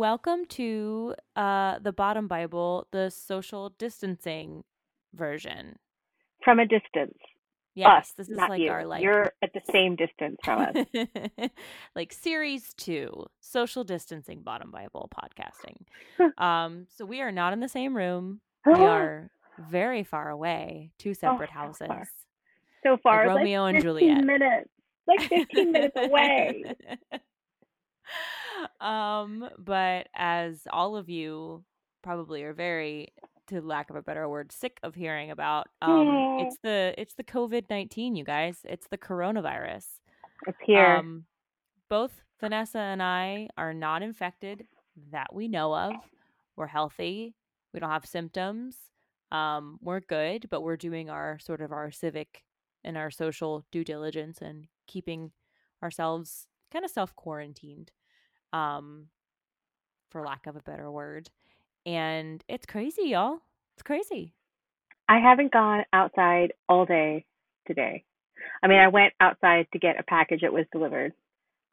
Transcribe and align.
Welcome 0.00 0.44
to 0.50 1.14
uh, 1.36 1.78
the 1.78 1.90
Bottom 1.90 2.28
Bible, 2.28 2.86
the 2.92 3.08
social 3.08 3.70
distancing 3.78 4.62
version. 5.14 5.78
from 6.44 6.58
a 6.58 6.66
distance. 6.66 7.16
Yes, 7.74 7.88
us, 7.88 8.12
this 8.12 8.28
is 8.28 8.36
like 8.36 8.60
you. 8.60 8.70
our 8.70 8.84
like 8.84 9.02
You're 9.02 9.32
at 9.42 9.54
the 9.54 9.62
same 9.72 9.96
distance 9.96 10.36
from 10.44 10.60
us. 10.60 11.48
like 11.96 12.12
series 12.12 12.74
two, 12.74 13.24
social 13.40 13.84
distancing 13.84 14.42
bottom 14.42 14.70
Bible 14.70 15.08
podcasting. 15.16 15.86
um, 16.42 16.86
so 16.94 17.06
we 17.06 17.22
are 17.22 17.32
not 17.32 17.54
in 17.54 17.60
the 17.60 17.68
same 17.68 17.96
room. 17.96 18.40
We 18.66 18.84
are 18.84 19.30
very 19.58 20.04
far 20.04 20.28
away, 20.28 20.90
two 20.98 21.14
separate 21.14 21.48
Oh, 21.48 21.52
so 21.54 21.58
houses. 21.58 21.86
far. 21.88 22.08
so 22.82 22.96
far, 23.02 23.24
it's 23.24 23.34
Romeo 23.34 23.62
like 23.62 23.76
and 23.76 23.82
15 23.82 23.82
Juliet. 23.82 24.24
minutes, 24.26 24.68
like 25.06 25.20
15 25.30 25.72
minutes 25.72 25.96
away. 25.96 26.64
um, 28.80 29.48
but 29.58 30.08
as 30.14 30.66
all 30.70 30.96
of 30.96 31.08
you 31.08 31.64
probably 32.02 32.42
are 32.42 32.52
very 32.52 33.08
to 33.48 33.60
lack 33.60 33.90
of 33.90 33.96
a 33.96 34.02
better 34.02 34.28
word 34.28 34.50
sick 34.50 34.78
of 34.82 34.94
hearing 34.94 35.30
about 35.30 35.68
um 35.82 36.38
it's 36.40 36.56
the 36.62 36.94
it's 36.98 37.14
the 37.14 37.22
covid-19 37.24 38.16
you 38.16 38.24
guys 38.24 38.58
it's 38.64 38.88
the 38.88 38.98
coronavirus 38.98 39.86
It's 40.46 40.58
here. 40.64 40.96
Um, 40.96 41.24
both 41.88 42.12
Vanessa 42.40 42.78
and 42.78 43.02
I 43.02 43.48
are 43.56 43.72
not 43.72 44.02
infected 44.02 44.66
that 45.12 45.32
we 45.32 45.48
know 45.48 45.74
of. 45.74 45.92
We're 46.56 46.66
healthy. 46.66 47.34
We 47.72 47.80
don't 47.80 47.90
have 47.90 48.06
symptoms. 48.06 48.76
Um, 49.32 49.78
we're 49.82 50.00
good, 50.00 50.46
but 50.50 50.62
we're 50.62 50.76
doing 50.76 51.10
our 51.10 51.38
sort 51.38 51.60
of 51.60 51.72
our 51.72 51.90
civic 51.90 52.42
and 52.84 52.96
our 52.96 53.10
social 53.10 53.64
due 53.72 53.84
diligence 53.84 54.38
and 54.40 54.66
keeping 54.86 55.32
ourselves 55.82 56.46
kind 56.72 56.84
of 56.84 56.90
self 56.90 57.14
quarantined, 57.16 57.90
um, 58.56 59.06
for 60.10 60.24
lack 60.24 60.46
of 60.46 60.56
a 60.56 60.60
better 60.60 60.90
word. 60.90 61.28
And 61.84 62.42
it's 62.48 62.66
crazy, 62.66 63.10
y'all. 63.10 63.38
It's 63.76 63.82
crazy. 63.82 64.32
I 65.08 65.18
haven't 65.20 65.52
gone 65.52 65.84
outside 65.92 66.52
all 66.68 66.84
day 66.84 67.24
today. 67.66 68.04
I 68.62 68.68
mean, 68.68 68.78
I 68.78 68.88
went 68.88 69.12
outside 69.20 69.66
to 69.72 69.78
get 69.78 70.00
a 70.00 70.02
package 70.02 70.40
that 70.42 70.52
was 70.52 70.64
delivered. 70.72 71.12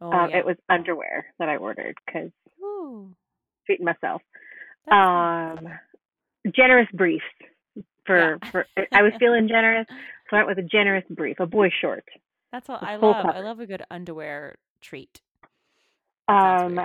Oh, 0.01 0.11
um, 0.11 0.29
yeah. 0.29 0.39
It 0.39 0.45
was 0.45 0.57
underwear 0.69 1.25
that 1.39 1.49
I 1.49 1.57
ordered 1.57 1.95
because 2.05 2.29
treating 3.65 3.85
myself. 3.85 4.21
that's 4.85 4.91
nice. 4.95 5.57
Um, 5.59 5.67
generous 6.53 6.87
briefs 6.93 7.23
for 8.05 8.39
Yeah. 8.43 8.51
for. 8.51 8.65
I 8.91 9.01
was 9.01 9.13
feeling 9.19 9.47
generous, 9.47 9.87
so 10.29 10.35
I 10.37 10.43
went 10.43 10.57
with 10.57 10.65
a 10.65 10.67
generous 10.67 11.05
brief, 11.09 11.39
a 11.39 11.45
boy 11.45 11.69
short. 11.81 12.03
That's 12.51 12.69
all 12.69 12.79
I 12.81 12.97
love. 12.97 13.25
I 13.25 13.39
love 13.39 13.59
a 13.59 13.65
good 13.65 13.83
underwear 13.89 14.57
treat. 14.81 15.21
Um, 16.27 16.79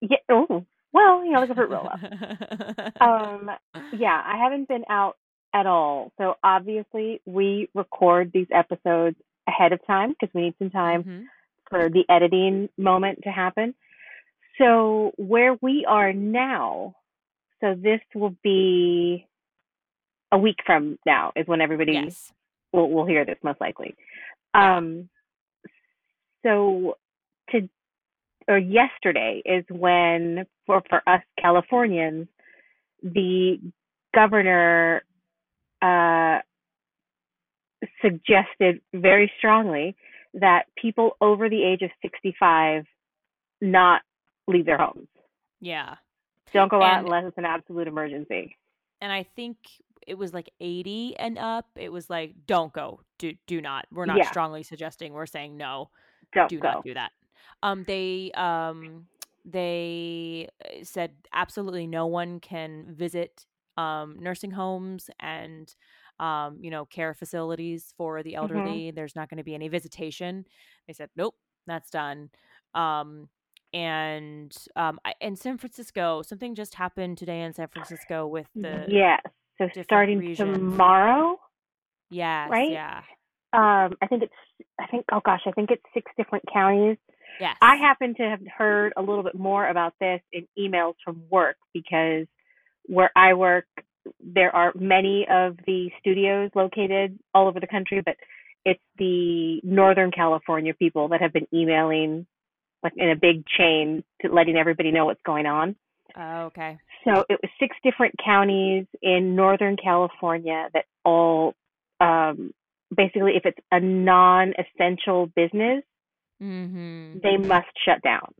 yeah. 0.00 0.16
Oh, 0.30 0.64
well, 0.92 1.24
you 1.24 1.32
know, 1.32 1.40
like 1.40 1.50
a 1.50 1.54
fruit 1.54 1.70
roll 1.70 1.88
up. 1.88 2.00
um 3.00 3.50
yeah 3.92 4.22
i 4.26 4.36
haven't 4.42 4.68
been 4.68 4.84
out 4.88 5.16
at 5.54 5.66
all 5.66 6.12
so 6.18 6.34
obviously 6.44 7.20
we 7.26 7.68
record 7.74 8.30
these 8.32 8.46
episodes 8.54 9.16
ahead 9.48 9.72
of 9.72 9.80
time 9.86 10.10
because 10.10 10.32
we 10.34 10.42
need 10.42 10.54
some 10.58 10.70
time 10.70 11.02
Mhm. 11.02 11.24
for 11.68 11.88
the 11.88 12.04
editing 12.08 12.68
moment 12.78 13.20
to 13.24 13.30
happen 13.30 13.74
so 14.58 15.12
where 15.16 15.56
we 15.62 15.84
are 15.86 16.12
now 16.12 16.94
so 17.60 17.74
this 17.74 18.00
will 18.14 18.36
be 18.42 19.26
a 20.30 20.38
week 20.38 20.58
from 20.64 20.98
now 21.06 21.32
is 21.36 21.46
when 21.46 21.60
everybody 21.60 21.92
Yes. 21.94 22.32
will, 22.72 22.90
will 22.90 23.06
hear 23.06 23.24
this 23.24 23.38
most 23.42 23.60
likely 23.60 23.94
um 24.54 25.08
so 26.44 26.96
to 27.50 27.68
or 28.48 28.58
yesterday 28.58 29.42
is 29.44 29.64
when 29.68 30.46
for 30.66 30.82
for 30.88 31.02
us 31.08 31.22
californians 31.40 32.26
the 33.02 33.58
governor 34.14 35.02
uh 35.82 36.38
suggested 38.00 38.80
very 38.94 39.30
strongly 39.38 39.96
that 40.34 40.62
people 40.76 41.16
over 41.20 41.48
the 41.48 41.62
age 41.62 41.82
of 41.82 41.90
65 42.00 42.84
not 43.60 44.02
leave 44.46 44.66
their 44.66 44.78
homes 44.78 45.08
Yeah. 45.60 45.96
don't 46.52 46.68
go 46.70 46.82
out 46.82 47.04
unless 47.04 47.24
it's 47.26 47.38
an 47.38 47.44
absolute 47.44 47.88
emergency 47.88 48.56
And 49.00 49.12
I 49.12 49.24
think 49.24 49.56
it 50.06 50.18
was 50.18 50.34
like 50.34 50.50
80 50.60 51.16
and 51.16 51.38
up. 51.38 51.66
It 51.76 51.92
was 51.92 52.10
like, 52.10 52.34
don't 52.48 52.72
go. 52.72 53.00
Do 53.18 53.34
do 53.46 53.60
not. 53.60 53.86
We're 53.92 54.06
not 54.06 54.16
Yeah. 54.16 54.28
strongly 54.28 54.64
suggesting. 54.64 55.12
We're 55.12 55.26
saying 55.26 55.56
no. 55.56 55.90
don't 56.32 56.48
do 56.48 56.58
go 56.58 56.72
not 56.72 56.84
do 56.84 56.94
that. 56.94 57.12
Um, 57.62 57.84
they 57.84 58.30
um 58.32 59.06
they 59.44 60.48
uh, 60.64 60.84
said 60.84 61.12
absolutely 61.32 61.86
no 61.86 62.06
one 62.06 62.40
can 62.40 62.86
visit 62.90 63.46
um 63.76 64.16
nursing 64.20 64.50
homes 64.50 65.08
and 65.18 65.74
um 66.20 66.58
you 66.60 66.70
know 66.70 66.84
care 66.84 67.14
facilities 67.14 67.94
for 67.96 68.22
the 68.22 68.34
elderly. 68.34 68.90
There's 68.90 69.16
not 69.16 69.28
going 69.28 69.38
to 69.38 69.44
be 69.44 69.54
any 69.54 69.68
visitation. 69.68 70.44
They 70.86 70.92
said 70.92 71.10
nope, 71.16 71.34
that's 71.66 71.90
done. 71.90 72.30
Um 72.74 73.28
and 73.72 74.54
um 74.76 75.00
I, 75.04 75.14
in 75.20 75.36
San 75.36 75.58
Francisco, 75.58 76.22
something 76.22 76.54
just 76.54 76.74
happened 76.74 77.18
today 77.18 77.42
in 77.42 77.54
San 77.54 77.68
Francisco 77.68 78.26
with 78.26 78.48
the 78.54 78.86
yes 78.88 79.20
so 79.58 79.68
starting 79.82 80.18
regions. 80.18 80.56
tomorrow 80.56 81.38
yes, 82.10 82.50
right? 82.50 82.70
yeah. 82.70 83.02
um 83.52 83.94
i 84.02 84.06
think 84.08 84.22
it's 84.22 84.68
i 84.80 84.86
think 84.86 85.04
oh 85.12 85.20
gosh 85.24 85.42
i 85.46 85.52
think 85.52 85.70
it's 85.70 85.82
six 85.94 86.10
different 86.16 86.44
counties 86.52 86.96
Yes. 87.40 87.56
I 87.60 87.76
happen 87.76 88.14
to 88.16 88.22
have 88.22 88.40
heard 88.46 88.92
a 88.96 89.00
little 89.00 89.22
bit 89.22 89.34
more 89.34 89.66
about 89.66 89.94
this 90.00 90.20
in 90.32 90.46
emails 90.58 90.94
from 91.04 91.22
work 91.30 91.56
because 91.72 92.26
where 92.86 93.10
I 93.16 93.34
work, 93.34 93.66
there 94.20 94.54
are 94.54 94.72
many 94.74 95.26
of 95.30 95.56
the 95.66 95.90
studios 96.00 96.50
located 96.54 97.18
all 97.34 97.48
over 97.48 97.60
the 97.60 97.66
country, 97.66 98.02
but 98.04 98.16
it's 98.64 98.82
the 98.98 99.60
Northern 99.62 100.10
California 100.10 100.74
people 100.74 101.08
that 101.08 101.20
have 101.20 101.32
been 101.32 101.46
emailing 101.52 102.26
like 102.82 102.94
in 102.96 103.10
a 103.10 103.16
big 103.16 103.44
chain 103.46 104.02
to 104.20 104.32
letting 104.32 104.56
everybody 104.56 104.90
know 104.90 105.04
what's 105.04 105.22
going 105.24 105.46
on. 105.46 105.76
Oh, 106.16 106.44
okay. 106.46 106.78
So 107.04 107.24
it 107.28 107.38
was 107.42 107.50
six 107.58 107.76
different 107.82 108.14
counties 108.24 108.86
in 109.00 109.34
Northern 109.34 109.76
California 109.76 110.68
that 110.74 110.84
all 111.04 111.54
um, 112.00 112.52
basically, 112.94 113.32
if 113.36 113.44
it's 113.44 113.58
a 113.70 113.80
non 113.80 114.52
essential 114.58 115.26
business, 115.26 115.84
Mhm. 116.42 117.22
they 117.22 117.36
must 117.36 117.68
shut 117.84 118.02
down. 118.02 118.34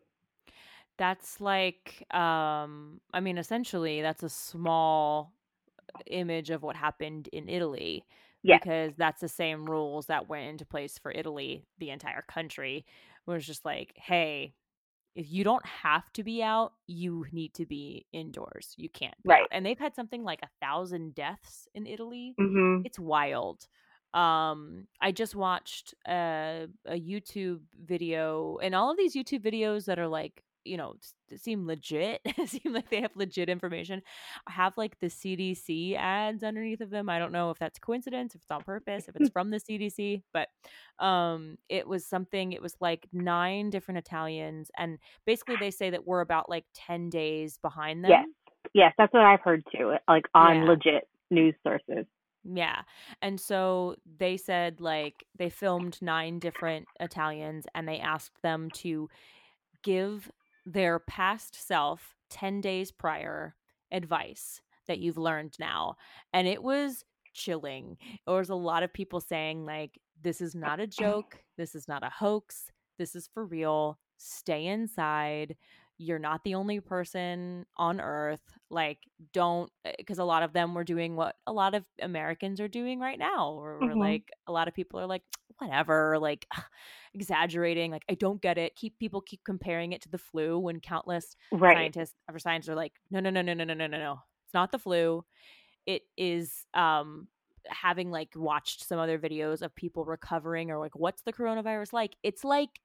that's 0.99 1.41
like 1.41 2.05
um 2.15 3.01
i 3.15 3.21
mean 3.21 3.39
essentially 3.39 4.03
that's 4.03 4.23
a 4.23 4.29
small 4.29 5.33
image 6.07 6.51
of 6.51 6.63
what 6.63 6.77
happened 6.77 7.29
in 7.33 7.49
italy 7.49 8.05
Yeah. 8.43 8.59
because 8.59 8.93
that's 8.97 9.21
the 9.21 9.29
same 9.29 9.65
rules 9.65 10.07
that 10.07 10.29
went 10.29 10.49
into 10.49 10.67
place 10.67 10.99
for 10.99 11.11
italy 11.13 11.65
the 11.79 11.91
entire 11.91 12.23
country 12.29 12.85
it's 13.27 13.47
just 13.47 13.65
like 13.65 13.93
hey 13.97 14.55
if 15.15 15.31
you 15.31 15.45
don't 15.45 15.65
have 15.67 16.11
to 16.15 16.23
be 16.23 16.43
out 16.43 16.73
you 16.87 17.25
need 17.33 17.55
to 17.55 17.65
be 17.67 18.07
indoors 18.13 18.75
you 18.77 18.89
can't 18.91 19.15
be 19.23 19.31
out. 19.31 19.35
Right. 19.35 19.49
and 19.51 19.65
they've 19.65 19.79
had 19.79 19.95
something 19.95 20.23
like 20.25 20.41
a 20.43 20.49
thousand 20.65 21.15
deaths 21.15 21.69
in 21.75 21.87
italy 21.87 22.35
Mm-hmm. 22.39 22.83
it's 22.85 22.99
wild 22.99 23.67
um 24.15 24.87
i 25.01 25.11
just 25.11 25.35
watched 25.35 25.95
a, 26.07 26.67
a 26.87 27.01
youtube 27.01 27.61
video 27.85 28.59
and 28.63 28.75
all 28.75 28.91
of 28.91 28.97
these 28.97 29.15
youtube 29.15 29.43
videos 29.43 29.87
that 29.87 29.99
are 29.99 30.09
like 30.09 30.43
you 30.65 30.77
know 30.77 30.95
seem 31.37 31.67
legit 31.67 32.21
seem 32.47 32.73
like 32.73 32.89
they 32.91 33.01
have 33.01 33.11
legit 33.17 33.49
information 33.49 34.01
have 34.49 34.73
like 34.77 34.99
the 35.01 35.09
cdc 35.09 35.97
ads 35.97 36.45
underneath 36.45 36.81
of 36.81 36.91
them 36.91 37.09
i 37.09 37.19
don't 37.19 37.33
know 37.33 37.51
if 37.51 37.59
that's 37.59 37.79
coincidence 37.79 38.35
if 38.35 38.43
it's 38.43 38.51
on 38.51 38.63
purpose 38.63 39.09
if 39.09 39.17
it's 39.17 39.29
from 39.33 39.51
the 39.51 39.59
cdc 39.59 40.23
but 40.33 40.49
um 41.05 41.57
it 41.69 41.89
was 41.89 42.07
something 42.07 42.53
it 42.53 42.63
was 42.63 42.77
like 42.81 43.07
nine 43.13 43.71
different 43.71 43.99
italians 43.99 44.71
and 44.79 44.99
basically 45.27 45.57
they 45.57 45.71
say 45.71 45.91
that 45.91 46.07
we're 46.07 46.21
about 46.21 46.49
like 46.49 46.65
10 46.75 47.11
days 47.11 47.59
behind 47.63 48.05
them 48.05 48.11
Yes. 48.11 48.27
Yes, 48.75 48.95
that's 48.97 49.13
what 49.13 49.23
I've 49.23 49.41
heard 49.41 49.65
too, 49.77 49.95
like 50.09 50.25
on 50.35 50.63
Yeah. 50.63 50.65
legit 50.65 51.09
news 51.31 51.55
sources. 51.63 52.07
Yeah. 52.45 52.83
And 53.21 53.41
so 53.41 53.97
they 54.19 54.37
said 54.37 54.81
like 54.81 55.25
they 55.39 55.49
filmed 55.49 55.99
nine 56.01 56.39
different 56.39 56.87
Italians 57.01 57.67
and 57.75 57.87
they 57.87 57.99
asked 57.99 58.43
them 58.43 58.71
to 58.77 59.09
give 59.83 60.31
their 60.67 60.99
past 60.99 61.55
self 61.67 62.15
10 62.31 62.61
days 62.61 62.91
prior 62.91 63.55
advice 63.91 64.61
that 64.89 64.99
you've 64.99 65.19
learned 65.19 65.55
now 65.61 65.97
and 66.33 66.49
it 66.49 66.63
was 66.63 67.05
chilling. 67.35 67.97
There 68.27 68.37
was 68.37 68.51
a 68.51 68.55
lot 68.55 68.83
of 68.83 68.93
people 68.93 69.21
saying 69.21 69.65
like 69.65 69.99
this 70.23 70.41
is 70.41 70.55
not 70.55 70.81
a 70.81 70.87
joke. 70.87 71.43
This 71.57 71.75
is 71.75 71.89
not 71.89 72.03
a 72.03 72.11
hoax. 72.11 72.71
This 72.99 73.15
is 73.15 73.29
for 73.33 73.45
real. 73.45 73.99
Stay 74.17 74.67
inside 74.67 75.57
you're 75.99 76.19
not 76.19 76.43
the 76.45 76.55
only 76.55 76.81
person 76.81 77.65
on 77.77 78.01
earth 78.01 78.59
like 78.71 78.99
don't 79.33 79.71
because 79.99 80.19
a 80.19 80.25
lot 80.25 80.43
of 80.43 80.53
them 80.53 80.75
were 80.75 80.85
doing 80.85 81.17
what 81.17 81.37
a 81.47 81.53
lot 81.53 81.75
of 81.75 81.85
americans 82.01 82.61
are 82.61 82.69
doing 82.69 82.99
right 82.99 83.19
now 83.19 83.55
we're 83.55 83.95
Mhm. 83.95 83.95
like 83.95 84.31
a 84.47 84.53
lot 84.53 84.69
of 84.69 84.75
people 84.75 84.99
are 84.99 85.07
like 85.07 85.23
whatever 85.59 86.19
like 86.19 86.47
exaggerating 87.15 87.91
like 87.91 88.05
i 88.09 88.15
don't 88.15 88.43
get 88.43 88.59
it 88.59 88.75
keep 88.75 88.99
people 88.99 89.21
keep 89.21 89.45
comparing 89.45 89.93
it 89.93 90.01
to 90.03 90.09
the 90.09 90.19
flu 90.19 90.59
when 90.59 90.81
countless 90.81 91.37
Right. 91.53 91.95
scientists 91.97 92.15
or 92.31 92.39
scientists 92.39 92.69
are 92.71 92.75
like 92.75 92.95
no 93.11 93.21
no 93.21 93.31
no 93.31 93.43
no 93.43 93.55
no 93.55 93.65
no 93.65 93.75
no 93.75 93.87
no 93.87 93.99
no 93.99 94.19
it's 94.45 94.55
not 94.55 94.73
the 94.73 94.79
flu 94.79 95.25
it 95.87 96.03
is 96.17 96.67
um 96.75 97.29
having 97.69 98.11
like 98.11 98.31
watched 98.37 98.85
some 98.85 98.99
other 98.99 99.19
videos 99.19 99.63
of 99.63 99.75
people 99.75 100.05
recovering 100.05 100.71
or 100.71 100.79
like 100.79 100.97
what's 100.97 101.23
the 101.23 101.33
coronavirus 101.33 101.93
like 101.93 102.17
it's 102.23 102.45
like 102.45 102.81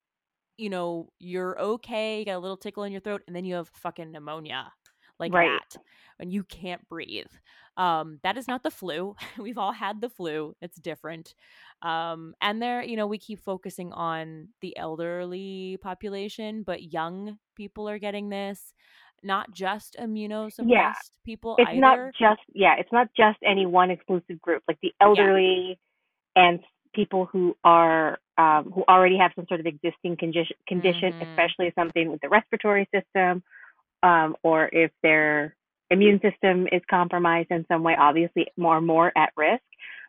you 0.57 0.69
know 0.69 1.09
you're 1.19 1.59
okay 1.59 2.19
you 2.19 2.25
got 2.25 2.35
a 2.35 2.39
little 2.39 2.57
tickle 2.57 2.83
in 2.83 2.91
your 2.91 3.01
throat 3.01 3.21
and 3.27 3.35
then 3.35 3.45
you 3.45 3.55
have 3.55 3.69
fucking 3.75 4.11
pneumonia 4.11 4.71
like 5.19 5.33
Right. 5.33 5.49
that 5.61 5.81
and 6.19 6.31
you 6.33 6.43
can't 6.43 6.87
breathe. 6.89 7.27
Um 7.75 8.19
that 8.23 8.37
is 8.37 8.47
not 8.47 8.63
the 8.63 8.71
flu. 8.71 9.15
We've 9.37 9.57
all 9.57 9.71
had 9.71 10.01
the 10.01 10.09
flu. 10.09 10.55
It's 10.61 10.79
different. 10.79 11.33
Um 11.81 12.33
and 12.41 12.61
there 12.61 12.83
you 12.83 12.95
know 12.97 13.07
we 13.07 13.17
keep 13.17 13.39
focusing 13.39 13.93
on 13.93 14.49
the 14.61 14.75
elderly 14.77 15.77
population 15.81 16.63
but 16.63 16.91
young 16.91 17.37
people 17.55 17.87
are 17.89 17.99
getting 17.99 18.29
this 18.29 18.73
not 19.23 19.51
just 19.51 19.95
immunosuppressed 19.99 21.11
people 21.25 21.55
it's 21.57 21.69
either. 21.69 21.79
not 21.81 21.99
just 22.19 22.41
yeah 22.53 22.75
it's 22.77 22.91
not 22.91 23.07
just 23.17 23.37
any 23.45 23.65
one 23.65 23.89
exclusive 23.91 24.39
group 24.41 24.61
like 24.67 24.77
the 24.81 24.93
elderly 25.01 25.79
and 26.35 26.59
people 26.93 27.25
who 27.25 27.55
are 27.63 28.19
um, 28.37 28.71
who 28.73 28.83
already 28.87 29.17
have 29.17 29.31
some 29.35 29.45
sort 29.47 29.59
of 29.59 29.65
existing 29.65 30.15
condition 30.17 30.55
condition 30.67 31.13
Mhm. 31.13 31.27
especially 31.29 31.71
something 31.75 32.11
with 32.11 32.21
the 32.21 32.29
respiratory 32.29 32.87
system 32.93 33.43
um, 34.03 34.35
or 34.43 34.69
if 34.71 34.91
their 35.03 35.55
immune 35.89 36.19
system 36.21 36.67
is 36.71 36.81
compromised 36.89 37.49
in 37.51 37.65
some 37.67 37.83
way 37.83 37.95
obviously 37.97 38.47
more 38.57 38.77
and 38.77 38.85
more 38.87 39.11
at 39.17 39.31
risk 39.37 39.63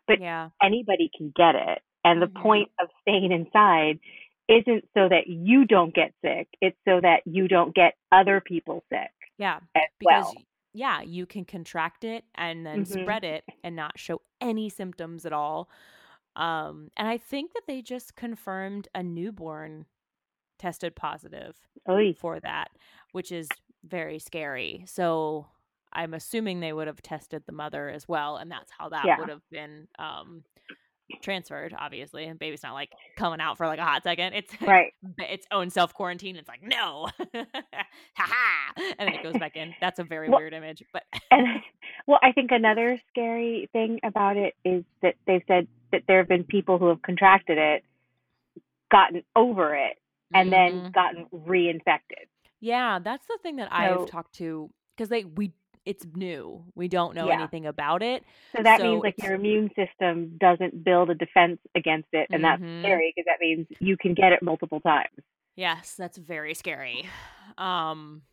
but 0.07 0.19
yeah 0.21 0.49
anybody 0.61 1.09
can 1.17 1.31
get 1.35 1.55
it 1.55 1.81
and 2.03 2.21
the 2.21 2.27
Mhm. 2.27 2.41
point 2.41 2.69
of 2.81 2.89
staying 3.01 3.31
inside 3.31 3.99
isn't 4.47 4.83
so 4.95 5.07
that 5.09 5.27
you 5.27 5.65
don't 5.65 5.93
get 5.93 6.13
sick 6.23 6.47
it's 6.61 6.77
so 6.87 6.99
that 7.01 7.21
you 7.25 7.47
don't 7.47 7.73
get 7.75 7.95
other 8.11 8.41
people 8.41 8.83
sick 8.91 9.11
yeah 9.37 9.59
as 9.75 9.83
because 9.99 10.23
well 10.25 10.33
yeah 10.73 11.01
you 11.01 11.25
can 11.25 11.45
contract 11.45 12.03
it 12.03 12.25
and 12.35 12.65
then 12.65 12.83
Mhm. 12.83 13.01
spread 13.01 13.23
it 13.23 13.43
and 13.63 13.75
not 13.75 13.97
show 13.97 14.21
any 14.41 14.69
symptoms 14.69 15.25
at 15.25 15.33
all 15.33 15.69
um 16.35 16.89
and 16.97 17.07
i 17.07 17.17
think 17.17 17.53
that 17.53 17.63
they 17.67 17.81
just 17.81 18.15
confirmed 18.15 18.87
a 18.95 19.01
newborn 19.03 19.85
tested 20.57 20.95
positive 20.95 21.55
Oy. 21.89 22.13
for 22.13 22.39
that 22.39 22.69
which 23.11 23.31
is 23.31 23.47
very 23.83 24.19
scary 24.19 24.83
so 24.87 25.47
i'm 25.93 26.13
assuming 26.13 26.59
they 26.59 26.73
would 26.73 26.87
have 26.87 27.01
tested 27.01 27.43
the 27.45 27.51
mother 27.53 27.89
as 27.89 28.07
well 28.07 28.37
and 28.37 28.51
that's 28.51 28.71
how 28.77 28.89
that 28.89 29.05
Yeah. 29.05 29.17
would 29.19 29.29
have 29.29 29.47
been 29.49 29.87
um 29.97 30.43
transferred 31.23 31.73
obviously 31.77 32.25
and 32.25 32.37
baby's 32.37 32.61
not 32.61 32.73
like 32.75 32.91
coming 33.17 33.39
out 33.41 33.57
for 33.57 33.65
like 33.65 33.79
a 33.79 33.83
hot 33.83 34.03
second 34.03 34.33
it's 34.33 34.53
right 34.67 34.93
its 35.17 35.47
own 35.51 35.71
self 35.71 35.91
quarantine. 35.93 36.35
It's 36.35 36.47
like 36.47 36.61
no, 36.61 37.07
ha 37.33 37.45
ha, 38.15 38.73
and 38.77 38.95
then 38.99 39.13
it 39.15 39.23
goes 39.23 39.33
back 39.37 39.55
in. 39.55 39.73
That's 39.81 39.97
a 39.99 40.03
very 40.03 40.29
Well- 40.29 40.39
weird 40.39 40.53
image, 40.53 40.83
but 40.93 41.03
and 41.31 41.47
well 42.07 42.19
i 42.21 42.31
think 42.31 42.51
another 42.51 42.99
scary 43.09 43.69
thing 43.73 43.99
about 44.03 44.37
it 44.37 44.53
is 44.63 44.83
that 45.01 45.15
they've 45.25 45.41
said 45.47 45.67
that 45.91 46.03
there 46.07 46.17
have 46.19 46.27
been 46.27 46.43
people 46.43 46.77
who 46.77 46.87
have 46.89 47.01
contracted 47.01 47.57
it 47.57 47.83
gotten 48.91 49.23
over 49.35 49.75
it 49.75 49.97
and 50.33 50.51
then 50.51 50.83
Mhm. 50.83 50.93
gotten 50.93 51.25
reinfected 51.33 52.27
yeah, 52.61 52.99
that's 52.99 53.25
the 53.25 53.37
thing 53.41 53.55
that 53.55 53.71
I've 53.71 54.05
talked 54.07 54.33
to 54.35 54.69
because 54.95 55.07
they 55.07 55.23
we 55.23 55.53
it's 55.85 56.05
new. 56.13 56.65
We 56.75 56.89
don't 56.89 57.15
know 57.15 57.27
Yeah. 57.29 57.39
anything 57.39 57.65
about 57.65 58.03
it. 58.03 58.25
so 58.53 58.61
that 58.61 58.79
So 58.81 58.83
means 58.83 59.01
like 59.01 59.15
your 59.17 59.33
immune 59.35 59.71
system 59.77 60.37
doesn't 60.37 60.83
build 60.83 61.09
a 61.09 61.15
defense 61.15 61.59
against 61.73 62.09
it 62.11 62.27
and 62.31 62.43
that's 62.43 62.61
Mhm. 62.61 62.81
scary 62.81 63.13
because 63.15 63.25
that 63.27 63.39
means 63.39 63.65
you 63.79 63.95
can 63.95 64.13
get 64.13 64.33
it 64.33 64.41
multiple 64.43 64.81
times 64.81 65.07
Yes, 65.55 65.95
that's 65.95 66.17
very 66.17 66.53
scary. 66.53 67.07
Um 67.57 68.23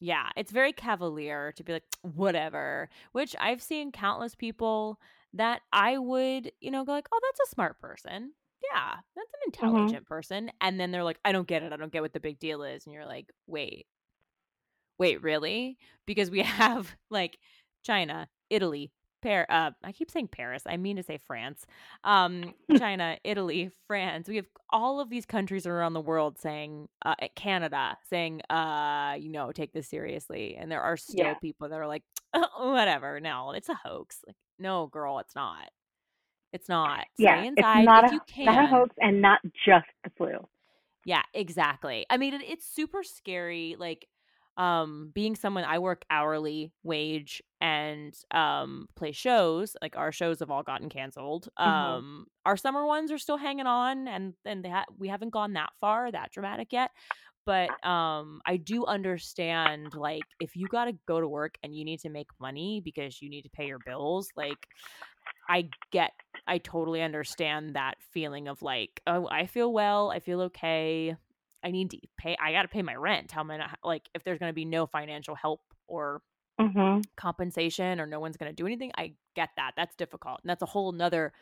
yeah, 0.00 0.30
it's 0.36 0.50
very 0.52 0.72
cavalier 0.72 1.52
to 1.56 1.62
be 1.64 1.72
like 1.74 1.84
whatever, 2.02 2.88
which 3.12 3.34
I've 3.38 3.62
seen 3.62 3.92
countless 3.92 4.34
people 4.34 5.00
that 5.34 5.62
I 5.72 5.98
would, 5.98 6.52
you 6.60 6.70
know, 6.70 6.84
go 6.84 6.92
like, 6.92 7.08
"Oh, 7.12 7.20
that's 7.22 7.48
a 7.48 7.54
smart 7.54 7.80
person." 7.80 8.32
Yeah, 8.72 8.94
that's 9.16 9.32
an 9.32 9.52
mm-hmm. 9.52 9.66
intelligent 9.66 10.06
person. 10.06 10.50
And 10.60 10.80
then 10.80 10.90
they're 10.90 11.04
like, 11.04 11.18
"I 11.24 11.32
don't 11.32 11.46
get 11.48 11.62
it. 11.62 11.72
I 11.72 11.76
don't 11.76 11.92
get 11.92 12.02
what 12.02 12.12
the 12.12 12.20
big 12.20 12.38
deal 12.38 12.62
is." 12.62 12.86
And 12.86 12.94
you're 12.94 13.06
like, 13.06 13.30
"Wait. 13.46 13.86
Wait, 14.98 15.22
really?" 15.22 15.78
Because 16.06 16.30
we 16.30 16.42
have 16.42 16.94
like 17.10 17.38
China, 17.84 18.28
Italy, 18.50 18.92
Par- 19.22 19.46
uh, 19.48 19.70
I 19.84 19.92
keep 19.92 20.10
saying 20.10 20.28
Paris. 20.28 20.62
I 20.66 20.76
mean 20.76 20.96
to 20.96 21.02
say 21.02 21.18
France. 21.18 21.66
Um, 22.04 22.54
China, 22.78 23.16
Italy, 23.24 23.70
France. 23.86 24.28
We 24.28 24.36
have 24.36 24.46
all 24.70 25.00
of 25.00 25.10
these 25.10 25.26
countries 25.26 25.66
around 25.66 25.94
the 25.94 26.00
world 26.00 26.38
saying, 26.38 26.88
uh, 27.04 27.14
Canada 27.34 27.96
saying, 28.08 28.42
uh, 28.50 29.16
you 29.18 29.30
know, 29.30 29.52
take 29.52 29.72
this 29.72 29.88
seriously. 29.88 30.56
And 30.58 30.70
there 30.70 30.82
are 30.82 30.96
still 30.96 31.24
Yeah. 31.26 31.34
people 31.34 31.68
that 31.68 31.76
are 31.80 31.86
like, 31.86 32.02
oh, 32.34 32.48
whatever. 32.72 33.20
No, 33.20 33.52
it's 33.52 33.68
a 33.68 33.74
hoax. 33.74 34.18
Like, 34.26 34.36
no, 34.58 34.86
girl, 34.86 35.18
it's 35.18 35.34
not. 35.34 35.68
It's 36.52 36.68
not. 36.68 37.04
yeah 37.18 37.38
Stay 37.40 37.46
inside 37.48 37.78
it's 37.80 37.86
not 37.86 38.04
if 38.04 38.10
a 38.10 38.14
you 38.14 38.20
can. 38.26 38.44
not 38.46 38.64
a 38.64 38.66
hoax 38.66 38.94
and 39.00 39.20
not 39.20 39.40
just 39.66 39.86
the 40.04 40.10
flu 40.16 40.46
Yeah, 41.04 41.22
exactly. 41.34 42.06
I 42.10 42.16
mean, 42.16 42.34
it, 42.34 42.42
it's 42.46 42.66
super 42.66 43.02
scary. 43.02 43.76
Like, 43.78 44.06
um, 44.58 45.12
being 45.14 45.36
someone 45.36 45.64
I 45.64 45.78
work 45.78 46.04
hourly 46.10 46.72
wage 46.82 47.42
and 47.60 48.14
um 48.32 48.88
play 48.96 49.12
shows. 49.12 49.76
Like 49.82 49.96
our 49.96 50.12
shows 50.12 50.40
have 50.40 50.50
all 50.50 50.62
gotten 50.64 50.90
canceled. 50.90 51.48
Mhm. 51.64 52.02
Um, 52.02 52.26
our 52.44 52.56
summer 52.58 52.86
ones 52.86 53.12
are 53.12 53.18
still 53.18 53.38
hanging 53.38 53.66
on, 53.68 54.08
and 54.08 54.34
and 54.44 54.64
they 54.64 54.70
ha- 54.70 54.86
we 54.98 55.08
haven't 55.08 55.30
gone 55.30 55.54
that 55.54 55.70
far, 55.80 56.12
that 56.12 56.32
dramatic 56.32 56.72
yet. 56.72 56.90
But 57.46 57.82
um, 57.86 58.42
I 58.46 58.58
do 58.58 58.84
understand 58.84 59.94
like 59.94 60.26
if 60.38 60.54
you 60.56 60.68
got 60.68 60.84
to 60.86 60.92
go 61.06 61.20
to 61.20 61.28
work 61.28 61.56
and 61.62 61.74
you 61.74 61.84
need 61.84 62.00
to 62.00 62.10
make 62.10 62.28
money 62.40 62.82
because 62.84 63.22
you 63.22 63.30
need 63.30 63.42
to 63.42 63.50
pay 63.50 63.66
your 63.66 63.78
bills, 63.78 64.32
like 64.36 64.68
I 65.48 65.70
get 65.90 66.12
I 66.46 66.58
totally 66.58 67.02
understand 67.02 67.74
that 67.76 67.96
feeling 68.00 68.48
of 68.48 68.62
like, 68.62 69.02
oh, 69.06 69.28
I 69.30 69.46
feel 69.46 69.72
well, 69.72 70.10
I 70.10 70.20
feel 70.20 70.40
okay. 70.42 71.16
I 71.64 71.70
need 71.70 71.90
to 71.90 71.98
pay 72.18 72.36
I 72.40 72.52
got 72.52 72.62
to 72.62 72.68
pay 72.68 72.82
my 72.82 72.94
rent. 72.94 73.32
How 73.32 73.40
am 73.40 73.50
I 73.50 73.58
not 73.58 73.78
like 73.84 74.08
if 74.14 74.24
there's 74.24 74.38
going 74.38 74.50
to 74.50 74.54
be 74.54 74.64
no 74.64 74.86
financial 74.86 75.34
help 75.34 75.60
or 75.86 76.22
mm-hmm. 76.60 77.00
compensation 77.16 78.00
or 78.00 78.06
no 78.06 78.20
one's 78.20 78.36
going 78.36 78.50
to 78.50 78.56
do 78.56 78.66
anything, 78.66 78.92
I 78.96 79.14
get 79.34 79.50
that. 79.56 79.72
That's 79.76 79.96
difficult. 79.96 80.40
And 80.42 80.50
that's 80.50 80.62
a 80.62 80.66
whole 80.66 80.92
nother, 80.92 81.32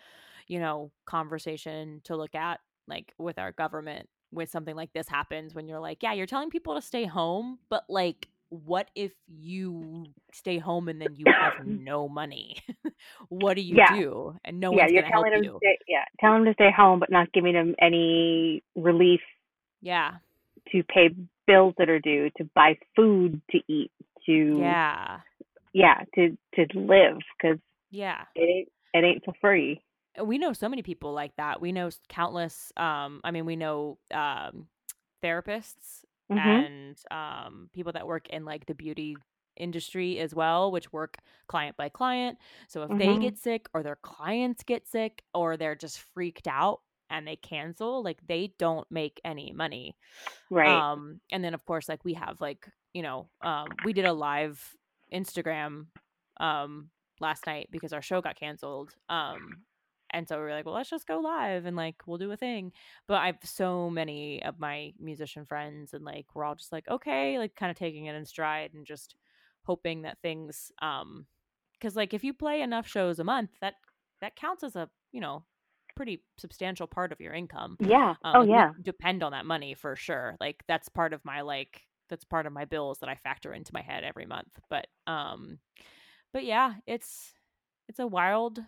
you 0.49 0.61
know, 0.61 0.90
conversation 1.06 2.00
to 2.04 2.16
look 2.16 2.35
at 2.35 2.61
like 2.88 3.14
with 3.18 3.38
our 3.38 3.52
government 3.52 4.08
when 4.30 4.46
something 4.46 4.76
like 4.76 4.92
this 4.92 5.08
happens 5.08 5.54
when 5.54 5.68
you're 5.68 5.80
like, 5.80 6.02
yeah, 6.02 6.12
you're 6.12 6.26
telling 6.26 6.50
people 6.50 6.75
to 6.75 6.82
stay 6.82 7.04
home, 7.04 7.58
but 7.68 7.85
like 7.88 8.28
what 8.50 8.88
if 8.94 9.12
you 9.26 10.06
stay 10.32 10.58
home 10.58 10.88
and 10.88 11.00
then 11.00 11.14
you 11.16 11.28
have 11.32 11.54
no 11.64 12.08
money? 12.08 12.56
what 13.28 13.54
do 13.54 13.62
you 13.62 13.76
Yeah. 13.76 13.88
do? 13.88 14.35
And 14.44 14.61
no 14.61 14.73
yeah 14.73 14.87
one's 14.87 14.92
you're 14.92 15.02
going 15.02 15.04
to 15.04 15.11
help 15.11 15.28
telling 15.28 15.32
them 15.32 15.42
you. 15.42 15.52
to 15.62 15.66
stay, 15.66 15.78
yeah 15.88 16.04
telling 16.20 16.44
them 16.44 16.52
to 16.52 16.54
stay 16.54 16.70
home 16.76 17.00
but 17.00 17.11
not 17.11 17.32
giving 17.32 17.54
them 17.54 17.75
any 17.80 18.62
relief 18.76 19.20
Yeah. 19.80 20.16
to 20.73 20.83
pay 20.85 21.11
bills 21.47 21.75
that 21.78 21.88
are 21.88 22.00
due 22.00 22.30
to 22.38 22.45
buy 22.54 22.76
food 22.97 23.40
to 23.50 23.59
eat 23.68 23.92
to 24.26 24.59
Yeah. 24.59 25.21
yeah 25.73 26.02
to 26.14 26.37
to 26.54 26.66
live 26.78 27.18
because 27.40 27.59
Yeah. 27.90 28.25
it 28.35 28.40
ain't 28.42 28.68
it 28.95 29.04
ain't 29.04 29.25
for 29.25 29.35
free 29.40 29.80
we 30.25 30.38
know 30.38 30.54
so 30.54 30.68
many 30.68 30.83
people 30.83 31.12
like 31.12 31.37
that. 31.37 31.61
We 31.61 31.73
know 31.73 31.90
countless 32.09 32.73
um 32.76 33.21
I 33.23 33.30
mean 33.30 33.45
we 33.47 33.54
know 33.56 33.99
um 34.12 34.66
therapists 35.23 36.04
Mhm. 36.30 36.38
and 36.38 36.99
um 37.11 37.71
people 37.73 37.92
that 37.92 38.06
work 38.06 38.28
in 38.30 38.45
like 38.45 38.66
the 38.66 38.75
beauty 38.75 39.16
industry 39.56 40.18
as 40.18 40.35
well, 40.35 40.71
which 40.73 40.92
work 40.92 41.18
client 41.49 41.76
by 41.76 41.88
client. 41.88 42.38
So 42.68 42.83
if 42.83 42.99
they 42.99 43.06
Mhm. 43.06 43.21
get 43.21 43.38
sick 43.38 43.68
or 43.75 43.83
their 43.83 43.97
clients 43.97 44.62
get 44.64 44.87
sick 44.87 45.23
or 45.35 45.56
they're 45.56 45.75
just 45.75 46.00
freaked 46.00 46.49
out 46.49 46.80
and 47.10 47.26
they 47.26 47.36
cancel, 47.36 48.02
like 48.02 48.18
they 48.26 48.52
don't 48.58 48.90
make 48.90 49.20
any 49.25 49.52
money. 49.52 49.96
right 50.50 50.68
Um, 50.68 51.20
and 51.30 51.44
then 51.44 51.54
of 51.54 51.64
course, 51.64 51.88
like 51.88 52.04
we 52.04 52.14
have 52.14 52.40
like 52.40 52.68
you 52.92 53.02
know, 53.02 53.28
um, 53.42 53.66
we 53.84 53.92
did 53.92 54.06
a 54.06 54.12
live 54.12 54.75
Instagram 55.12 55.86
um 56.38 56.90
last 57.20 57.46
night 57.46 57.68
because 57.70 57.92
our 57.92 58.02
show 58.02 58.20
got 58.20 58.38
canceled. 58.38 58.94
Um, 59.08 59.62
and 60.10 60.28
so 60.28 60.36
we 60.36 60.42
were 60.42 60.52
like, 60.52 60.64
well, 60.64 60.75
let's 60.75 60.90
just 60.90 61.06
go 61.06 61.18
live 61.18 61.66
and 61.66 61.76
like 61.76 61.96
we'll 62.06 62.18
do 62.18 62.32
a 62.32 62.36
thing. 62.36 62.72
But 63.06 63.16
I've 63.16 63.38
so 63.44 63.90
many 63.90 64.42
of 64.42 64.58
my 64.58 64.92
musician 64.98 65.44
friends 65.44 65.92
and 65.94 66.04
like 66.04 66.26
we're 66.34 66.44
all 66.44 66.54
just 66.54 66.72
like, 66.72 66.88
okay, 66.88 67.38
like 67.38 67.54
kind 67.54 67.70
of 67.70 67.76
taking 67.76 68.06
it 68.06 68.14
in 68.14 68.25
stride 68.25 68.72
and 68.75 68.86
just 68.86 69.16
hoping 69.64 70.02
that 70.02 70.16
things 70.22 70.70
um 70.80 71.26
because 71.72 71.96
like 71.96 72.14
if 72.14 72.22
you 72.25 72.32
play 72.32 72.62
enough 72.62 72.86
shows 72.86 73.18
a 73.18 73.25
month 73.25 73.50
that 73.60 73.75
that 74.20 74.36
counts 74.36 74.62
as 74.62 74.76
a 74.76 74.88
you 75.12 75.20
know 75.20 75.44
pretty 75.97 76.23
substantial 76.38 76.87
part 76.87 77.11
of 77.11 77.21
your 77.21 77.33
income 77.33 77.76
Yeah. 77.81 78.15
um, 78.23 78.37
oh 78.37 78.43
yeah. 78.45 78.71
depend 78.83 79.23
on 79.23 79.33
that 79.33 79.47
money 79.47 79.75
for 79.75 79.97
sure 79.97 80.37
like 80.41 80.62
that's 80.69 80.88
part 80.88 81.12
of 81.12 81.25
my 81.25 81.41
like 81.41 81.83
that's 82.09 82.25
part 82.25 82.47
of 82.47 82.53
my 82.53 82.65
bills 82.67 82.99
that 83.00 83.09
i 83.09 83.17
factor 83.17 83.53
into 83.53 83.73
my 83.75 83.83
head 83.83 84.05
every 84.05 84.26
month 84.26 84.50
but 84.71 84.87
um 85.09 85.59
but 86.33 86.45
yeah 86.45 86.75
it's 86.87 87.33
it's 87.88 87.99
a 87.99 88.07
wild 88.07 88.61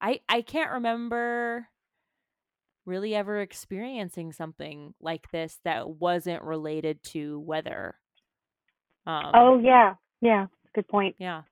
i 0.00 0.20
i 0.28 0.42
can't 0.42 0.72
remember 0.72 1.66
really 2.84 3.14
ever 3.14 3.40
experiencing 3.40 4.32
something 4.32 4.92
like 5.00 5.30
this 5.30 5.60
that 5.64 5.88
wasn't 5.88 6.42
related 6.42 7.02
to 7.04 7.38
weather 7.40 7.94
um 9.06 9.30
Oh 9.34 9.58
yeah. 9.58 9.94
Yeah. 10.20 10.46
Good 10.74 10.88
point. 10.88 11.16
yeah. 11.18 11.42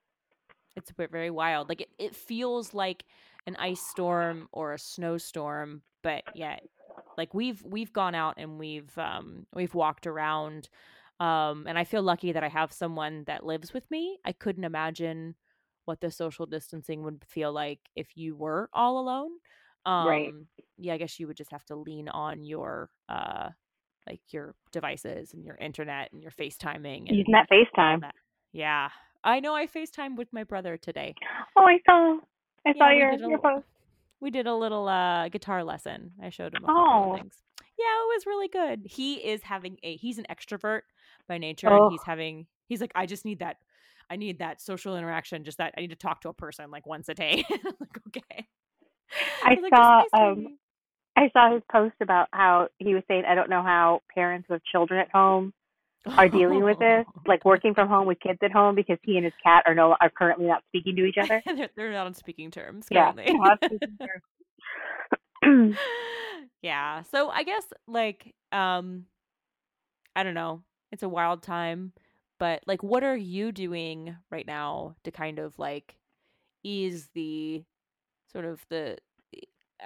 It's 0.76 0.90
ve- 0.92 1.06
very 1.06 1.30
wild. 1.30 1.68
Like 1.68 1.80
it, 1.82 1.88
it 1.98 2.14
feels 2.14 2.72
like 2.74 3.04
an 3.50 3.56
ice 3.56 3.82
storm 3.82 4.48
or 4.52 4.72
a 4.74 4.78
snowstorm, 4.78 5.82
but 6.02 6.22
yet 6.32 6.62
like 7.18 7.34
we've 7.34 7.62
we've 7.64 7.92
gone 7.92 8.14
out 8.14 8.36
and 8.38 8.58
we've 8.58 8.96
um 8.96 9.46
we've 9.54 9.74
walked 9.74 10.06
around 10.06 10.68
um 11.18 11.66
and 11.68 11.76
I 11.76 11.84
feel 11.84 12.02
lucky 12.02 12.32
that 12.32 12.44
I 12.44 12.48
have 12.48 12.72
someone 12.72 13.24
that 13.26 13.44
lives 13.44 13.74
with 13.74 13.90
me. 13.90 14.18
I 14.24 14.32
couldn't 14.32 14.64
imagine 14.64 15.34
what 15.84 16.00
the 16.00 16.10
social 16.10 16.46
distancing 16.46 17.02
would 17.02 17.22
feel 17.28 17.52
like 17.52 17.80
if 17.96 18.16
you 18.16 18.36
were 18.36 18.70
all 18.72 19.00
alone. 19.00 19.32
Um 19.84 20.06
Right. 20.06 20.34
yeah, 20.78 20.94
I 20.94 20.98
guess 20.98 21.18
you 21.18 21.26
would 21.26 21.36
just 21.36 21.50
have 21.50 21.64
to 21.66 21.76
lean 21.76 22.08
on 22.08 22.44
your 22.44 22.88
uh 23.08 23.48
like 24.06 24.20
your 24.30 24.54
devices 24.72 25.34
and 25.34 25.44
your 25.44 25.56
internet 25.56 26.12
and 26.12 26.22
your 26.22 26.30
FaceTiming 26.32 27.08
and 27.08 27.16
Using 27.18 27.32
that 27.34 27.48
FaceTime. 27.52 28.00
that. 28.00 28.14
Yeah. 28.52 28.88
I 29.22 29.40
know 29.40 29.54
I 29.54 29.66
FaceTimed 29.66 30.16
with 30.16 30.32
my 30.32 30.44
brother 30.44 30.76
today. 30.78 31.14
Oh, 31.56 31.64
I 31.66 31.78
saw. 31.84 32.18
I 32.66 32.72
saw 32.74 32.90
Yeah, 32.90 33.14
we 33.14 33.20
your 33.20 33.36
a 33.36 33.38
post. 33.40 33.66
We 34.20 34.30
did 34.30 34.46
a 34.46 34.54
little 34.54 34.88
uh 34.88 35.28
guitar 35.28 35.64
lesson. 35.64 36.12
I 36.22 36.30
showed 36.30 36.54
him 36.54 36.64
a 36.64 36.66
couple 36.66 36.82
Oh. 36.82 37.12
of 37.14 37.20
things. 37.20 37.36
Yeah, 37.78 37.86
it 37.86 38.08
was 38.14 38.26
really 38.26 38.48
good. 38.48 38.82
He 38.84 39.14
is 39.14 39.42
having 39.42 39.78
a 39.82 39.96
he's 39.96 40.18
an 40.18 40.26
extrovert 40.30 40.82
by 41.28 41.38
nature 41.38 41.68
Oh. 41.70 41.84
and 41.84 41.92
he's 41.92 42.02
having 42.04 42.46
he's 42.66 42.80
like 42.80 42.92
I 42.94 43.06
just 43.06 43.24
need 43.24 43.38
that 43.38 43.56
I 44.10 44.16
need 44.16 44.40
that 44.40 44.60
social 44.60 44.96
interaction, 44.96 45.44
just 45.44 45.58
that 45.58 45.72
I 45.78 45.80
need 45.80 45.90
to 45.90 45.96
talk 45.96 46.20
to 46.22 46.28
a 46.28 46.34
person 46.34 46.70
like 46.70 46.84
once 46.86 47.08
a 47.08 47.14
day. 47.14 47.44
I'm 47.50 47.60
like, 47.80 48.00
okay. 48.08 48.46
I 49.44 49.50
like, 49.50 49.72
saw, 49.74 50.02
"Just 50.02 50.14
um, 50.14 50.58
I 51.16 51.30
saw 51.32 51.52
his 51.52 51.62
post 51.70 51.94
about 52.00 52.28
how 52.32 52.68
he 52.78 52.94
was 52.94 53.04
saying, 53.06 53.22
I 53.26 53.34
don't 53.36 53.48
know 53.48 53.62
how 53.62 54.02
parents 54.12 54.48
with 54.48 54.62
children 54.64 54.98
at 55.00 55.10
home 55.12 55.52
are 56.06 56.28
dealing 56.28 56.62
with 56.64 56.78
this, 56.78 57.04
like 57.26 57.44
working 57.44 57.74
from 57.74 57.88
home 57.88 58.06
with 58.06 58.18
kids 58.20 58.38
at 58.42 58.50
home 58.52 58.74
because 58.74 58.98
he 59.02 59.16
and 59.16 59.24
his 59.24 59.34
cat 59.42 59.64
are 59.66 59.74
no 59.74 59.96
are 60.00 60.10
currently 60.10 60.46
not 60.46 60.62
speaking 60.68 60.96
to 60.96 61.04
each 61.04 61.16
other. 61.22 61.42
they're, 61.44 61.70
they're 61.76 61.92
not 61.92 62.06
on 62.06 62.14
speaking 62.14 62.50
terms 62.50 62.86
Yeah. 62.90 63.12
currently. 63.12 63.38
Terms. 65.42 65.76
yeah. 66.62 67.02
So 67.10 67.28
I 67.30 67.42
guess 67.42 67.64
like 67.86 68.34
um 68.52 69.06
I 70.16 70.22
don't 70.22 70.34
know. 70.34 70.62
It's 70.92 71.02
a 71.02 71.08
wild 71.08 71.42
time, 71.42 71.92
but 72.38 72.62
like 72.66 72.82
what 72.82 73.04
are 73.04 73.16
you 73.16 73.52
doing 73.52 74.16
right 74.30 74.46
now 74.46 74.96
to 75.04 75.10
kind 75.10 75.38
of 75.38 75.58
like 75.58 75.96
ease 76.62 77.08
the 77.14 77.62
sort 78.32 78.44
of 78.44 78.60
the 78.70 78.98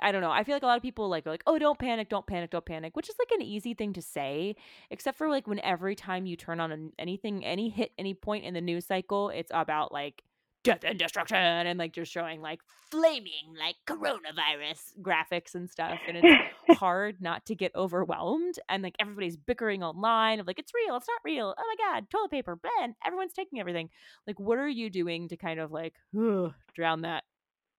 I 0.01 0.13
don't 0.13 0.21
know. 0.21 0.31
I 0.31 0.45
feel 0.45 0.55
like 0.55 0.63
a 0.63 0.67
lot 0.67 0.77
of 0.77 0.83
people 0.83 1.09
like 1.09 1.27
are 1.27 1.31
like, 1.31 1.43
"Oh, 1.47 1.59
don't 1.59 1.79
panic, 1.79 2.09
don't 2.09 2.27
panic, 2.27 2.51
don't 2.51 2.65
panic," 2.65 2.97
which 2.97 3.09
is 3.09 3.17
like 3.19 3.31
an 3.33 3.43
easy 3.43 3.75
thing 3.75 3.93
to 3.95 4.03
say, 4.03 4.57
except 4.91 5.19
for 5.19 5.29
like 5.29 5.47
when 5.47 5.61
every 5.61 5.95
time 5.95 6.27
you 6.27 6.37
turn 6.37 6.61
on 6.61 6.93
anything, 6.99 7.45
any 7.45 7.69
hit, 7.71 7.93
any 7.99 8.15
point 8.15 8.45
in 8.45 8.55
the 8.55 8.61
news 8.61 8.87
cycle, 8.87 9.31
it's 9.31 9.51
about 9.55 9.93
like 9.93 10.23
death 10.65 10.83
and 10.83 10.99
destruction 10.99 11.37
and 11.37 11.79
like 11.79 11.93
just 11.93 12.11
showing 12.11 12.41
like 12.41 12.61
flaming 12.91 13.55
like 13.59 13.77
coronavirus 13.87 14.81
graphics 15.01 15.55
and 15.55 15.71
stuff, 15.71 15.99
and 16.09 16.19
it's 16.23 16.79
hard 16.79 17.21
not 17.21 17.45
to 17.47 17.55
get 17.55 17.71
overwhelmed 17.77 18.59
and 18.69 18.83
like 18.83 18.97
everybody's 18.99 19.37
bickering 19.37 19.83
online 19.83 20.41
of 20.41 20.47
like 20.47 20.59
it's 20.59 20.73
real, 20.75 20.97
it's 20.97 21.09
not 21.09 21.21
real. 21.25 21.55
Oh 21.57 21.75
my 21.79 21.93
god, 21.93 22.11
toilet 22.11 22.31
paper, 22.31 22.57
Ben, 22.57 22.97
everyone's 23.07 23.35
taking 23.35 23.61
everything. 23.61 23.91
Like, 24.27 24.41
what 24.41 24.59
are 24.59 24.69
you 24.69 24.91
doing 24.91 25.29
to 25.29 25.37
kind 25.37 25.61
of 25.61 25.71
like 25.71 25.95
drown 26.75 27.03
that 27.03 27.25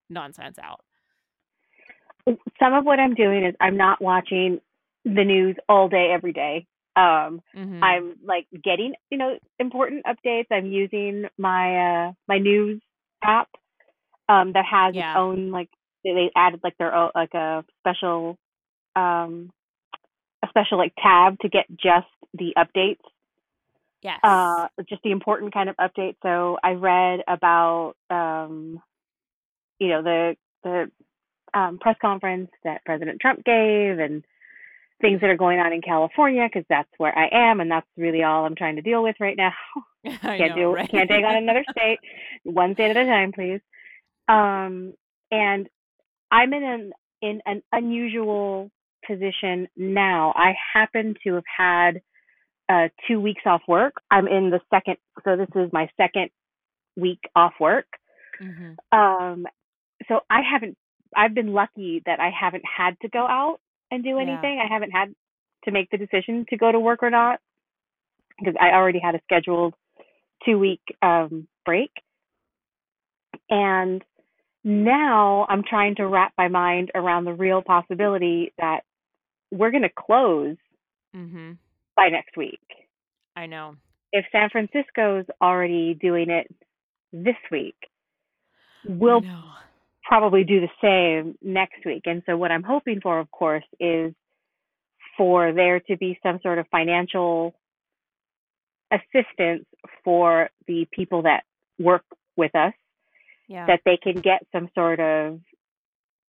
nonsense 0.09 0.57
out? 0.61 0.84
Some 2.27 2.73
of 2.73 2.85
what 2.85 2.99
I'm 2.99 3.13
doing 3.13 3.45
is 3.45 3.55
I'm 3.59 3.77
not 3.77 4.01
watching 4.01 4.59
the 5.03 5.23
news 5.23 5.55
all 5.69 5.87
day 5.89 6.11
every 6.13 6.33
day. 6.33 6.65
Um, 6.95 7.41
Mm-hmm. 7.55 7.83
I'm 7.83 8.15
like 8.25 8.47
getting 8.63 8.93
you 9.09 9.17
know 9.17 9.37
important 9.59 10.05
updates. 10.05 10.47
I'm 10.51 10.65
using 10.67 11.25
my 11.37 12.07
uh 12.07 12.11
my 12.27 12.37
news 12.37 12.81
app 13.23 13.49
um 14.29 14.53
that 14.53 14.65
has 14.65 14.95
Yeah. 14.95 15.11
its 15.11 15.17
own 15.17 15.51
like 15.51 15.69
they 16.03 16.31
added 16.35 16.61
like 16.63 16.77
their 16.77 16.93
own 16.95 17.11
like 17.15 17.33
a 17.33 17.63
special 17.79 18.37
um 18.95 19.51
a 20.43 20.47
special 20.49 20.77
like 20.77 20.93
tab 21.01 21.39
to 21.39 21.49
get 21.49 21.65
just 21.71 22.07
the 22.33 22.53
updates 22.57 22.99
yes. 24.01 24.19
uh 24.23 24.67
just 24.87 25.01
the 25.03 25.11
important 25.11 25.53
kind 25.53 25.69
of 25.69 25.75
updates. 25.77 26.15
So 26.23 26.57
I 26.63 26.71
read 26.71 27.21
about 27.27 27.93
um 28.09 28.81
you 29.79 29.89
know 29.89 30.01
the 30.03 30.35
the 30.63 30.91
um 31.55 31.77
press 31.79 31.95
conference 32.01 32.51
that 32.63 32.83
President 32.85 33.19
Trump 33.21 33.43
gave 33.43 33.97
and 33.99 34.23
things 35.01 35.19
that 35.21 35.29
are 35.29 35.37
going 35.37 35.59
on 35.59 35.73
in 35.73 35.81
California 35.81 36.47
because 36.47 36.65
that's 36.69 36.89
where 36.97 37.17
I 37.17 37.27
am 37.49 37.59
and 37.59 37.69
that's 37.69 37.87
really 37.97 38.23
all 38.23 38.45
I'm 38.45 38.55
trying 38.55 38.77
to 38.77 38.81
deal 38.81 39.03
with 39.03 39.15
right 39.19 39.35
now. 39.37 39.51
I 40.05 40.37
can't 40.37 40.55
know, 40.55 40.71
do 40.71 40.73
right? 40.75 40.89
can't 40.89 41.09
take 41.09 41.25
on 41.25 41.35
another 41.35 41.65
state 41.71 41.97
one 42.43 42.73
state 42.75 42.91
at 42.91 42.97
a 42.97 43.05
time 43.05 43.31
please 43.31 43.59
um 44.27 44.93
and 45.31 45.67
i'm 46.31 46.53
in 46.53 46.63
an 46.63 46.91
in 47.23 47.41
an 47.47 47.63
unusual 47.71 48.69
position 49.07 49.67
now 49.75 50.31
i 50.35 50.53
happen 50.73 51.15
to 51.23 51.33
have 51.33 51.43
had 51.57 52.01
uh 52.69 52.87
two 53.07 53.19
weeks 53.19 53.41
off 53.47 53.61
work 53.67 53.93
i'm 54.11 54.27
in 54.27 54.51
the 54.51 54.59
second 54.71 54.97
so 55.23 55.35
this 55.35 55.47
is 55.55 55.71
my 55.73 55.89
second 55.97 56.29
week 56.95 57.21
off 57.35 57.53
work 57.59 57.87
Mhm. 58.39 58.75
um 58.91 59.47
so 60.07 60.19
i 60.29 60.41
haven't 60.41 60.77
i've 61.15 61.33
been 61.33 61.53
lucky 61.53 62.01
that 62.05 62.19
i 62.19 62.29
haven't 62.29 62.63
had 62.65 62.99
to 63.01 63.09
go 63.09 63.25
out 63.27 63.59
and 63.91 64.03
do 64.03 64.09
Yeah. 64.17 64.21
anything 64.21 64.59
i 64.63 64.71
haven't 64.71 64.91
had 64.91 65.13
to 65.65 65.71
make 65.71 65.89
the 65.89 65.97
decision 65.97 66.45
to 66.49 66.57
go 66.57 66.71
to 66.71 66.79
work 66.79 67.01
or 67.03 67.09
not 67.09 67.39
because 68.39 68.55
i 68.59 68.71
already 68.71 68.99
had 68.99 69.15
a 69.15 69.21
scheduled 69.23 69.73
two 70.45 70.59
week 70.59 70.81
um 71.01 71.47
break 71.65 71.91
and 73.49 74.03
now 74.63 75.45
i'm 75.49 75.63
trying 75.63 75.95
to 75.95 76.07
wrap 76.07 76.33
my 76.37 76.47
mind 76.47 76.91
around 76.95 77.25
the 77.25 77.33
real 77.33 77.61
possibility 77.61 78.53
that 78.57 78.81
we're 79.51 79.71
going 79.71 79.83
to 79.83 79.89
close 79.89 80.57
Mhm. 81.15 81.57
by 81.95 82.09
next 82.09 82.35
week 82.35 82.59
I 83.35 83.45
know. 83.45 83.75
if 84.11 84.25
san 84.31 84.49
francisco's 84.49 85.25
already 85.41 85.93
doing 85.93 86.29
it 86.29 86.47
this 87.13 87.35
week 87.51 87.75
we'll 88.83 89.21
know. 89.21 89.43
Probably 90.05 90.43
do 90.43 90.61
the 90.61 90.69
same 90.81 91.35
next 91.41 91.85
week. 91.85 92.03
And 92.05 92.21
so 92.25 92.37
what 92.37 92.51
I'm 92.51 92.63
hoping 92.63 93.01
for, 93.01 93.19
of 93.19 93.29
course, 93.31 93.63
is 93.79 94.13
for 95.17 95.51
there 95.53 95.79
to 95.79 95.97
be 95.97 96.19
some 96.21 96.39
sort 96.43 96.59
of 96.59 96.67
financial 96.71 97.55
assistance 98.91 99.65
for 100.03 100.49
the 100.67 100.87
people 100.91 101.23
that 101.23 101.43
work 101.79 102.03
with 102.37 102.55
us, 102.55 102.73
Yeah. 103.47 103.65
that 103.65 103.81
they 103.85 103.97
can 103.97 104.15
get 104.21 104.45
some 104.51 104.69
sort 104.75 104.99
of 104.99 105.41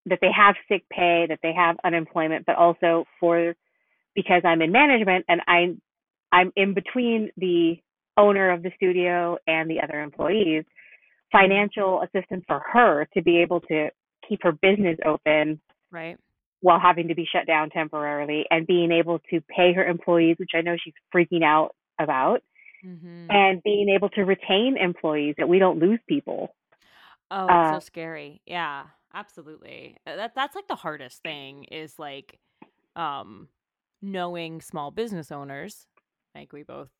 that 0.06 0.20
they 0.20 0.30
have 0.30 0.54
sick 0.68 0.88
pay, 0.88 1.26
that 1.26 1.40
they 1.42 1.52
have 1.52 1.76
unemployment, 1.82 2.46
but 2.46 2.54
also 2.54 3.06
for 3.18 3.56
because 4.14 4.42
I'm 4.44 4.62
in 4.62 4.72
management 4.72 5.24
and 5.28 5.40
I 5.46 5.76
I'm 6.32 6.52
in 6.56 6.74
between 6.74 7.30
the 7.36 7.78
owner 8.16 8.50
of 8.50 8.62
the 8.62 8.70
studio 8.76 9.36
and 9.46 9.68
the 9.68 9.80
other 9.80 10.00
employees, 10.00 10.64
financial 11.32 12.02
assistance 12.02 12.44
for 12.46 12.60
her 12.72 13.06
to 13.14 13.22
be 13.22 13.38
able 13.38 13.60
to 13.62 13.88
keep 14.28 14.42
her 14.42 14.52
business 14.52 14.98
open 15.04 15.60
right. 15.90 16.18
while 16.60 16.80
having 16.80 17.08
to 17.08 17.14
be 17.14 17.26
shut 17.30 17.46
down 17.46 17.70
temporarily 17.70 18.44
and 18.50 18.66
being 18.66 18.90
able 18.92 19.18
to 19.30 19.40
pay 19.42 19.72
her 19.72 19.84
employees, 19.84 20.36
which 20.38 20.50
I 20.54 20.60
know 20.62 20.76
she's 20.82 20.94
freaking 21.14 21.42
out 21.44 21.74
about, 21.98 22.42
Mhm. 22.84 23.26
and 23.30 23.62
being 23.62 23.88
able 23.88 24.08
to 24.10 24.22
retain 24.24 24.76
employees 24.78 25.34
that 25.38 25.48
we 25.48 25.58
don't 25.58 25.78
lose 25.78 26.00
people. 26.08 26.54
Oh, 27.30 27.46
it's 27.48 27.68
Uh, 27.68 27.70
so 27.70 27.80
scary. 27.80 28.40
Yeah, 28.46 28.84
absolutely. 29.12 29.96
Uh, 30.06 30.16
That 30.16 30.34
that's 30.34 30.54
like 30.54 30.68
the 30.68 30.76
hardest 30.76 31.22
thing 31.22 31.64
is 31.64 31.98
like 31.98 32.38
um 32.94 33.48
knowing 34.02 34.60
small 34.60 34.90
business 34.90 35.32
owners, 35.32 35.86
like 36.34 36.52
we 36.52 36.62
both 36.62 36.90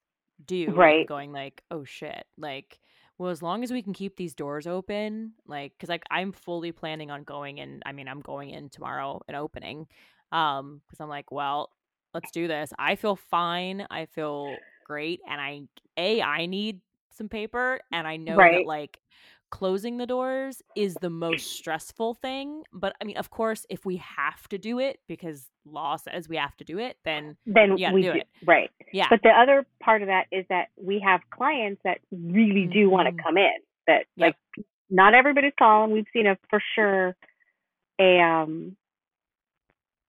do, 0.45 0.73
Right. 0.73 1.07
going 1.07 1.33
like, 1.33 1.63
"Oh 1.71 1.85
shit." 1.85 2.27
Like, 2.37 2.81
well, 3.19 3.31
as 3.31 3.43
long 3.43 3.63
as 3.65 3.73
we 3.73 3.83
can 3.83 3.93
keep 3.93 4.17
these 4.17 4.35
doors 4.35 4.67
open, 4.67 5.33
like 5.47 5.73
cuz 5.79 5.89
like 5.89 6.05
I'm 6.11 6.33
fully 6.33 6.73
planning 6.73 7.11
on 7.11 7.25
going 7.25 7.59
in, 7.59 7.83
I 7.87 7.93
mean, 7.93 8.09
I'm 8.09 8.21
going 8.21 8.51
in 8.51 8.69
tomorrow 8.71 9.21
and 9.29 9.37
opening. 9.37 9.87
Um 10.33 10.83
cuz 10.91 11.01
I'm 11.01 11.09
like, 11.09 11.31
well, 11.33 11.71
let's 12.15 12.31
do 12.31 12.47
this. 12.49 12.73
I 12.79 12.97
feel 12.97 13.17
fine. 13.17 13.87
I 13.91 14.07
feel 14.07 14.65
great 14.85 15.21
and 15.29 15.41
I 15.41 15.63
a 15.97 16.23
I 16.23 16.47
need 16.47 16.81
some 17.11 17.29
paper 17.29 17.81
and 17.93 18.07
I 18.07 18.17
know 18.17 18.47
Right. 18.47 18.51
that 18.51 18.65
like 18.65 19.01
closing 19.51 19.97
the 19.99 20.07
doors 20.07 20.63
is 20.77 20.95
the 20.95 21.11
most 21.11 21.47
stressful 21.57 22.15
thing. 22.15 22.63
But 22.73 22.95
I 23.01 23.05
mean, 23.05 23.17
of 23.17 23.31
course, 23.31 23.65
if 23.71 23.85
we 23.85 23.97
have 23.97 24.49
to 24.49 24.59
do 24.59 24.79
it 24.79 24.99
because 25.09 25.49
law 25.65 25.97
says 25.97 26.29
we 26.29 26.37
have 26.37 26.57
to 26.59 26.65
do 26.65 26.79
it, 26.79 26.97
then 27.05 27.37
Then 27.47 27.75
we 27.93 28.03
do 28.03 28.13
do 28.13 28.19
it. 28.19 28.29
right. 28.45 28.71
yeah. 28.93 29.07
But 29.11 29.21
the 29.23 29.31
other 29.31 29.67
part 29.83 30.03
of 30.03 30.09
that 30.09 30.27
is 30.33 30.45
that 30.49 30.69
we 30.77 31.01
have 31.01 31.21
clients 31.31 31.81
that 31.85 31.99
really 32.13 32.67
do 32.73 32.89
want 32.91 33.09
Mhm. 33.09 33.17
to 33.17 33.23
come 33.23 33.37
in. 33.39 33.55
That 33.87 34.07
Yep. 34.17 34.37
like 34.57 34.67
not 34.91 35.15
everybody's 35.15 35.55
calling. 35.59 35.91
We've 35.93 36.07
seen 36.13 36.27
a 36.27 36.37
for 36.51 36.61
sure 36.75 37.17
a 37.99 38.21
um 38.21 38.77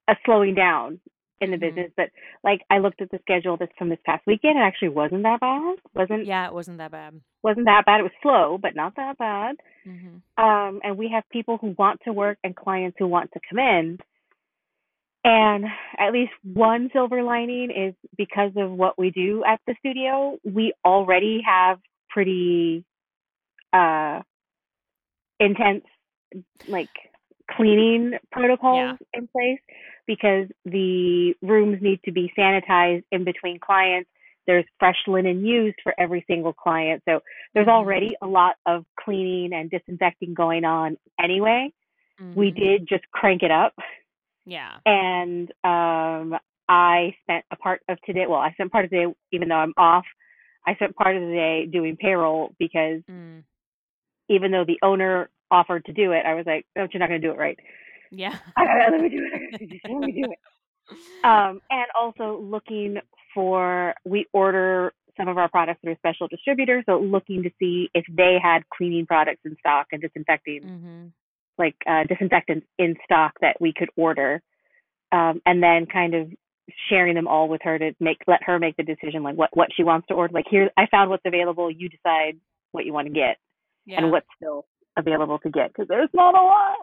a 0.08 0.16
slowing 0.26 0.56
down 0.56 1.00
in 1.42 1.52
the 1.52 1.58
Mhm. 1.58 1.62
business. 1.62 1.92
But 1.96 2.10
like 2.44 2.62
I 2.70 2.80
looked 2.80 3.02
at 3.02 3.12
the 3.12 3.20
schedule 3.20 3.58
this 3.58 3.70
from 3.78 3.90
this 3.90 4.00
past 4.06 4.26
weekend, 4.26 4.58
it 4.58 4.62
actually 4.62 4.90
wasn't 4.90 5.24
that 5.24 5.40
bad. 5.40 5.76
wasn't 5.94 6.26
yeah, 6.26 6.48
it 6.48 6.54
wasn't 6.54 6.78
that 6.80 6.92
bad. 6.92 7.20
wasn't 7.44 7.66
that 7.66 7.86
bad. 7.86 8.00
It 8.00 8.04
was 8.04 8.12
slow, 8.22 8.58
but 8.58 8.76
not 8.76 8.96
that 8.96 9.18
bad. 9.18 9.56
hmm 9.84 10.18
Um, 10.38 10.82
and 10.84 10.98
we 10.98 11.10
have 11.10 11.24
people 11.30 11.58
who 11.58 11.76
want 11.78 12.02
to 12.02 12.14
work 12.14 12.38
and 12.44 12.56
clients 12.56 12.98
who 13.00 13.08
want 13.08 13.32
to 13.34 13.40
come 13.50 13.60
in. 13.60 14.00
And 15.24 15.66
at 15.98 16.14
least 16.14 16.32
one 16.44 16.90
silver 16.94 17.22
lining 17.24 17.70
is 17.72 17.94
because 18.18 18.52
of 18.56 18.72
what 18.72 18.98
we 18.98 19.10
do 19.12 19.44
at 19.46 19.60
the 19.68 19.76
studio, 19.80 20.38
we 20.44 20.74
already 20.86 21.42
have 21.46 21.80
pretty 22.10 22.86
uh, 23.74 24.22
intense, 25.40 25.84
like 26.68 26.90
cleaning 27.52 28.14
protocols 28.32 28.98
in 29.14 29.28
place 29.28 29.60
because 30.08 30.48
the 30.66 31.36
rooms 31.42 31.82
need 31.82 32.00
to 32.06 32.12
be 32.12 32.32
sanitized 32.38 33.04
in 33.12 33.24
between 33.24 33.60
clients. 33.60 34.10
There's 34.48 34.66
fresh 34.80 34.98
linen 35.08 35.46
used 35.46 35.78
for 35.84 35.94
every 36.00 36.24
single 36.28 36.54
client. 36.54 37.04
So 37.08 37.22
there's 37.54 37.68
Mhm. 37.68 37.72
already 37.72 38.16
a 38.22 38.28
lot 38.28 38.56
of 38.66 38.86
cleaning 38.98 39.54
and 39.54 39.70
disinfecting 39.70 40.34
going 40.34 40.64
on 40.64 40.98
anyway. 41.20 41.72
We 42.34 42.52
Mhm. 42.52 42.56
did 42.56 42.88
just 42.88 43.10
crank 43.12 43.44
it 43.44 43.52
up 43.52 43.78
Yeah. 44.46 44.80
and 44.86 45.52
um 45.64 46.40
I 46.70 47.16
spent 47.22 47.46
a 47.52 47.56
part 47.58 47.82
of 47.90 48.02
today 48.02 48.26
well, 48.28 48.40
I 48.40 48.52
spent 48.54 48.72
part 48.72 48.86
of 48.86 48.92
the 48.92 48.98
day 48.98 49.14
even 49.32 49.50
though 49.50 49.56
I'm 49.56 49.74
off, 49.78 50.06
I 50.66 50.76
spent 50.76 50.96
part 50.96 51.16
of 51.16 51.22
the 51.22 51.34
day 51.34 51.66
doing 51.66 51.98
payroll 51.98 52.56
because 52.58 53.04
Mm. 53.04 53.44
even 54.30 54.52
though 54.52 54.66
the 54.66 54.80
owner 54.82 55.30
offered 55.52 55.86
to 55.86 55.94
do 55.94 56.12
it, 56.14 56.26
I 56.26 56.34
was 56.34 56.46
like, 56.46 56.66
No, 56.76 56.88
you're 56.92 57.00
not 57.00 57.08
gonna 57.10 57.20
do 57.20 57.32
it 57.32 57.38
right. 57.38 57.60
Yeah. 58.12 58.38
I 58.58 58.66
gotta 58.66 58.92
let 58.92 59.02
me 59.02 59.10
do 59.10 59.18
it. 59.18 59.34
I 59.34 59.40
gotta 59.40 59.66
do 59.66 59.76
it. 59.76 59.82
Let 59.92 60.04
me 60.06 60.12
do 60.12 60.32
it. 60.32 60.40
Um 61.24 61.62
and 61.70 61.88
also 62.00 62.40
looking 62.42 62.98
for 63.34 63.94
we 64.06 64.26
order 64.34 64.94
some 65.18 65.28
of 65.28 65.38
our 65.38 65.50
products 65.50 65.82
through 65.82 65.94
a 65.94 65.98
special 65.98 66.28
distributor, 66.28 66.84
so 66.86 67.00
looking 67.00 67.44
to 67.44 67.50
see 67.60 67.90
if 67.94 68.06
they 68.16 68.38
had 68.42 68.62
cleaning 68.70 69.06
products 69.06 69.42
in 69.46 69.56
stock 69.60 69.88
and 69.92 70.02
disinfecting 70.02 70.62
hmm 70.64 71.08
like 71.58 71.76
uh, 71.90 72.04
disinfectants 72.08 72.68
in 72.78 72.96
stock 73.04 73.34
that 73.42 73.60
we 73.60 73.74
could 73.76 73.90
order, 73.96 74.42
um, 75.12 75.42
and 75.46 75.64
then 75.64 75.88
kind 75.92 76.14
of 76.14 76.32
sharing 76.90 77.16
them 77.16 77.28
all 77.28 77.50
with 77.50 77.62
her 77.64 77.80
to 77.80 77.94
make 78.00 78.18
let 78.28 78.44
her 78.44 78.60
make 78.60 78.76
the 78.78 78.84
decision 78.84 79.24
like 79.24 79.36
what 79.36 79.50
what 79.54 79.70
she 79.76 79.84
wants 79.84 80.08
to 80.08 80.14
order. 80.14 80.34
Like 80.34 80.46
here, 80.50 80.70
I 80.78 80.86
found 80.92 81.10
what's 81.10 81.26
available. 81.26 81.72
You 81.72 81.90
decide 81.90 82.40
what 82.74 82.86
you 82.86 82.94
want 82.94 83.08
to 83.08 83.14
get 83.14 83.38
Yeah. 83.86 84.04
and 84.04 84.12
what's 84.12 84.28
still 84.36 84.66
available 84.98 85.40
to 85.40 85.50
get 85.50 85.70
because 85.70 85.88
there's 85.88 86.10
not 86.14 86.36
a 86.36 86.44
lot. 86.44 86.76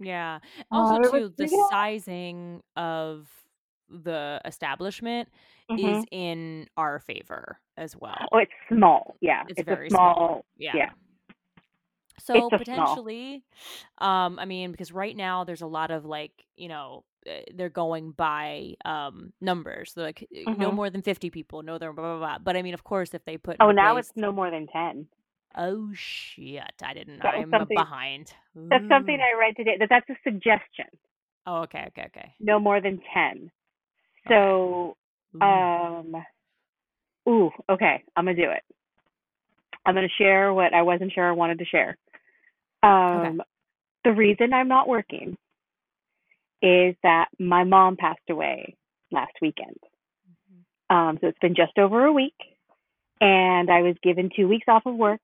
Yeah. 0.00 0.38
Uh, 0.72 0.76
Also, 0.76 1.00
was 1.00 1.10
too, 1.10 1.34
the 1.36 1.46
good. 1.48 1.68
sizing 1.70 2.62
of 2.76 3.28
the 3.90 4.40
establishment 4.44 5.28
Mhm. 5.70 5.98
is 6.00 6.04
in 6.10 6.68
our 6.76 6.98
favor 7.00 7.58
as 7.76 7.96
well. 7.96 8.28
Oh, 8.32 8.38
it's 8.38 8.52
small. 8.68 9.16
Yeah, 9.20 9.44
It's 9.48 9.60
a 9.60 9.64
very 9.64 9.88
small. 9.90 10.14
small. 10.14 10.44
Yeah. 10.56 10.72
yeah. 10.76 10.90
So 12.20 12.34
It's 12.34 12.40
small. 12.48 12.50
potentially, 12.50 13.44
um, 13.98 14.38
I 14.38 14.44
mean, 14.44 14.72
because 14.72 14.92
right 14.92 15.16
now 15.16 15.44
there's 15.44 15.62
a 15.62 15.66
lot 15.66 15.90
of 15.90 16.04
like, 16.04 16.32
you 16.56 16.68
know, 16.68 17.04
uh, 17.28 17.40
they're 17.54 17.68
going 17.68 18.12
by 18.12 18.74
um 18.84 19.32
numbers. 19.40 19.92
They're 19.94 20.04
like 20.06 20.26
uh, 20.46 20.52
no 20.52 20.70
Mhm. 20.70 20.74
more 20.74 20.90
than 20.90 21.02
fifty 21.02 21.30
people, 21.30 21.62
no, 21.62 21.78
they're 21.78 21.92
blah 21.92 22.18
blah 22.18 22.18
blah. 22.18 22.38
But 22.38 22.56
I 22.56 22.62
mean, 22.62 22.74
of 22.74 22.84
course, 22.84 23.14
if 23.14 23.24
they 23.24 23.36
put 23.38 23.56
Oh, 23.60 23.70
now 23.70 23.92
place- 23.94 24.08
it's 24.08 24.16
no 24.16 24.32
more 24.32 24.50
than 24.50 24.66
ten. 24.66 25.08
Oh 25.56 25.90
shit, 25.94 26.62
I 26.82 26.94
didn't. 26.94 27.22
That 27.22 27.34
I'm 27.34 27.50
behind. 27.68 28.32
That's 28.54 28.88
something 28.88 29.18
I 29.18 29.38
read 29.38 29.56
today. 29.56 29.76
That 29.78 29.88
that's 29.88 30.08
a 30.10 30.16
suggestion. 30.24 30.86
Oh, 31.46 31.62
okay, 31.62 31.84
okay, 31.88 32.04
okay. 32.06 32.34
No 32.40 32.58
more 32.58 32.80
than 32.80 33.00
ten. 33.14 33.50
So 34.28 34.96
Ooh. 35.36 35.40
Um. 35.40 36.14
Ooh. 37.28 37.50
Okay. 37.70 38.02
I'm 38.16 38.24
gonna 38.24 38.36
do 38.36 38.50
it. 38.50 38.62
I'm 39.84 39.94
gonna 39.94 40.08
share 40.18 40.52
what 40.52 40.74
I 40.74 40.82
wasn't 40.82 41.12
sure 41.12 41.28
I 41.28 41.32
wanted 41.32 41.58
to 41.58 41.64
share. 41.64 41.96
Um. 42.82 43.40
The 44.04 44.12
reason 44.12 44.52
I'm 44.52 44.68
not 44.68 44.88
working 44.88 45.36
is 46.62 46.94
that 47.02 47.26
my 47.38 47.64
mom 47.64 47.96
passed 47.96 48.20
away 48.30 48.76
last 49.10 49.32
weekend. 49.40 49.78
Um. 50.90 51.18
So 51.20 51.28
it's 51.28 51.38
been 51.40 51.54
just 51.54 51.78
over 51.78 52.04
a 52.04 52.12
week, 52.12 52.36
and 53.20 53.70
I 53.70 53.82
was 53.82 53.96
given 54.02 54.30
two 54.34 54.48
weeks 54.48 54.66
off 54.68 54.86
of 54.86 54.94
work. 54.94 55.20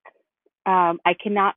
Um. 0.66 1.00
I 1.05 1.14
cannot 1.14 1.55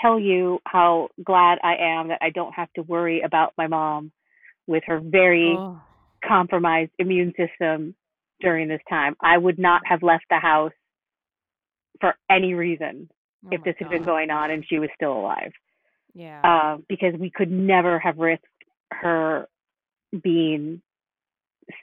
tell 0.00 0.18
you 0.18 0.60
how 0.66 1.08
glad 1.22 1.58
I 1.62 1.76
am 1.76 2.08
that 2.08 2.18
I 2.20 2.30
don't 2.30 2.52
have 2.54 2.72
to 2.74 2.82
worry 2.82 3.20
about 3.22 3.52
my 3.56 3.66
mom 3.66 4.12
with 4.66 4.82
her 4.86 5.00
very 5.00 5.54
Oh, 5.56 5.80
compromised 6.26 6.90
immune 6.98 7.32
system 7.36 7.94
during 8.40 8.68
this 8.68 8.80
time. 8.88 9.14
I 9.20 9.36
would 9.38 9.58
not 9.58 9.82
have 9.86 10.02
left 10.02 10.24
the 10.30 10.38
house 10.38 10.72
for 12.00 12.14
any 12.28 12.54
reason 12.54 13.08
oh 13.46 13.48
if 13.52 13.62
this 13.62 13.76
had 13.78 13.90
been 13.90 14.02
going 14.02 14.30
on 14.30 14.50
and 14.50 14.64
she 14.66 14.78
was 14.78 14.88
still 14.96 15.12
alive. 15.12 15.52
Yeah. 16.14 16.40
Uh, 16.42 16.78
because 16.88 17.14
we 17.18 17.30
could 17.30 17.50
never 17.50 17.98
have 17.98 18.18
risked 18.18 18.46
her 18.92 19.48
being 20.22 20.80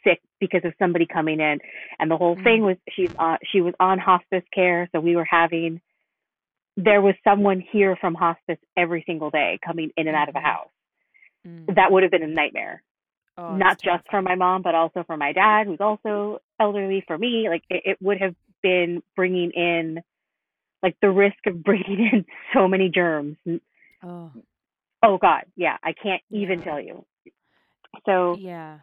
sick 0.03 0.21
because 0.39 0.61
of 0.63 0.73
somebody 0.79 1.05
coming 1.05 1.39
in. 1.39 1.59
And 1.99 2.09
the 2.09 2.17
whole 2.17 2.35
thing 2.35 2.61
Mhm. 2.61 2.65
was 2.65 2.77
she's 2.89 3.13
on 3.17 3.37
she 3.51 3.61
was 3.61 3.73
on 3.79 3.99
hospice 3.99 4.43
care, 4.53 4.89
so 4.91 4.99
we 4.99 5.15
were 5.15 5.25
having 5.25 5.81
there 6.83 7.01
was 7.01 7.15
someone 7.23 7.61
here 7.71 7.95
from 7.99 8.13
hospice 8.15 8.57
every 8.77 9.03
single 9.05 9.29
day 9.29 9.59
coming 9.65 9.91
in 9.97 10.07
and 10.07 10.15
out 10.15 10.27
of 10.29 10.33
the 10.33 10.39
Mhm. 10.39 10.43
house. 10.43 10.69
Mm. 11.45 11.75
That 11.75 11.91
would 11.91 12.03
have 12.03 12.11
been 12.11 12.23
a 12.23 12.27
nightmare. 12.27 12.83
Oh, 13.37 13.55
not 13.55 13.79
just 13.81 14.07
for 14.09 14.21
my 14.21 14.35
mom, 14.35 14.61
but 14.61 14.75
also 14.75 15.03
for 15.03 15.17
my 15.17 15.31
dad, 15.31 15.67
who's 15.67 15.79
also 15.79 16.39
elderly. 16.59 17.01
For 17.07 17.17
me, 17.17 17.49
like 17.49 17.63
it, 17.69 17.83
it 17.85 17.97
would 18.01 18.19
have 18.21 18.35
been 18.61 19.01
bringing 19.15 19.51
in, 19.51 20.03
like 20.83 20.95
the 21.01 21.09
risk 21.09 21.37
of 21.47 21.63
bringing 21.69 21.99
in 22.11 22.25
so 22.53 22.67
many 22.67 22.89
germs. 22.89 23.37
Oh, 24.03 24.31
Oh 25.03 25.17
God, 25.17 25.45
yeah, 25.55 25.77
I 25.83 25.93
can't 25.93 26.21
even 26.29 26.59
Yeah. 26.59 26.65
tell 26.65 26.79
you. 26.81 27.05
So, 28.05 28.35
yeah. 28.37 28.79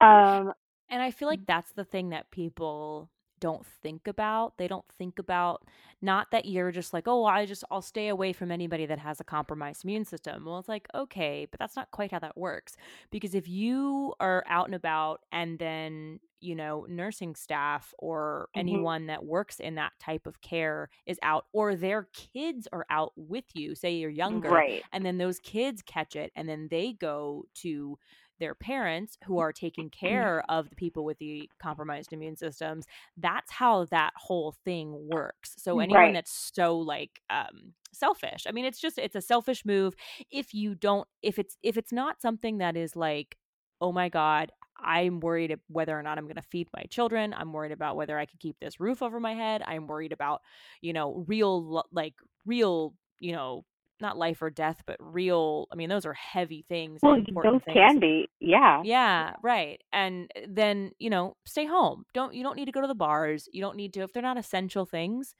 um, 0.00 0.54
And 0.88 1.02
I 1.02 1.10
feel 1.10 1.28
like 1.28 1.46
that's 1.46 1.72
the 1.72 1.84
thing 1.84 2.10
that 2.10 2.30
people 2.30 3.10
don't 3.42 3.66
think 3.66 4.08
about. 4.08 4.58
They 4.58 4.68
don't 4.68 4.88
think 4.90 5.18
about 5.20 5.68
not 6.00 6.30
that 6.32 6.46
you're 6.46 6.72
just 6.72 6.94
like, 6.94 7.08
oh, 7.08 7.26
I 7.26 7.46
just 7.46 7.64
I'll 7.70 7.82
stay 7.82 8.08
away 8.08 8.32
from 8.32 8.50
anybody 8.50 8.86
that 8.86 9.00
has 9.00 9.20
a 9.20 9.24
compromised 9.24 9.84
immune 9.84 10.06
system. 10.06 10.46
Well, 10.46 10.58
it's 10.58 10.68
like, 10.68 10.88
okay, 10.94 11.46
but 11.50 11.60
that's 11.60 11.76
not 11.76 11.90
quite 11.92 12.12
how 12.12 12.20
that 12.20 12.38
works. 12.38 12.76
Because 13.10 13.34
if 13.34 13.48
you 13.48 14.14
are 14.20 14.44
out 14.46 14.66
and 14.66 14.74
about 14.74 15.20
and 15.32 15.58
then, 15.58 16.20
you 16.40 16.54
know, 16.56 16.86
nursing 16.88 17.34
staff 17.36 17.94
or 17.98 18.48
Mhm. 18.54 18.84
anyone 18.84 19.06
that 19.06 19.24
works 19.24 19.60
in 19.60 19.76
that 19.76 19.92
type 20.00 20.26
of 20.26 20.40
care 20.40 20.88
is 21.06 21.18
out 21.22 21.46
or 21.52 21.76
their 21.76 22.08
kids 22.14 22.68
are 22.72 22.86
out 22.90 23.12
with 23.16 23.44
you, 23.54 23.74
say 23.74 23.92
you're 23.94 24.10
younger, 24.10 24.64
right, 24.64 24.86
and 24.92 25.04
then 25.06 25.18
those 25.18 25.38
kids 25.40 25.82
catch 25.82 26.16
it 26.16 26.32
and 26.36 26.48
then 26.48 26.68
they 26.70 26.92
go 26.94 27.44
to 27.54 27.98
their 28.42 28.54
parents 28.54 29.16
who 29.26 29.38
are 29.38 29.52
taking 29.52 29.88
care 29.90 30.44
of 30.50 30.68
the 30.68 30.76
people 30.76 31.04
with 31.06 31.18
the 31.18 31.48
compromised 31.62 32.12
immune 32.12 32.36
systems 32.36 32.84
that's 33.16 33.52
how 33.52 33.84
that 33.86 34.12
whole 34.16 34.54
thing 34.64 35.08
works. 35.08 35.54
So 35.58 35.78
anyone 35.80 36.12
Right. 36.12 36.14
that's 36.14 36.50
so 36.54 36.78
like 36.78 37.20
um 37.30 37.74
selfish 37.94 38.46
i 38.48 38.52
mean 38.52 38.64
it's 38.64 38.80
just 38.80 38.98
it's 38.98 39.16
a 39.16 39.20
selfish 39.22 39.64
move. 39.66 39.94
If 40.30 40.54
you 40.54 40.74
don't 40.74 41.06
if 41.22 41.38
it's 41.38 41.56
if 41.62 41.76
it's 41.76 41.92
not 41.92 42.22
something 42.22 42.58
that 42.58 42.76
is 42.76 42.96
like 42.96 43.36
oh 43.80 43.92
my 43.92 44.08
god 44.08 44.50
i'm 44.84 45.20
worried 45.20 45.56
whether 45.68 45.98
or 45.98 46.02
not 46.02 46.18
i'm 46.18 46.24
going 46.24 46.36
to 46.36 46.42
feed 46.42 46.68
my 46.76 46.84
children 46.90 47.34
i'm 47.36 47.52
worried 47.52 47.72
about 47.72 47.96
whether 47.96 48.18
i 48.18 48.26
can 48.26 48.38
keep 48.40 48.56
this 48.60 48.80
roof 48.80 49.02
over 49.02 49.20
my 49.20 49.34
head 49.34 49.62
i'm 49.66 49.86
worried 49.86 50.12
about 50.12 50.40
you 50.80 50.92
know 50.92 51.24
real 51.28 51.84
like 51.92 52.14
real 52.46 52.94
you 53.20 53.32
know 53.32 53.64
not 54.02 54.18
life 54.18 54.42
or 54.42 54.50
death 54.50 54.82
but 54.86 54.96
real 55.00 55.66
i 55.72 55.74
mean 55.74 55.88
those 55.88 56.04
are 56.04 56.12
heavy 56.12 56.64
things 56.68 57.00
well, 57.02 57.16
those 57.16 57.60
things. 57.64 57.74
can 57.74 58.00
be, 58.00 58.28
yeah, 58.40 58.82
yeah 58.84 59.32
right 59.42 59.82
and 59.92 60.30
then 60.46 60.92
you 60.98 61.08
know 61.08 61.36
stay 61.46 61.66
home 61.66 62.04
don't 62.12 62.34
you 62.34 62.42
don't 62.42 62.56
need 62.56 62.66
to 62.66 62.72
go 62.72 62.80
to 62.80 62.86
the 62.86 62.94
bars 62.94 63.48
you 63.52 63.62
don't 63.62 63.76
need 63.76 63.94
to 63.94 64.00
if 64.00 64.12
they're 64.12 64.22
not 64.22 64.36
essential 64.38 64.84
things 64.84 65.34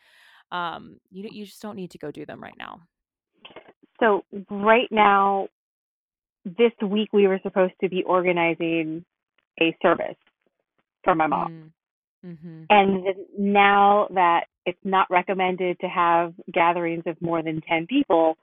um 0.50 0.98
you 1.10 1.28
you 1.30 1.44
just 1.44 1.60
don't 1.60 1.76
need 1.76 1.90
to 1.90 1.98
go 1.98 2.10
do 2.10 2.24
them 2.24 2.42
right 2.42 2.56
now 2.58 2.80
So 4.00 4.24
right 4.50 4.88
now, 4.90 5.48
this 6.44 6.72
week 6.84 7.10
we 7.12 7.28
were 7.28 7.40
supposed 7.42 7.74
to 7.82 7.88
be 7.88 8.02
organizing 8.02 9.04
a 9.60 9.76
service 9.82 10.16
for 11.04 11.14
my 11.14 11.26
mom. 11.26 11.52
Mm, 11.52 11.70
Mm-hmm. 12.26 12.62
And 12.70 13.04
now 13.36 14.06
that 14.14 14.44
it's 14.64 14.78
not 14.84 15.08
recommended 15.10 15.78
to 15.80 15.88
have 15.88 16.34
gatherings 16.52 17.02
of 17.06 17.20
more 17.20 17.42
than 17.42 17.60
10 17.68 17.86
people, 17.86 18.36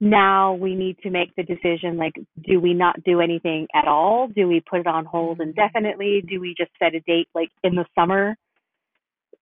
now 0.00 0.54
we 0.54 0.74
need 0.74 0.98
to 0.98 1.10
make 1.10 1.34
the 1.36 1.42
decision 1.42 1.96
like, 1.96 2.14
do 2.46 2.60
we 2.60 2.74
not 2.74 3.02
do 3.04 3.20
anything 3.20 3.66
at 3.74 3.88
all? 3.88 4.28
Do 4.28 4.46
we 4.46 4.60
put 4.60 4.80
it 4.80 4.86
on 4.86 5.04
hold 5.04 5.38
Mhm. 5.38 5.44
indefinitely? 5.44 6.22
Do 6.22 6.40
we 6.40 6.54
just 6.54 6.70
set 6.78 6.94
a 6.94 7.00
date 7.00 7.28
like 7.34 7.50
in 7.62 7.74
the 7.74 7.86
summer 7.94 8.36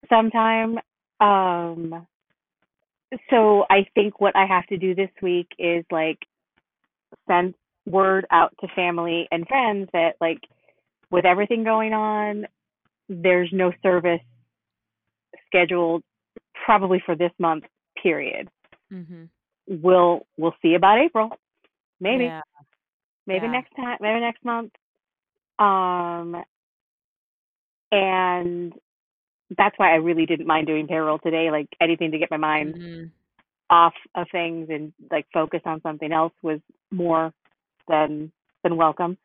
sometime? 0.09 0.79
Um, 1.21 2.07
so 3.31 3.67
I 3.71 3.85
think 3.95 4.21
what 4.21 4.37
I 4.37 4.47
have 4.47 4.67
to 4.69 4.77
do 4.77 4.95
this 4.95 5.11
week 5.23 5.49
is 5.59 5.85
like 5.90 6.19
send 7.27 7.55
word 7.87 8.27
out 8.31 8.55
to 8.61 8.69
family 8.69 9.29
and 9.31 9.47
friends 9.47 9.90
that 9.93 10.17
like 10.21 10.40
with 11.11 11.25
everything 11.25 11.64
going 11.64 11.93
on, 11.93 12.47
there's 13.09 13.53
no 13.53 13.73
service 13.83 14.23
scheduled 15.47 16.03
probably 16.64 17.01
for 17.05 17.14
this 17.14 17.33
month 17.38 17.64
period. 18.03 18.49
Mm-hmm. 18.93 19.25
We'll 19.66 20.27
we'll 20.37 20.55
see 20.62 20.74
about 20.74 20.98
April. 20.98 21.31
Maybe. 22.00 22.24
Yeah. 22.24 22.42
Maybe 23.27 23.46
yeah. 23.46 23.53
next 23.53 23.74
time, 23.77 23.98
maybe 24.00 24.20
next 24.20 24.44
month. 24.44 24.72
Um 25.59 26.42
and 27.92 28.72
that's 29.57 29.79
why 29.79 29.92
I 29.92 29.96
really 29.96 30.27
didn't 30.27 30.46
mind 30.46 30.66
doing 30.66 30.87
payroll 30.87 31.18
today, 31.18 31.50
like 31.50 31.68
anything 31.81 32.11
to 32.11 32.18
get 32.18 32.31
my 32.31 32.37
mind 32.37 32.74
Mhm. 32.74 33.11
off 33.70 33.94
of 34.14 34.29
things 34.31 34.68
and 34.70 34.92
like 35.11 35.27
focus 35.33 35.61
on 35.64 35.81
something 35.83 36.12
else 36.12 36.33
was 36.42 36.61
more 36.90 37.33
than 37.88 38.33
than 38.62 38.77
welcome. 38.77 39.16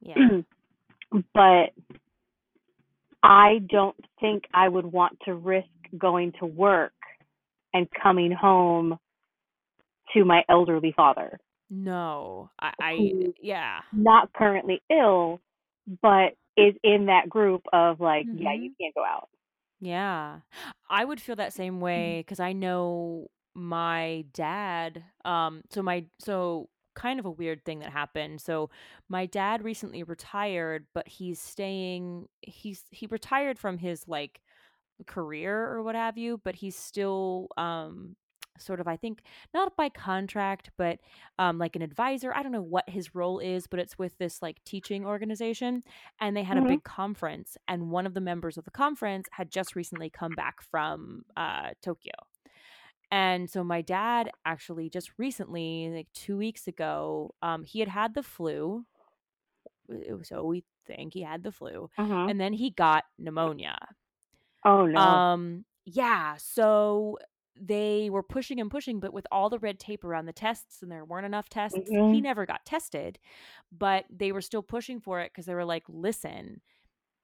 Yeah. 0.00 0.14
but 1.34 1.72
I 3.22 3.58
don't 3.68 3.96
think 4.20 4.44
I 4.54 4.68
would 4.68 4.86
want 4.86 5.18
to 5.24 5.34
risk 5.34 5.68
going 5.98 6.32
to 6.40 6.46
work 6.46 6.92
and 7.74 7.88
coming 7.90 8.30
home 8.32 8.98
to 10.14 10.24
my 10.24 10.42
elderly 10.48 10.92
father, 10.96 11.40
No. 11.70 12.50
I, 12.60 12.72
I 12.80 13.14
yeah. 13.40 13.82
not 13.92 14.32
currently 14.32 14.82
ill, 14.90 15.40
but 16.02 16.34
is 16.56 16.74
in 16.82 17.06
that 17.06 17.28
group 17.28 17.62
of 17.72 18.00
like, 18.00 18.28
yeah, 18.32 18.54
you 18.54 18.70
can't 18.80 18.94
go 18.94 19.04
out. 19.04 19.28
Yeah. 19.80 20.40
I 20.88 21.04
would 21.04 21.20
feel 21.20 21.36
that 21.36 21.52
Mm-hmm. 21.52 21.52
same 21.52 21.80
way 21.80 22.24
cuz 22.26 22.40
I 22.40 22.52
know 22.52 23.28
my 23.54 24.24
dad 24.32 25.04
um 25.24 25.62
so 25.70 25.82
my 25.82 26.06
so 26.18 26.68
kind 26.94 27.20
of 27.20 27.26
a 27.26 27.30
weird 27.30 27.64
thing 27.64 27.80
that 27.80 27.90
happened. 27.92 28.40
So 28.40 28.70
my 29.08 29.26
dad 29.26 29.62
recently 29.62 30.02
retired, 30.02 30.86
but 30.94 31.06
he's 31.08 31.40
staying 31.40 32.28
he's 32.42 32.84
he 32.90 33.06
retired 33.06 33.58
from 33.58 33.78
his 33.78 34.08
like 34.08 34.40
career 35.06 35.66
or 35.72 35.82
what 35.82 35.94
have 35.96 36.18
you, 36.18 36.38
but 36.44 36.56
he's 36.56 36.76
still 36.76 37.48
um 37.56 38.16
sort 38.58 38.80
of 38.80 38.88
I 38.88 38.96
think 38.96 39.22
not 39.54 39.76
by 39.76 39.88
contract, 39.88 40.70
but 40.76 41.00
um 41.38 41.58
like 41.58 41.76
an 41.76 41.82
advisor. 41.82 42.34
I 42.34 42.42
don't 42.42 42.52
know 42.52 42.62
what 42.62 42.88
his 42.90 43.14
role 43.14 43.38
is, 43.38 43.66
but 43.66 43.80
it's 43.80 43.98
with 43.98 44.16
this 44.18 44.42
like 44.42 44.62
teaching 44.64 45.04
organization 45.06 45.82
and 46.20 46.36
they 46.36 46.42
had 46.44 46.56
Mhm. 46.56 46.58
a 46.58 46.62
big 46.62 46.84
conference 46.84 47.56
and 47.68 47.90
one 47.90 48.06
of 48.06 48.14
the 48.14 48.20
members 48.20 48.56
of 48.58 48.64
the 48.64 48.70
conference 48.70 49.28
had 49.32 49.50
just 49.50 49.76
recently 49.76 50.10
come 50.10 50.34
back 50.34 50.62
from 50.62 51.24
uh 51.36 51.70
Tokyo. 51.82 52.12
And 53.10 53.48
so 53.48 53.62
my 53.64 53.82
dad 53.82 54.30
actually 54.44 54.90
just 54.90 55.12
recently, 55.18 55.90
like 55.94 56.08
2 56.12 56.36
weeks 56.36 56.66
ago, 56.66 57.34
um 57.42 57.64
he 57.64 57.80
had 57.80 57.88
had 57.88 58.14
the 58.14 58.22
flu. 58.22 58.86
So 60.22 60.44
we 60.44 60.64
think 60.86 61.14
he 61.14 61.22
had 61.22 61.42
the 61.42 61.52
flu 61.52 61.90
Mhm. 61.98 62.28
and 62.28 62.40
then 62.40 62.52
he 62.52 62.70
got 62.70 63.04
pneumonia. 63.18 63.76
Oh 64.64 64.84
no. 64.86 65.22
Um, 65.30 65.64
yeah. 65.84 66.36
So 66.38 67.18
they 67.60 68.10
were 68.10 68.22
pushing 68.22 68.60
and 68.60 68.70
pushing, 68.70 69.00
but 69.00 69.12
with 69.12 69.26
all 69.32 69.50
the 69.50 69.58
red 69.58 69.78
tape 69.78 70.04
around 70.04 70.26
the 70.26 70.32
tests, 70.32 70.82
and 70.82 70.90
there 70.90 71.04
weren't 71.04 71.26
enough 71.26 71.48
tests, 71.48 71.98
he 72.04 72.20
Mhm. 72.20 72.22
never 72.22 72.46
got 72.46 72.64
tested. 72.66 73.18
But 73.72 74.06
they 74.10 74.32
were 74.32 74.40
still 74.42 74.62
pushing 74.62 75.00
for 75.00 75.20
it 75.20 75.32
because 75.32 75.46
they 75.46 75.54
were 75.54 75.64
like, 75.64 75.84
listen, 75.88 76.60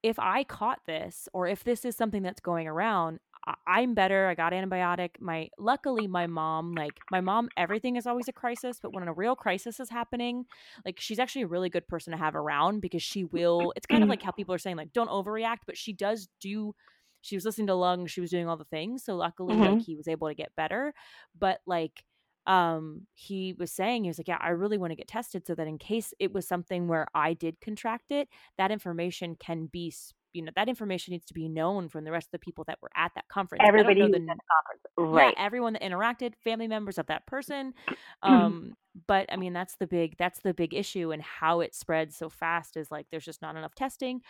if 0.03 0.19
I 0.19 0.45
caught 0.45 0.81
this, 0.87 1.29
or 1.33 1.47
if 1.47 1.65
this 1.65 1.85
is 1.85 1.97
something 1.97 2.23
that's 2.23 2.41
going 2.41 2.67
around, 2.67 3.21
I'm 3.67 3.95
better. 3.95 4.29
I 4.29 4.35
got 4.35 4.53
antibiotic. 4.53 5.21
My 5.21 5.51
luckily, 5.59 6.07
my 6.07 6.27
mom, 6.29 6.77
like 6.77 7.01
my 7.11 7.21
mom, 7.21 7.49
everything 7.57 7.97
is 7.97 8.07
always 8.07 8.29
a 8.29 8.33
crisis. 8.33 8.79
But 8.81 8.93
when 8.93 9.07
a 9.09 9.13
real 9.13 9.35
crisis 9.37 9.81
is 9.81 9.91
happening, 9.91 10.47
like 10.85 11.01
she's 11.01 11.19
actually 11.19 11.43
a 11.43 11.49
really 11.49 11.69
good 11.71 11.89
person 11.89 12.13
to 12.13 12.17
have 12.19 12.37
around 12.37 12.81
because 12.81 13.03
she 13.03 13.25
will. 13.25 13.73
It's 13.77 13.87
kind 13.87 14.03
of 14.05 14.09
like 14.09 14.23
how 14.23 14.31
people 14.33 14.55
are 14.55 14.59
saying 14.59 14.77
like 14.77 14.93
don't 14.93 15.11
overreact, 15.11 15.61
but 15.67 15.77
she 15.77 15.93
does 15.93 16.29
do. 16.41 16.75
She 17.23 17.37
was 17.37 17.45
listening 17.45 17.69
to 17.69 17.75
lungs. 17.75 18.11
She 18.11 18.21
was 18.21 18.31
doing 18.31 18.49
all 18.49 18.57
the 18.59 18.65
things. 18.67 19.05
So 19.05 19.17
luckily, 19.17 19.57
like 19.57 19.79
Mhm. 19.79 19.85
he 19.85 19.97
was 19.97 20.07
able 20.09 20.29
to 20.29 20.35
get 20.35 20.55
better. 20.57 20.93
But 21.39 21.61
like 21.67 22.05
um 22.45 23.07
he 23.15 23.53
was 23.57 23.71
saying 23.71 24.03
he 24.03 24.11
was 24.11 24.19
like 24.19 24.27
yeah 24.27 24.37
i 24.41 24.49
really 24.49 24.77
want 24.77 24.91
to 24.91 24.97
get 24.97 25.07
tested 25.07 25.47
so 25.47 25.55
that 25.55 25.69
in 25.69 25.79
case 25.79 26.13
it 26.19 26.33
was 26.33 26.45
something 26.49 26.89
where 26.89 27.07
i 27.15 27.35
did 27.35 27.61
contract 27.61 28.11
it 28.11 28.29
that 28.59 28.73
information 28.73 29.37
can 29.37 29.67
be 29.67 29.95
you 30.33 30.43
know 30.43 30.51
that 30.57 30.69
information 30.69 31.13
needs 31.13 31.25
to 31.25 31.35
be 31.35 31.49
known 31.49 31.89
from 31.89 32.03
the 32.03 32.11
rest 32.11 32.27
of 32.27 32.33
the 32.33 32.39
people 32.41 32.65
that 32.65 32.79
were 32.83 32.91
at 32.97 33.13
that 33.15 33.29
conference 33.29 33.63
Everybody 33.65 34.01
the 34.01 34.07
at 34.07 34.11
the 34.13 34.19
conference. 34.19 34.83
Right. 34.97 35.35
yeah, 35.39 35.45
everyone 35.45 35.75
that 35.75 35.83
interacted, 35.83 36.35
family 36.43 36.67
members 36.67 36.99
of 36.99 37.07
that 37.07 37.25
person. 37.27 37.75
Um, 38.25 38.75
but 39.07 39.33
I 39.33 39.37
mean, 39.37 39.53
that's 39.53 39.77
the 39.77 39.87
big 39.87 40.17
that's 40.19 40.41
the 40.41 40.55
big 40.55 40.75
issue, 40.75 41.13
and 41.13 41.23
how 41.23 41.61
it 41.61 41.75
spreads 41.75 42.17
so 42.17 42.29
fast 42.29 42.77
is 42.77 42.91
like 42.91 43.07
there's 43.11 43.25
just 43.25 43.43
not 43.43 43.57
enough 43.57 43.75
testing, 43.75 44.23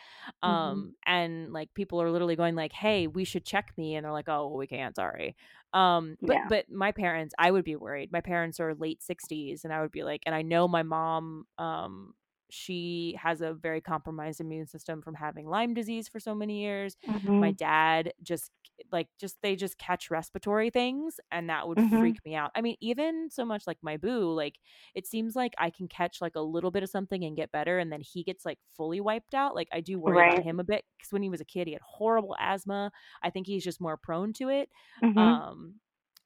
Mhm. 0.47 0.83
um, 0.83 0.95
and 1.07 1.53
like 1.53 1.75
people 1.75 2.01
are 2.03 2.11
literally 2.11 2.37
going 2.37 2.55
like, 2.55 2.73
"Hey, 2.73 3.07
we 3.07 3.25
should 3.25 3.45
check 3.45 3.73
me," 3.77 3.95
and 3.97 4.05
they're 4.05 4.13
like, 4.13 4.29
"Oh, 4.29 4.49
well, 4.49 4.57
we 4.59 4.67
can't, 4.67 4.97
sorry." 4.97 5.37
Um, 5.73 6.17
but 6.27 6.41
Yeah. 6.41 6.49
but 6.49 6.71
my 6.71 6.93
parents, 6.93 7.35
I 7.39 7.51
would 7.51 7.65
be 7.65 7.77
worried. 7.77 8.13
My 8.13 8.21
parents 8.21 8.61
are 8.61 8.75
late 8.75 9.03
sixties, 9.03 9.65
and 9.65 9.73
I 9.73 9.81
would 9.83 9.93
be 9.93 10.05
like, 10.05 10.23
and 10.27 10.35
I 10.35 10.43
know 10.43 10.69
my 10.69 10.83
mom, 10.83 11.47
um. 11.59 12.15
She 12.55 13.17
has 13.19 13.41
a 13.41 13.55
very 13.55 13.81
compromised 13.81 14.39
immune 14.39 14.67
system 14.67 15.01
from 15.01 15.15
having 15.15 15.47
Lyme 15.47 15.73
disease 15.73 16.07
for 16.07 16.21
so 16.21 16.35
many 16.35 16.61
years 16.63 16.97
my 17.39 17.51
Mhm. 17.51 17.57
dad 17.59 18.13
just 18.23 18.51
like 18.91 19.09
just 19.19 19.37
they 19.43 19.55
just 19.57 19.79
catch 19.79 20.11
respiratory 20.11 20.71
things 20.71 21.21
and 21.31 21.49
that 21.49 21.69
would 21.69 21.81
Mhm. 21.81 22.17
freak 22.19 22.19
me 22.25 22.35
out 22.35 22.51
i 22.55 22.61
mean 22.61 22.77
even 22.81 23.29
so 23.31 23.45
much 23.45 23.67
like 23.67 23.79
my 23.83 23.97
boo 23.97 24.33
like 24.33 24.59
it 24.95 25.07
seems 25.07 25.37
like 25.37 25.55
i 25.59 25.71
can 25.71 25.87
catch 25.89 26.21
like 26.21 26.35
a 26.37 26.41
little 26.41 26.71
bit 26.71 26.83
of 26.83 26.89
something 26.91 27.25
and 27.25 27.37
get 27.37 27.53
better 27.53 27.79
and 27.79 27.93
then 27.93 28.01
he 28.01 28.23
gets 28.25 28.45
like 28.45 28.59
fully 28.77 29.01
wiped 29.01 29.35
out 29.35 29.55
like 29.55 29.69
i 29.73 29.81
do 29.81 29.99
worry 30.01 30.21
Right. 30.21 30.33
about 30.33 30.43
him 30.43 30.59
a 30.61 30.65
bit 30.65 30.85
because 30.97 31.13
when 31.13 31.23
he 31.23 31.29
was 31.31 31.41
a 31.41 31.45
kid 31.45 31.67
he 31.67 31.73
had 31.73 31.83
horrible 31.83 32.37
asthma 32.39 32.91
i 33.23 33.31
think 33.31 33.47
he's 33.47 33.65
just 33.65 33.81
more 33.81 33.97
prone 33.97 34.33
to 34.33 34.49
it 34.49 34.69
Mhm. 35.03 35.43
um 35.45 35.75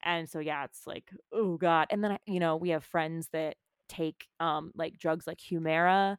and 0.03 0.29
so 0.29 0.39
yeah 0.39 0.63
it's 0.63 0.85
like 0.85 1.11
oh 1.33 1.57
god 1.57 1.87
and 1.89 2.03
then 2.03 2.17
you 2.25 2.39
know 2.39 2.55
we 2.55 2.69
have 2.69 2.83
friends 2.83 3.29
that 3.33 3.55
take 3.89 4.27
um 4.39 4.71
like 4.75 4.97
drugs 4.97 5.25
like 5.25 5.39
humira 5.39 6.17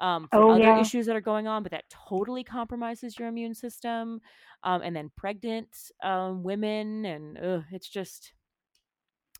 um 0.00 0.28
for 0.28 0.44
Oh, 0.44 0.50
other 0.50 0.70
yeah. 0.70 0.72
issues 0.72 1.06
that 1.06 1.16
are 1.16 1.20
going 1.20 1.46
on 1.46 1.62
but 1.62 1.72
that 1.72 1.84
totally 1.90 2.44
compromises 2.44 3.18
your 3.18 3.28
immune 3.28 3.54
system 3.54 4.20
um 4.64 4.82
and 4.82 4.94
then 4.96 5.10
pregnant 5.16 5.90
um 6.02 6.42
women 6.42 7.04
and 7.04 7.38
ugh, 7.38 7.64
it's 7.72 7.88
just 7.88 8.32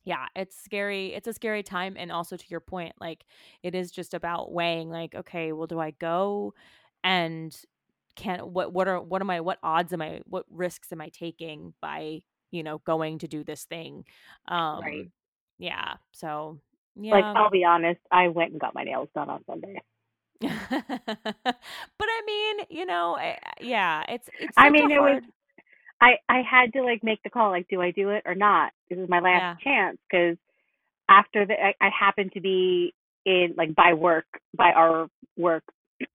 yeah 0.04 0.26
it's 0.34 0.56
scary 0.62 1.12
it's 1.14 1.28
a 1.28 1.32
scary 1.32 1.62
time 1.62 1.94
and 1.98 2.10
also 2.10 2.36
to 2.36 2.44
your 2.48 2.60
point 2.60 2.94
like 3.00 3.24
it 3.62 3.74
is 3.74 3.90
just 3.90 4.14
about 4.14 4.52
weighing 4.52 4.88
like 4.90 5.14
okay 5.14 5.52
well 5.52 5.66
do 5.66 5.78
i 5.78 5.90
go 5.92 6.54
and 7.04 7.62
can 8.16 8.40
what 8.40 8.72
what 8.72 8.88
are 8.88 9.00
what 9.00 9.20
am 9.22 9.30
i 9.30 9.40
what 9.40 9.58
odds 9.62 9.92
am 9.92 10.00
i 10.02 10.20
what 10.26 10.44
risks 10.50 10.90
am 10.92 11.00
i 11.00 11.08
taking 11.10 11.74
by 11.82 12.20
you 12.50 12.62
know 12.62 12.78
going 12.78 13.18
to 13.18 13.28
do 13.28 13.44
this 13.44 13.64
thing 13.64 14.04
um 14.48 14.82
Right. 14.82 15.10
yeah 15.58 15.94
so 16.12 16.58
yeah 16.96 17.16
Like 17.16 17.26
I'll 17.34 17.50
be 17.50 17.64
honest, 17.64 18.00
I 18.10 18.28
went 18.28 18.52
and 18.52 18.60
got 18.60 18.74
my 18.74 18.84
nails 18.84 19.08
done 19.14 19.28
on 19.30 19.44
Sunday. 19.44 19.82
but 20.70 22.09
i 22.09 22.22
mean 22.26 22.66
you 22.70 22.87
know 22.87 23.16
I, 23.18 23.38
yeah 23.61 24.03
it's 24.09 24.29
it's 24.38 24.53
I 24.57 24.70
mean, 24.70 24.90
it 24.90 24.98
was 25.00 25.22
I 26.00 26.12
I 26.29 26.42
had 26.48 26.72
to 26.72 26.83
like 26.83 27.03
make 27.03 27.22
the 27.22 27.31
call 27.31 27.50
like 27.50 27.68
do 27.68 27.81
I 27.81 27.90
do 27.90 28.11
it 28.11 28.22
or 28.24 28.35
not? 28.35 28.72
This 28.88 28.98
is 28.98 29.09
my 29.09 29.20
last 29.20 29.42
Yeah. 29.42 29.57
chance 29.62 29.98
cuz 30.11 30.38
after 31.09 31.46
the 31.46 31.55
I, 31.55 31.74
I 31.81 31.90
happened 31.90 32.33
to 32.33 32.40
be 32.40 32.94
in 33.26 33.55
like 33.57 33.74
by 33.74 33.92
work 33.94 34.26
by 34.57 34.72
our 34.72 35.09
work 35.37 35.64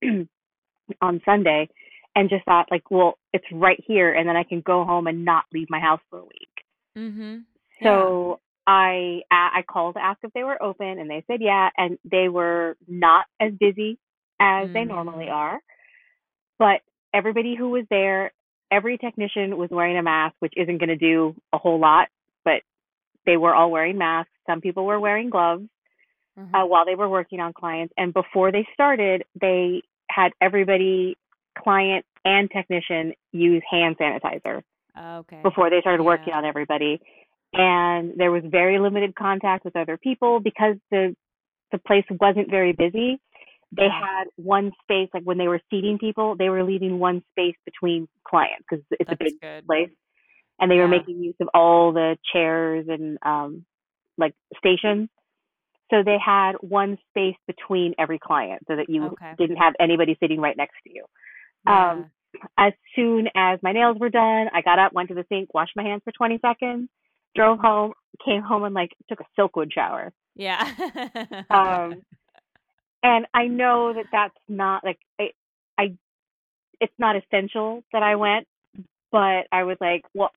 on 1.02 1.22
Sunday 1.26 1.70
and 2.16 2.30
just 2.30 2.46
thought 2.46 2.72
like 2.72 2.90
well 2.90 3.18
it's 3.34 3.46
right 3.52 3.82
here 3.86 4.14
and 4.14 4.28
then 4.28 4.36
I 4.36 4.44
can 4.44 4.62
go 4.62 4.86
home 4.86 5.08
and 5.08 5.24
not 5.26 5.46
leave 5.54 5.70
my 5.70 5.80
house 5.80 6.02
for 6.10 6.20
a 6.20 6.24
week. 6.26 6.66
mm-hmm 6.98 7.38
So 7.84 8.40
I 8.68 9.22
I 9.32 9.62
called 9.68 9.96
to 9.96 10.04
ask 10.04 10.20
if 10.24 10.34
they 10.34 10.44
were 10.44 10.62
open, 10.62 10.88
and 11.00 11.10
they 11.10 11.24
said 11.28 11.42
yeah, 11.42 11.70
and 11.78 12.00
they 12.04 12.30
were 12.30 12.78
not 12.88 13.26
as 13.40 13.54
busy 13.60 14.00
as 14.40 14.72
they 14.74 14.84
normally 14.86 15.26
Mm. 15.26 15.34
are. 15.34 15.60
But 16.58 16.82
everybody 17.14 17.56
who 17.56 17.70
was 17.70 17.86
there, 17.90 18.32
every 18.72 18.98
technician 18.98 19.58
was 19.58 19.70
wearing 19.70 19.98
a 19.98 20.04
mask, 20.04 20.36
which 20.40 20.54
isn't 20.56 20.78
going 20.78 20.90
to 20.90 20.96
do 20.98 21.36
a 21.54 21.58
whole 21.58 21.80
lot, 21.80 22.10
but 22.44 22.62
they 23.26 23.38
were 23.38 23.54
all 23.56 23.72
wearing 23.72 23.98
masks. 23.98 24.32
Some 24.46 24.62
people 24.62 24.86
were 24.86 25.00
wearing 25.00 25.30
gloves 25.30 25.68
Mhm. 26.38 26.54
uh, 26.54 26.66
while 26.66 26.86
they 26.86 26.96
were 26.96 27.10
working 27.10 27.40
on 27.40 27.54
clients, 27.54 27.94
and 27.98 28.14
before 28.14 28.52
they 28.52 28.66
started, 28.74 29.24
they 29.40 29.82
had 30.10 30.34
everybody 30.42 31.18
client 31.58 32.06
and 32.26 32.52
technician 32.52 33.14
use 33.32 33.64
hand 33.70 33.98
sanitizer 33.98 34.64
Okay. 34.98 35.42
before 35.42 35.70
they 35.70 35.80
started 35.82 36.04
working 36.04 36.34
on 36.34 36.44
everybody. 36.46 37.00
And 37.54 38.14
there 38.18 38.32
was 38.32 38.44
very 38.44 38.80
limited 38.80 39.16
contact 39.16 39.64
with 39.64 39.76
other 39.76 39.98
people 39.98 40.40
because 40.40 40.78
the 40.92 41.16
the 41.72 41.78
place 41.80 42.06
wasn't 42.20 42.50
very 42.50 42.74
busy. 42.74 43.20
They 43.78 43.90
had 43.90 44.26
one 44.36 44.72
space, 44.84 45.10
like 45.14 45.24
when 45.24 45.38
they 45.38 45.48
were 45.48 45.62
seating 45.70 45.98
people, 46.00 46.36
they 46.36 46.50
were 46.50 46.64
leaving 46.64 47.00
one 47.00 47.24
space 47.32 47.56
between 47.66 48.08
clients 48.28 48.66
because 48.70 48.86
it's 48.92 49.12
a 49.12 49.18
big 49.18 49.40
good. 49.42 49.66
place, 49.66 49.90
and 50.60 50.70
they 50.72 50.78
were 50.78 50.88
making 50.88 51.24
use 51.24 51.36
of 51.40 51.50
all 51.54 51.92
the 51.94 52.18
chairs 52.34 52.86
and 52.90 53.18
um, 53.24 53.66
like 54.18 54.34
stations. 54.58 55.10
So 55.92 56.04
they 56.04 56.18
had 56.24 56.54
one 56.62 56.98
space 57.10 57.36
between 57.48 57.94
every 58.00 58.20
client, 58.20 58.64
so 58.68 58.76
that 58.76 58.90
you 58.90 59.06
Okay. 59.06 59.34
didn't 59.38 59.58
have 59.58 59.74
anybody 59.80 60.18
sitting 60.20 60.40
right 60.40 60.58
next 60.58 60.76
to 60.86 60.94
you. 60.94 61.06
Yeah. 61.68 61.92
Um, 61.92 62.12
as 62.58 62.74
soon 62.96 63.28
as 63.36 63.60
my 63.62 63.72
nails 63.72 63.98
were 64.00 64.10
done, 64.10 64.48
I 64.54 64.62
got 64.62 64.80
up, 64.80 64.94
went 64.94 65.10
to 65.10 65.16
the 65.16 65.26
sink, 65.30 65.54
washed 65.54 65.76
my 65.76 65.84
hands 65.84 66.02
for 66.04 66.12
20 66.12 66.40
seconds, 66.40 66.90
drove 67.36 67.60
home, 67.60 67.94
came 68.26 68.42
home, 68.42 68.64
and 68.64 68.74
like 68.74 68.92
took 69.10 69.20
a 69.22 69.26
Silkwood 69.40 69.72
shower. 69.74 70.12
yeah. 70.36 70.70
Um, 71.50 72.02
and 73.06 73.28
I 73.36 73.46
know 73.46 73.94
that 73.94 74.08
that's 74.12 74.36
not 74.50 74.84
like 74.84 74.98
I, 75.20 75.30
I, 75.78 75.94
it's 76.82 76.94
not 76.98 77.16
essential 77.16 77.84
that 77.94 78.02
I 78.02 78.16
went, 78.16 78.48
but 79.12 79.46
I 79.52 79.64
was 79.64 79.78
like, 79.80 80.02
well, 80.16 80.32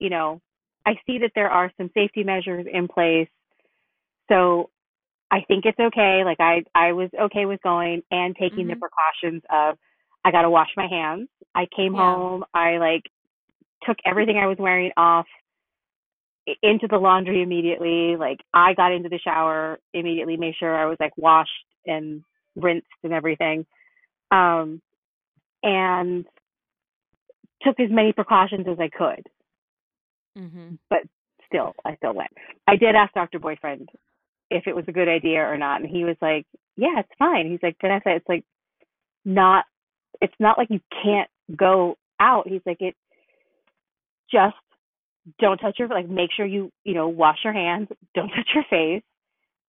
you 0.00 0.10
know, 0.10 0.40
I 0.84 0.94
see 1.06 1.18
that 1.18 1.30
there 1.36 1.48
are 1.48 1.70
some 1.76 1.88
safety 1.94 2.24
measures 2.24 2.66
in 2.70 2.88
place, 2.88 3.28
so 4.28 4.70
I 5.30 5.42
think 5.46 5.66
it's 5.66 5.78
okay. 5.78 6.22
Like 6.24 6.40
I, 6.40 6.64
I 6.74 6.92
was 6.92 7.10
okay 7.18 7.46
with 7.46 7.62
going 7.62 8.02
and 8.10 8.34
taking 8.34 8.66
the 8.66 8.74
Mhm. 8.74 8.80
precautions 8.80 9.42
of 9.48 9.78
I 10.24 10.32
got 10.32 10.42
to 10.42 10.50
wash 10.50 10.70
my 10.76 10.88
hands. 10.88 11.28
I 11.54 11.66
came 11.66 11.94
Yeah. 11.94 12.00
home, 12.00 12.44
I 12.52 12.78
like 12.78 13.08
took 13.84 13.98
everything 14.04 14.36
I 14.36 14.46
was 14.46 14.58
wearing 14.58 14.90
off 14.96 15.26
into 16.62 16.88
the 16.88 16.98
laundry 16.98 17.42
immediately. 17.42 18.16
Like 18.16 18.40
I 18.52 18.74
got 18.74 18.90
into 18.90 19.08
the 19.08 19.18
shower 19.20 19.78
immediately, 19.94 20.36
made 20.36 20.56
sure 20.56 20.76
I 20.76 20.86
was 20.86 20.98
like 20.98 21.16
washed 21.16 21.50
and 21.86 22.22
rinsed 22.56 22.86
and 23.02 23.12
everything. 23.12 23.66
Um, 24.30 24.80
and 25.62 26.24
took 27.62 27.78
as 27.78 27.90
many 27.90 28.12
precautions 28.12 28.66
as 28.68 28.78
I 28.80 28.88
could. 28.88 29.26
hmm 30.36 30.74
But 30.88 31.00
Still, 31.50 31.74
I 31.84 31.96
still 31.96 32.14
went. 32.14 32.30
I 32.68 32.76
did 32.76 32.94
ask 32.94 33.12
Dr. 33.12 33.40
Boyfriend 33.40 33.88
if 34.50 34.68
it 34.68 34.76
was 34.76 34.84
a 34.86 34.92
good 34.92 35.08
idea 35.08 35.40
or 35.40 35.58
not, 35.58 35.80
and 35.80 35.90
he 35.90 36.04
was 36.04 36.16
like, 36.22 36.46
"Yeah, 36.76 37.00
it's 37.00 37.10
fine." 37.18 37.50
He's 37.50 37.62
like, 37.62 37.76
"Vanessa, 37.80 38.14
it's 38.14 38.28
like 38.28 38.44
not, 39.24 39.64
it's 40.20 40.34
not 40.38 40.58
like 40.58 40.70
you 40.70 40.80
can't 41.02 41.28
go 41.56 41.98
out." 42.20 42.46
He's 42.46 42.62
like, 42.64 42.80
"It 42.80 42.94
just 44.30 44.54
don't 45.40 45.58
touch 45.58 45.78
your 45.80 45.88
like 45.88 46.08
make 46.08 46.30
sure 46.32 46.46
you 46.46 46.70
you 46.84 46.94
know 46.94 47.08
wash 47.08 47.38
your 47.44 47.52
hands 47.52 47.88
don't 48.14 48.28
touch 48.28 48.48
your 48.54 48.64
face 48.70 49.02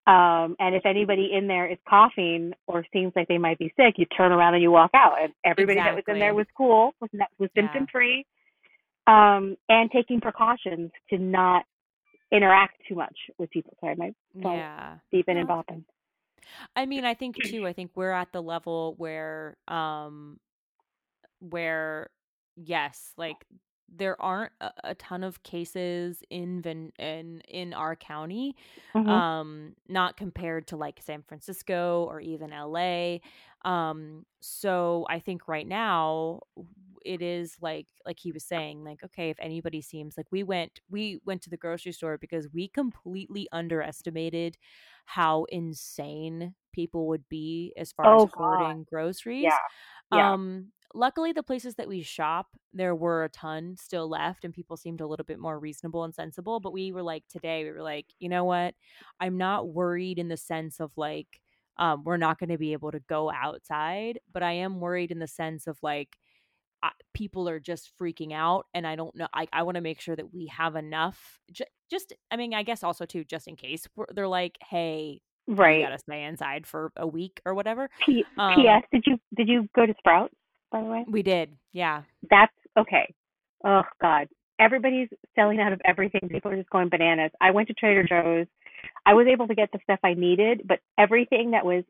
um 0.07 0.55
and 0.59 0.73
if 0.75 0.85
anybody 0.85 1.29
in 1.31 1.47
there 1.47 1.69
is 1.71 1.77
coughing 1.87 2.53
or 2.67 2.83
seems 2.91 3.13
like 3.15 3.27
they 3.27 3.37
might 3.37 3.59
be 3.59 3.71
sick 3.77 3.95
you 3.97 4.05
turn 4.17 4.31
around 4.31 4.55
and 4.55 4.63
you 4.63 4.71
walk 4.71 4.91
out. 4.95 5.21
And 5.21 5.31
everybody 5.45 5.79
that 5.79 5.93
was 5.93 6.03
in 6.07 6.19
there 6.19 6.33
was 6.33 6.47
cool 6.57 6.93
was 6.99 7.09
was 7.37 7.49
symptom 7.55 7.87
free 7.91 8.25
um 9.07 9.55
and 9.69 9.91
taking 9.91 10.19
precautions 10.19 10.91
to 11.09 11.17
not 11.17 11.65
interact 12.31 12.77
too 12.87 12.95
much 12.95 13.15
with 13.37 13.49
people. 13.51 13.75
Sorry 13.79 13.95
my 13.95 14.13
phone 14.41 14.57
Yeah. 14.57 14.97
beeping 15.13 15.37
and 15.37 15.47
bopping. 15.47 15.83
I 16.75 16.85
mean, 16.85 17.05
I 17.05 17.13
think 17.13 17.35
too. 17.43 17.67
I 17.67 17.73
think 17.73 17.91
we're 17.95 18.11
at 18.11 18.31
the 18.31 18.41
level 18.41 18.95
where, 18.97 19.57
um, 19.67 20.39
where 21.39 22.09
yes, 22.55 23.13
like 23.17 23.35
there 23.93 24.19
aren't 24.21 24.53
a, 24.61 24.71
a 24.85 24.95
ton 24.95 25.23
of 25.23 25.43
cases 25.43 26.23
in 26.29 26.61
Ven- 26.61 26.93
in 26.99 27.41
in 27.47 27.73
our 27.73 27.95
county, 27.95 28.55
Mhm. 28.93 29.21
um, 29.21 29.75
not 29.87 30.17
compared 30.17 30.67
to 30.67 30.77
like 30.77 31.01
San 31.01 31.23
Francisco 31.23 32.05
or 32.09 32.19
even 32.21 32.53
LA. 32.53 33.21
Um, 33.63 34.25
so 34.39 35.05
I 35.09 35.19
think 35.19 35.47
right 35.47 35.67
now 35.67 36.41
it 37.03 37.21
is 37.21 37.57
like 37.61 37.87
like 38.05 38.19
he 38.19 38.31
was 38.31 38.45
saying 38.45 38.83
like 38.83 39.03
okay 39.03 39.29
if 39.31 39.37
anybody 39.39 39.81
seems 39.81 40.17
like 40.17 40.27
we 40.31 40.43
went 40.43 40.79
we 40.89 41.19
went 41.25 41.41
to 41.41 41.49
the 41.49 41.57
grocery 41.57 41.91
store 41.91 42.17
because 42.17 42.47
we 42.53 42.67
completely 42.67 43.47
underestimated 43.51 44.55
how 45.05 45.45
insane 45.45 46.53
people 46.71 47.07
would 47.07 47.27
be 47.27 47.73
as 47.75 47.91
far 47.91 48.11
Oh, 48.11 48.13
as 48.13 48.27
God. 48.27 48.35
hoarding 48.35 48.83
groceries 48.83 49.59
yeah 49.59 49.59
yeah 50.09 50.29
um 50.29 50.71
luckily 50.93 51.31
the 51.31 51.43
places 51.43 51.75
that 51.75 51.87
we 51.87 52.01
shop 52.01 52.47
there 52.73 52.95
were 52.95 53.23
a 53.23 53.29
ton 53.29 53.75
still 53.79 54.09
left 54.09 54.45
and 54.45 54.53
people 54.53 54.77
seemed 54.77 55.01
a 55.01 55.07
little 55.07 55.25
bit 55.25 55.39
more 55.39 55.59
reasonable 55.59 56.03
and 56.03 56.13
sensible 56.13 56.59
but 56.59 56.73
we 56.73 56.91
were 56.91 57.03
like 57.03 57.23
today 57.29 57.63
we 57.63 57.71
were 57.71 57.81
like 57.81 58.05
you 58.19 58.29
know 58.29 58.43
what? 58.43 58.73
I'm 59.19 59.37
not 59.37 59.69
worried 59.69 60.19
in 60.19 60.27
the 60.27 60.37
sense 60.37 60.79
of 60.79 60.91
like 60.95 61.41
um 61.77 62.03
we're 62.03 62.17
not 62.17 62.39
going 62.39 62.49
to 62.49 62.57
be 62.57 62.73
able 62.73 62.91
to 62.91 62.99
go 63.09 63.31
outside 63.31 64.19
but 64.31 64.43
i 64.43 64.51
am 64.51 64.79
worried 64.79 65.11
in 65.11 65.19
the 65.19 65.27
sense 65.27 65.67
of 65.67 65.77
like 65.81 66.15
I, 66.83 66.91
people 67.13 67.47
are 67.49 67.59
just 67.59 67.91
freaking 67.99 68.33
out 68.33 68.65
and 68.73 68.87
i 68.87 68.95
don't 68.95 69.15
know 69.15 69.27
i, 69.33 69.47
I 69.51 69.63
want 69.63 69.75
to 69.75 69.81
make 69.81 69.99
sure 69.99 70.15
that 70.15 70.33
we 70.33 70.47
have 70.47 70.75
enough 70.75 71.39
j- 71.51 71.65
just 71.89 72.13
i 72.29 72.37
mean 72.37 72.53
i 72.53 72.63
guess 72.63 72.83
also 72.83 73.05
too 73.05 73.23
just 73.23 73.47
in 73.47 73.55
case 73.55 73.87
we're, 73.95 74.05
they're 74.13 74.27
like 74.27 74.57
hey 74.69 75.21
right. 75.47 75.79
you 75.79 75.85
gotta 75.85 75.99
stay 75.99 76.23
inside 76.23 76.65
for 76.67 76.91
a 76.95 77.07
week 77.07 77.41
or 77.45 77.53
whatever. 77.53 77.89
P- 78.05 78.25
um, 78.37 78.53
ps 78.53 78.85
did 78.91 79.03
you 79.05 79.17
did 79.35 79.47
you 79.47 79.67
go 79.75 79.85
to 79.85 79.93
sprouts 79.97 80.35
by 80.71 80.81
the 80.81 80.87
way 80.87 81.05
we 81.07 81.21
did 81.21 81.49
yeah 81.73 82.03
that's 82.29 82.53
okay. 82.77 83.13
Oh 83.63 83.83
God, 84.01 84.27
everybody's 84.59 85.09
selling 85.35 85.59
out 85.59 85.73
of 85.73 85.81
everything. 85.85 86.29
People 86.29 86.51
are 86.51 86.57
just 86.57 86.69
going 86.69 86.89
bananas. 86.89 87.31
I 87.39 87.51
went 87.51 87.67
to 87.67 87.73
Trader 87.73 88.03
Joe's. 88.03 88.47
I 89.05 89.13
was 89.13 89.27
able 89.31 89.47
to 89.47 89.55
get 89.55 89.69
the 89.71 89.79
stuff 89.83 89.99
I 90.03 90.13
needed, 90.13 90.63
but 90.65 90.79
everything 90.97 91.51
that 91.51 91.65
was 91.65 91.83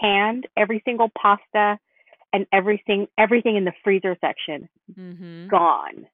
canned, 0.00 0.46
every 0.56 0.82
single 0.84 1.10
pasta, 1.20 1.78
and 2.32 2.46
everything 2.52 3.06
everything 3.18 3.56
in 3.56 3.64
the 3.64 3.72
freezer 3.82 4.16
section 4.20 4.68
mm-hmm 4.92 5.48
gone, 5.48 6.06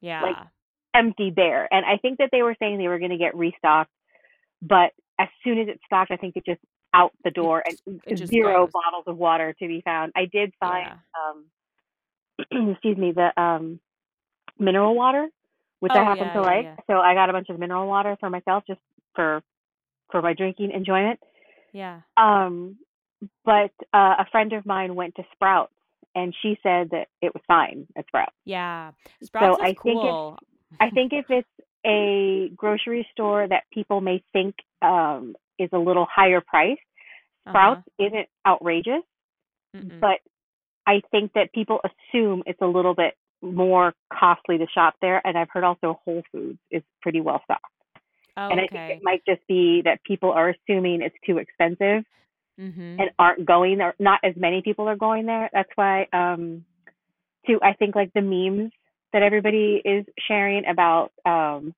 yeah 0.00 0.22
Like 0.22 0.36
empty, 0.94 1.30
bare. 1.30 1.68
And 1.72 1.84
I 1.84 1.98
think 1.98 2.18
that 2.18 2.30
they 2.32 2.42
were 2.42 2.56
saying 2.58 2.78
they 2.78 2.88
were 2.88 2.98
going 2.98 3.10
to 3.10 3.18
get 3.18 3.36
restocked, 3.36 3.90
but 4.62 4.92
as 5.18 5.28
soon 5.44 5.58
as 5.58 5.68
it 5.68 5.80
stocked, 5.84 6.10
I 6.10 6.16
think 6.16 6.36
it 6.36 6.44
just 6.46 6.60
out 6.94 7.12
the 7.24 7.30
door 7.30 7.62
and 7.66 8.28
zero 8.28 8.64
goes. 8.66 8.72
bottles 8.72 9.04
of 9.06 9.16
water 9.18 9.54
to 9.58 9.66
be 9.68 9.82
found. 9.84 10.12
I 10.16 10.26
did 10.26 10.52
find 10.60 10.88
Yeah. 10.88 11.30
um 12.60 12.70
excuse 12.72 12.96
me, 12.96 13.12
the 13.12 13.38
um 13.40 13.80
mineral 14.58 14.94
water, 14.94 15.28
which 15.80 15.92
I 15.94 16.00
Oh, 16.00 16.04
happen 16.04 16.26
yeah, 16.28 16.32
to 16.34 16.40
like. 16.42 16.66
So 16.86 16.94
I 16.98 17.14
got 17.14 17.28
a 17.30 17.32
bunch 17.32 17.48
of 17.50 17.58
mineral 17.58 17.86
water 17.86 18.16
for 18.20 18.30
myself 18.30 18.64
just 18.66 18.80
for 19.14 19.42
for 20.10 20.22
my 20.22 20.32
drinking 20.34 20.70
enjoyment. 20.72 21.20
yeah 21.72 22.00
Um 22.16 22.76
but 23.44 23.72
uh, 23.94 24.14
a 24.18 24.26
friend 24.30 24.52
of 24.52 24.66
mine 24.66 24.94
went 24.94 25.14
to 25.16 25.22
Sprouts 25.32 25.72
and 26.14 26.34
she 26.42 26.58
said 26.62 26.90
that 26.90 27.08
it 27.22 27.32
was 27.34 27.42
fine 27.48 27.86
at 27.96 28.06
Sprouts. 28.06 28.32
yeah 28.44 28.92
sprouts 29.22 29.58
I 29.62 29.70
is 29.70 29.76
think 29.82 29.96
it's- 30.04 30.12
cool 30.12 30.38
I 30.78 30.90
think 30.90 31.12
if 31.12 31.26
it's 31.30 31.48
a 31.86 32.50
grocery 32.54 33.06
store 33.12 33.46
that 33.48 33.62
people 33.72 34.00
may 34.00 34.22
think 34.32 34.54
um 34.82 35.34
is 35.58 35.70
a 35.72 35.78
little 35.78 36.06
higher 36.10 36.40
priced, 36.40 36.80
Sprouts 37.48 37.82
isn't 37.98 38.28
outrageous, 38.46 39.02
Uh-huh. 39.74 39.82
Mm-mm. 39.84 40.00
but 40.00 40.20
I 40.86 41.00
think 41.10 41.32
that 41.34 41.52
people 41.52 41.80
assume 41.84 42.42
it's 42.46 42.60
a 42.60 42.66
little 42.66 42.94
bit 42.94 43.14
more 43.42 43.94
costly 44.12 44.58
to 44.58 44.66
shop 44.68 44.94
there. 45.00 45.20
And 45.24 45.36
I've 45.36 45.50
heard 45.50 45.64
also 45.64 46.00
Whole 46.04 46.22
Foods 46.32 46.58
is 46.70 46.82
pretty 47.02 47.20
well 47.20 47.40
stocked. 47.44 47.64
oh, 48.36 48.48
and 48.48 48.60
I 48.60 48.66
think 48.66 48.90
it 48.90 49.00
might 49.02 49.22
just 49.26 49.46
be 49.46 49.82
that 49.84 50.02
people 50.04 50.30
are 50.32 50.50
assuming 50.50 51.02
it's 51.02 51.16
too 51.24 51.38
expensive 51.38 52.04
mm-hmm. 52.58 53.00
and 53.00 53.10
aren't 53.18 53.44
going 53.46 53.78
there. 53.78 53.94
Not 53.98 54.20
as 54.22 54.34
many 54.36 54.62
people 54.62 54.88
are 54.88 54.96
going 54.96 55.26
there. 55.26 55.50
That's 55.52 55.70
why, 55.74 56.06
um, 56.12 56.64
too, 57.46 57.58
I 57.62 57.74
think 57.74 57.94
like 57.94 58.12
the 58.14 58.22
memes 58.22 58.72
that 59.12 59.22
everybody 59.22 59.80
is 59.84 60.04
sharing 60.28 60.66
about 60.66 61.12
um, 61.24 61.74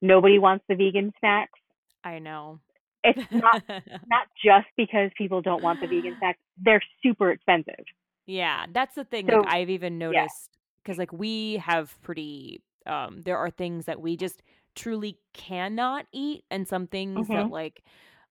nobody 0.00 0.38
wants 0.38 0.64
the 0.68 0.74
vegan 0.74 1.12
snacks. 1.20 1.58
i 2.04 2.18
know 2.18 2.58
It's 3.02 3.30
not 3.32 3.62
not 3.68 4.26
just 4.44 4.66
because 4.76 5.10
people 5.16 5.40
don't 5.42 5.62
want 5.62 5.80
the 5.80 5.86
vegan 5.86 6.16
snacks. 6.18 6.38
They're 6.62 6.82
super 7.02 7.30
expensive. 7.30 7.84
Yeah, 8.26 8.66
that's 8.72 8.94
the 8.94 9.04
thing. 9.04 9.28
So- 9.28 9.40
like 9.40 9.52
I've 9.54 9.70
even 9.70 9.98
noticed 9.98 10.58
because 10.82 10.98
like 10.98 11.12
we 11.12 11.56
have 11.56 12.00
pretty 12.02 12.62
um 12.86 13.20
there 13.22 13.36
are 13.38 13.50
things 13.50 13.86
that 13.86 14.00
we 14.00 14.16
just 14.16 14.42
truly 14.74 15.18
cannot 15.34 16.06
eat 16.12 16.44
and 16.50 16.66
some 16.66 16.86
things 16.86 17.28
that 17.28 17.46
Mhm. 17.46 17.50
like 17.50 17.82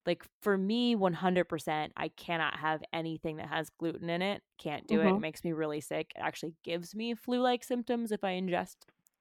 like 0.05 0.23
for 0.41 0.57
me 0.57 0.95
100% 0.95 1.91
I 1.97 2.07
cannot 2.07 2.55
have 2.57 2.81
anything 2.93 3.35
that 3.37 3.47
has 3.47 3.69
gluten 3.69 4.09
in 4.09 4.21
it. 4.21 4.41
Can't 4.57 4.87
do 4.87 5.01
it. 5.01 5.07
It 5.07 5.13
Mhm. 5.15 5.19
makes 5.21 5.43
me 5.43 5.51
really 5.51 5.81
sick. 5.81 6.13
It 6.15 6.19
actually 6.21 6.53
gives 6.63 6.95
me 6.95 7.13
flu-like 7.13 7.63
symptoms 7.63 8.11
if 8.11 8.23
I 8.23 8.31
ingest 8.39 8.77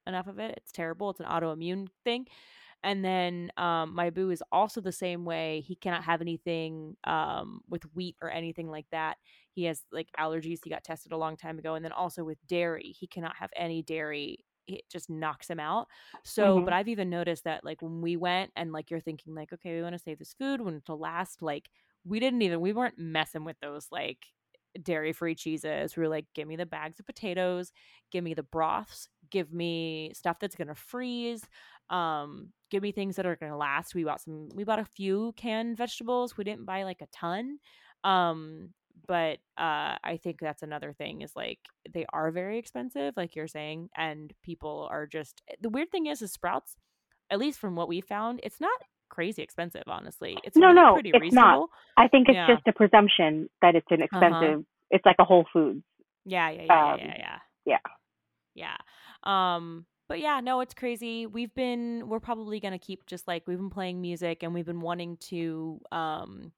enough 0.06 0.28
of 0.28 0.38
it. 0.38 0.54
It's 0.56 0.72
terrible. 0.72 1.10
It's 1.10 1.20
an 1.20 1.26
autoimmune 1.26 1.88
thing. 2.04 2.26
And 2.82 3.04
then 3.04 3.50
um, 3.56 3.94
my 3.94 4.10
boo 4.10 4.30
is 4.30 4.42
also 4.52 4.80
the 4.80 4.92
same 4.92 5.24
way. 5.24 5.60
He 5.60 5.74
cannot 5.76 6.04
have 6.04 6.20
anything 6.20 6.96
um, 7.04 7.60
with 7.68 7.84
wheat 7.94 8.16
or 8.22 8.30
anything 8.30 8.68
like 8.70 8.86
that. 8.92 9.18
he 9.52 9.64
has 9.64 9.84
like 9.92 10.08
allergies. 10.18 10.60
He 10.62 10.70
got 10.70 10.84
tested 10.84 11.12
a 11.12 11.16
long 11.16 11.36
time 11.36 11.58
ago, 11.58 11.74
and 11.74 11.84
then 11.84 11.92
also 11.92 12.24
with 12.24 12.38
dairy, 12.46 12.94
he 12.98 13.06
cannot 13.06 13.36
have 13.36 13.50
any 13.56 13.82
dairy. 13.82 14.44
It 14.66 14.82
just 14.90 15.08
knocks 15.10 15.48
him 15.48 15.58
out. 15.60 15.88
So, 16.24 16.60
Mhm. 16.60 16.64
but 16.64 16.72
I've 16.74 16.88
even 16.88 17.10
noticed 17.10 17.44
that 17.44 17.64
like 17.64 17.82
when 17.82 18.00
we 18.02 18.16
went 18.16 18.52
and 18.54 18.72
like 18.72 18.90
you're 18.90 19.00
thinking 19.00 19.34
like, 19.34 19.52
okay, 19.52 19.74
we 19.74 19.82
want 19.82 19.94
to 19.94 19.98
save 19.98 20.18
this 20.18 20.34
food, 20.34 20.60
when 20.60 20.82
to 20.82 20.94
last. 20.94 21.42
Like 21.42 21.70
we 22.04 22.20
didn't 22.20 22.42
even 22.42 22.60
we 22.60 22.72
weren't 22.72 22.98
messing 22.98 23.44
with 23.44 23.58
those 23.60 23.88
like 23.90 24.26
dairy 24.82 25.12
free 25.12 25.34
cheeses. 25.34 25.96
We 25.96 26.02
were 26.02 26.08
like, 26.08 26.26
give 26.34 26.46
me 26.46 26.56
the 26.56 26.66
bags 26.66 27.00
of 27.00 27.06
potatoes, 27.06 27.72
give 28.12 28.22
me 28.22 28.34
the 28.34 28.42
broths, 28.42 29.08
give 29.30 29.52
me 29.52 30.12
stuff 30.14 30.38
that's 30.40 30.56
gonna 30.56 30.74
freeze, 30.74 31.42
um, 31.90 32.52
give 32.70 32.82
me 32.82 32.92
things 32.92 33.16
that 33.16 33.26
are 33.26 33.36
gonna 33.36 33.56
last. 33.56 33.94
We 33.94 34.04
bought 34.04 34.20
some 34.20 34.48
we 34.54 34.64
bought 34.64 34.78
a 34.78 34.84
few 34.84 35.32
canned 35.36 35.76
vegetables. 35.76 36.36
We 36.36 36.44
didn't 36.44 36.66
buy 36.66 36.84
like 36.84 37.00
a 37.02 37.06
ton. 37.12 37.58
Um, 38.04 38.74
but 39.06 39.38
uh 39.56 39.94
I 40.02 40.18
think 40.22 40.40
that's 40.40 40.62
another 40.62 40.92
thing 40.92 41.22
is 41.22 41.36
like 41.36 41.60
they 41.92 42.04
are 42.12 42.30
very 42.32 42.58
expensive, 42.58 43.14
like 43.16 43.36
you're 43.36 43.48
saying, 43.48 43.90
and 43.96 44.32
people 44.42 44.88
are 44.90 45.06
just 45.06 45.40
the 45.60 45.68
weird 45.70 45.90
thing 45.90 46.06
is 46.06 46.20
is 46.22 46.32
sprouts, 46.32 46.76
at 47.30 47.38
least 47.38 47.58
from 47.60 47.76
what 47.76 47.88
we 47.88 48.00
found, 48.00 48.40
it's 48.42 48.60
not 48.60 48.78
crazy 49.08 49.42
expensive, 49.42 49.84
honestly. 49.86 50.36
It's 50.44 50.56
No, 50.56 50.68
really 50.68 50.74
no, 50.74 50.94
pretty 50.94 51.12
it's 51.12 51.32
not. 51.32 51.54
reasonable. 51.54 51.68
I 51.96 52.08
think 52.08 52.28
it's 52.28 52.34
Yeah. 52.34 52.54
just 52.56 52.66
a 52.66 52.72
presumption 52.72 53.48
that 53.62 53.74
it's 53.76 53.86
an 53.90 54.02
Uh-huh. 54.02 54.04
expensive. 54.04 54.64
It's 54.90 55.06
like 55.06 55.16
a 55.18 55.24
Whole 55.24 55.46
Foods. 55.52 55.82
Yeah, 56.24 56.50
yeah, 56.50 56.62
yeah, 56.64 56.94
Um, 56.94 56.98
yeah, 56.98 57.14
yeah, 57.18 57.38
yeah. 57.66 57.78
yeah. 58.54 58.76
Um, 59.24 59.86
but 60.08 60.20
yeah, 60.20 60.40
no, 60.40 60.60
it's 60.60 60.74
crazy. 60.74 61.26
We've 61.26 61.54
been 61.54 62.08
we're 62.08 62.20
probably 62.20 62.60
gonna 62.60 62.78
keep 62.78 63.06
just 63.06 63.26
like 63.28 63.46
we've 63.46 63.58
been 63.58 63.70
playing 63.70 64.00
music 64.00 64.42
and 64.42 64.54
we've 64.54 64.66
been 64.66 64.80
wanting 64.80 65.16
to 65.28 65.80
um 65.92 66.52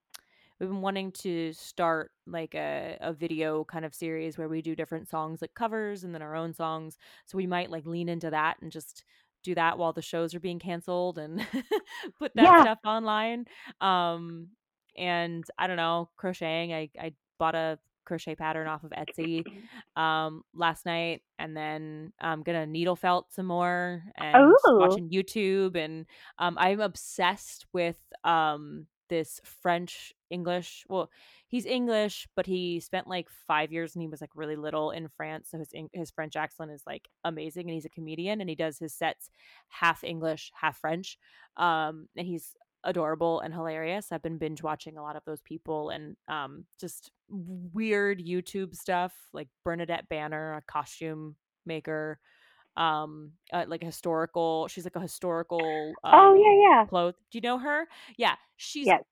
we've 0.59 0.69
been 0.69 0.81
wanting 0.81 1.11
to 1.11 1.51
start 1.53 2.11
like 2.27 2.55
a, 2.55 2.97
a 3.01 3.13
video 3.13 3.63
kind 3.65 3.85
of 3.85 3.93
series 3.95 4.37
where 4.37 4.47
we 4.49 4.61
do 4.61 4.75
different 4.75 5.09
songs 5.09 5.41
like 5.41 5.53
covers 5.55 6.03
and 6.03 6.13
then 6.13 6.21
our 6.21 6.35
own 6.35 6.53
songs. 6.53 6.97
So 7.25 7.37
we 7.37 7.47
might 7.47 7.71
like 7.71 7.85
lean 7.85 8.09
into 8.09 8.29
that 8.29 8.57
and 8.61 8.71
just 8.71 9.03
do 9.43 9.55
that 9.55 9.77
while 9.77 9.93
the 9.93 10.01
shows 10.03 10.35
are 10.35 10.39
being 10.39 10.59
canceled 10.59 11.17
and 11.17 11.45
put 12.19 12.35
that 12.35 12.57
Yeah. 12.57 12.59
stuff 12.59 12.79
online. 12.85 13.45
Um 13.81 14.49
and 14.97 15.45
I 15.57 15.67
don't 15.67 15.77
know, 15.77 16.09
crocheting. 16.17 16.73
I 16.73 16.89
I 16.99 17.13
bought 17.39 17.55
a 17.55 17.79
crochet 18.05 18.35
pattern 18.35 18.67
off 18.67 18.83
of 18.83 18.91
Etsy 18.91 19.43
um 19.99 20.43
last 20.53 20.85
night 20.85 21.21
and 21.39 21.55
then 21.55 22.13
I'm 22.19 22.43
gonna 22.43 22.65
needle 22.65 22.95
felt 22.95 23.31
some 23.33 23.47
more 23.47 24.03
and 24.17 24.51
Ooh. 24.51 24.79
watching 24.79 25.09
YouTube 25.09 25.75
and 25.75 26.05
um 26.39 26.57
I'm 26.59 26.79
obsessed 26.79 27.65
with 27.73 27.97
um 28.23 28.87
this 29.09 29.41
French 29.43 30.13
English 30.29 30.85
well 30.87 31.09
he's 31.47 31.65
English 31.65 32.27
but 32.35 32.45
he 32.45 32.79
spent 32.79 33.07
like 33.07 33.27
five 33.45 33.71
years 33.71 33.93
and 33.93 34.01
he 34.01 34.07
was 34.07 34.21
like 34.21 34.29
really 34.35 34.55
little 34.55 34.91
in 34.91 35.09
France 35.09 35.49
so 35.51 35.57
his 35.57 35.73
his 35.91 36.11
French 36.11 36.37
accent 36.37 36.71
is 36.71 36.83
like 36.87 37.09
amazing 37.25 37.65
and 37.65 37.73
he's 37.73 37.85
a 37.85 37.89
comedian 37.89 38.39
and 38.39 38.49
he 38.49 38.55
does 38.55 38.79
his 38.79 38.93
sets 38.93 39.29
half 39.67 40.03
English 40.03 40.51
half 40.55 40.77
French 40.77 41.17
um 41.57 42.07
and 42.15 42.25
he's 42.25 42.55
adorable 42.83 43.39
and 43.41 43.53
hilarious. 43.53 44.11
I've 44.11 44.23
been 44.23 44.37
binge 44.37 44.63
watching 44.63 44.97
a 44.97 45.03
lot 45.03 45.15
of 45.15 45.23
those 45.25 45.41
people 45.41 45.89
and 45.89 46.15
um 46.27 46.65
just 46.79 47.11
weird 47.29 48.19
YouTube 48.19 48.75
stuff 48.75 49.13
like 49.33 49.47
Bernadette 49.63 50.09
Banner, 50.09 50.55
a 50.55 50.61
costume 50.71 51.35
maker, 51.65 52.19
um 52.77 53.33
uh, 53.53 53.65
like 53.67 53.83
a 53.83 53.87
historical. 53.87 54.67
She's 54.69 54.85
like 54.85 54.95
a 54.95 55.01
historical. 55.01 55.99
Um, 56.03 56.13
oh 56.13 56.33
yeah, 56.35 56.69
yeah. 56.81 56.87
Clothes. 56.89 57.15
Do 57.31 57.37
you 57.37 57.41
know 57.41 57.59
her? 57.59 57.87
Yeah, 58.17 58.35
she's 58.57 58.87
Yes. 58.87 59.03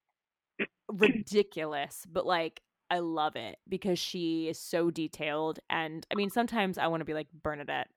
ridiculous, 0.92 2.06
but 2.12 2.26
like 2.26 2.62
I 2.90 3.00
love 3.00 3.36
it 3.36 3.58
because 3.68 4.00
she 4.00 4.48
is 4.50 4.60
so 4.60 4.90
detailed. 4.90 5.60
And 5.70 6.06
I 6.12 6.16
mean, 6.16 6.30
sometimes 6.30 6.78
I 6.78 6.88
want 6.88 7.02
to 7.02 7.06
be 7.06 7.14
like 7.14 7.28
Bernadette. 7.44 7.88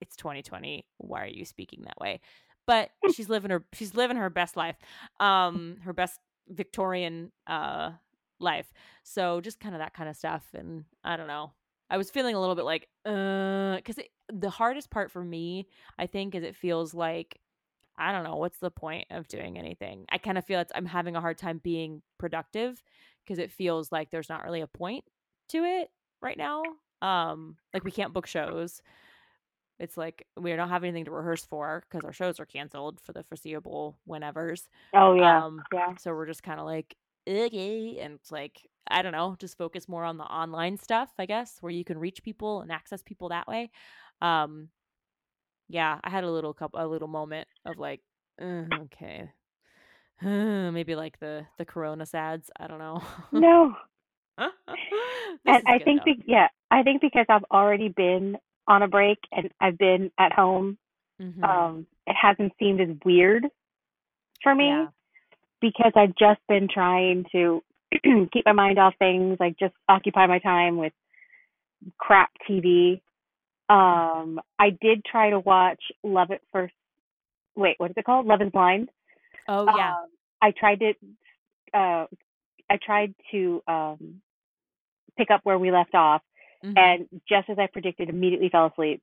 It's 0.00 0.16
2020. 0.16 0.86
Why 0.98 1.22
are 1.24 1.26
you 1.28 1.44
speaking 1.44 1.82
that 1.84 2.00
way? 2.00 2.20
But 2.66 2.90
she's 3.14 3.28
living 3.28 3.50
her 3.50 3.64
she's 3.72 3.94
living 3.94 4.16
her 4.16 4.30
best 4.30 4.56
life, 4.56 4.76
um, 5.20 5.78
her 5.84 5.92
best 5.92 6.20
Victorian 6.48 7.32
uh 7.46 7.92
life. 8.38 8.72
So 9.04 9.40
just 9.40 9.60
kind 9.60 9.74
of 9.74 9.80
that 9.80 9.94
kind 9.94 10.08
of 10.08 10.16
stuff. 10.16 10.42
And 10.54 10.84
I 11.04 11.16
don't 11.16 11.28
know. 11.28 11.52
I 11.90 11.96
was 11.96 12.10
feeling 12.10 12.34
a 12.34 12.40
little 12.40 12.54
bit 12.54 12.64
like, 12.64 12.88
uh, 13.04 13.76
because 13.76 13.98
the 14.32 14.50
hardest 14.50 14.90
part 14.90 15.10
for 15.10 15.22
me, 15.22 15.68
I 15.98 16.06
think, 16.06 16.34
is 16.34 16.42
it 16.42 16.56
feels 16.56 16.94
like 16.94 17.38
I 17.96 18.12
don't 18.12 18.24
know 18.24 18.36
what's 18.36 18.58
the 18.58 18.70
point 18.70 19.06
of 19.10 19.28
doing 19.28 19.58
anything. 19.58 20.06
I 20.10 20.18
kind 20.18 20.38
of 20.38 20.44
feel 20.44 20.60
it's 20.60 20.72
I'm 20.74 20.86
having 20.86 21.16
a 21.16 21.20
hard 21.20 21.38
time 21.38 21.60
being 21.62 22.02
productive 22.18 22.82
because 23.24 23.38
it 23.38 23.52
feels 23.52 23.92
like 23.92 24.10
there's 24.10 24.28
not 24.28 24.44
really 24.44 24.62
a 24.62 24.66
point 24.66 25.04
to 25.50 25.58
it 25.64 25.90
right 26.20 26.38
now. 26.38 26.62
Um, 27.02 27.56
like 27.74 27.84
we 27.84 27.90
can't 27.90 28.12
book 28.12 28.26
shows. 28.26 28.80
It's 29.82 29.98
like 29.98 30.26
we 30.38 30.56
don't 30.56 30.70
have 30.70 30.84
anything 30.84 31.06
to 31.06 31.12
rehearse 31.12 31.44
for 31.46 31.84
because 31.90 32.06
our 32.06 32.14
shows 32.14 32.40
are 32.40 32.46
canceled 32.46 33.00
for 33.02 33.12
the 33.12 33.24
foreseeable 33.24 33.98
whenevers. 34.08 34.68
Oh 34.94 35.14
yeah, 35.14 35.42
Um, 35.42 35.62
yeah. 35.72 35.94
so 35.98 36.12
we're 36.14 36.26
just 36.26 36.44
kind 36.44 36.60
of 36.60 36.66
like, 36.66 36.96
okay, 37.28 37.98
and 38.00 38.14
it's 38.14 38.32
like 38.32 38.62
I 38.88 39.02
don't 39.02 39.12
know, 39.12 39.36
just 39.40 39.58
focus 39.58 39.88
more 39.88 40.04
on 40.04 40.18
the 40.18 40.24
online 40.24 40.78
stuff, 40.78 41.10
I 41.18 41.26
guess, 41.26 41.58
where 41.62 41.72
you 41.72 41.84
can 41.84 41.98
reach 41.98 42.22
people 42.24 42.62
and 42.62 42.72
access 42.72 43.02
people 43.02 43.30
that 43.30 43.48
way. 43.48 43.70
Um, 44.22 44.70
yeah, 45.68 45.98
I 46.04 46.10
had 46.10 46.24
a 46.24 46.30
little 46.30 46.54
couple, 46.54 46.80
a 46.84 46.86
little 46.86 47.08
moment 47.08 47.48
of 47.66 47.78
like, 47.78 48.02
uh, 48.40 48.64
okay, 48.84 49.30
maybe 50.22 50.94
like 50.96 51.20
the 51.20 51.46
the 51.58 51.66
Corona 51.66 52.06
sads. 52.06 52.50
I 52.60 52.68
don't 52.68 52.80
know. 52.80 53.02
No, 53.32 53.74
and 55.46 55.62
I 55.66 55.78
think 55.80 56.04
be- 56.04 56.22
yeah, 56.26 56.48
I 56.70 56.82
think 56.82 57.00
because 57.00 57.26
I've 57.28 57.44
already 57.50 57.88
been 57.88 58.38
on 58.68 58.82
a 58.82 58.88
break 58.88 59.18
and 59.32 59.50
I've 59.60 59.78
been 59.78 60.10
at 60.18 60.32
home, 60.32 60.78
Mhm. 61.20 61.42
um, 61.44 61.86
it 62.06 62.14
hasn't 62.14 62.52
seemed 62.58 62.80
as 62.80 62.96
weird 63.04 63.46
for 64.42 64.54
me 64.54 64.68
Yeah. 64.68 64.88
because 65.60 65.92
I've 65.94 66.14
just 66.16 66.40
been 66.48 66.68
trying 66.68 67.24
to 67.32 67.62
keep 68.32 68.44
my 68.46 68.52
mind 68.52 68.78
off 68.78 68.94
things, 68.96 69.38
like 69.38 69.56
just 69.58 69.74
occupy 69.88 70.26
my 70.26 70.38
time 70.38 70.76
with 70.78 70.92
crap 71.98 72.30
TV. 72.48 73.00
Um, 73.68 74.40
I 74.58 74.70
did 74.70 75.04
try 75.04 75.30
to 75.30 75.38
watch 75.40 75.82
Love 76.02 76.30
at 76.30 76.40
First. 76.52 76.74
Wait, 77.54 77.78
what 77.78 77.90
is 77.90 77.96
it 77.96 78.04
called? 78.04 78.26
Love 78.26 78.40
is 78.42 78.50
Blind. 78.50 78.90
Oh 79.48 79.66
yeah. 79.76 79.96
Um, 79.96 80.06
I 80.40 80.50
tried 80.52 80.80
to. 80.80 80.94
Uh, 81.74 82.06
I 82.70 82.76
tried 82.84 83.14
to 83.30 83.62
um, 83.66 84.22
pick 85.16 85.30
up 85.30 85.40
where 85.44 85.58
we 85.58 85.70
left 85.70 85.94
off, 85.94 86.22
Mhm. 86.64 86.78
and 86.78 87.08
just 87.28 87.48
as 87.50 87.58
I 87.58 87.66
predicted, 87.66 88.08
immediately 88.08 88.48
fell 88.48 88.66
asleep. 88.66 89.02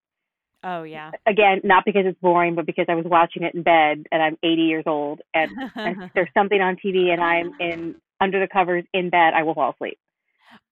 oh 0.64 0.84
yeah. 0.84 1.12
Again, 1.26 1.62
not 1.64 1.86
because 1.86 2.06
it's 2.06 2.20
boring, 2.20 2.56
but 2.56 2.66
because 2.66 2.86
I 2.90 2.96
was 2.96 3.06
watching 3.06 3.44
it 3.44 3.54
in 3.56 3.64
bed, 3.64 4.06
and 4.12 4.22
I'm 4.22 4.38
80 4.44 4.62
years 4.64 4.84
old, 4.88 5.22
and, 5.34 5.52
and 5.76 6.12
there's 6.16 6.30
something 6.34 6.60
on 6.62 6.76
TV, 6.78 7.12
and 7.14 7.22
I'm 7.22 7.52
in 7.60 7.96
under 8.22 8.40
the 8.40 8.48
covers 8.48 8.84
in 8.94 9.10
bed, 9.10 9.34
I 9.34 9.44
will 9.44 9.54
fall 9.54 9.72
asleep. 9.72 9.98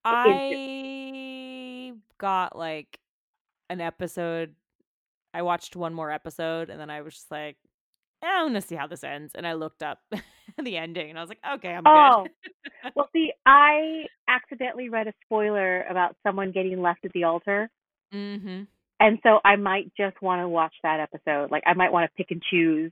I 0.03 1.93
got 2.17 2.57
like 2.57 2.99
an 3.69 3.81
episode. 3.81 4.55
I 5.33 5.41
watched 5.43 5.75
one 5.75 5.93
more 5.93 6.11
episode 6.11 6.69
and 6.69 6.79
then 6.79 6.89
I 6.89 7.01
was 7.01 7.13
just 7.13 7.31
like, 7.31 7.57
"Eh, 8.23 8.27
I'm 8.27 8.47
gonna 8.47 8.61
see 8.61 8.75
how 8.75 8.87
this 8.87 9.03
ends. 9.03 9.33
And 9.35 9.45
I 9.47 9.53
looked 9.53 9.83
up 9.83 9.99
the 10.63 10.77
ending 10.77 11.09
and 11.09 11.17
I 11.17 11.21
was 11.21 11.29
like, 11.29 11.39
okay, 11.55 11.69
I'm 11.69 11.83
Oh, 11.85 12.23
good. 12.83 12.91
well, 12.95 13.09
see, 13.13 13.31
I 13.45 14.05
accidentally 14.27 14.89
read 14.89 15.07
a 15.07 15.13
spoiler 15.25 15.83
about 15.83 16.15
someone 16.23 16.51
getting 16.51 16.81
left 16.81 17.05
at 17.05 17.13
the 17.13 17.23
altar. 17.25 17.69
mm-hmm. 18.13 18.63
And 18.99 19.19
so 19.21 19.39
I 19.45 19.57
might 19.57 19.91
just 19.95 20.19
want 20.23 20.41
to 20.41 20.47
watch 20.49 20.73
that 20.81 20.99
episode. 20.99 21.51
Like 21.51 21.63
I 21.67 21.73
might 21.73 21.91
want 21.93 22.09
to 22.09 22.15
pick 22.17 22.31
and 22.31 22.41
choose 22.41 22.91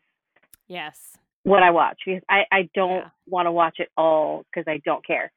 Yes. 0.67 1.17
what 1.43 1.63
I 1.63 1.71
watch 1.71 1.97
because 2.06 2.21
I, 2.30 2.43
I 2.51 2.69
don't 2.75 2.89
Yeah. 3.01 3.10
want 3.28 3.47
to 3.47 3.51
watch 3.51 3.75
it 3.80 3.89
all 3.97 4.43
because 4.45 4.65
I 4.67 4.82
don't 4.86 5.06
care. 5.06 5.32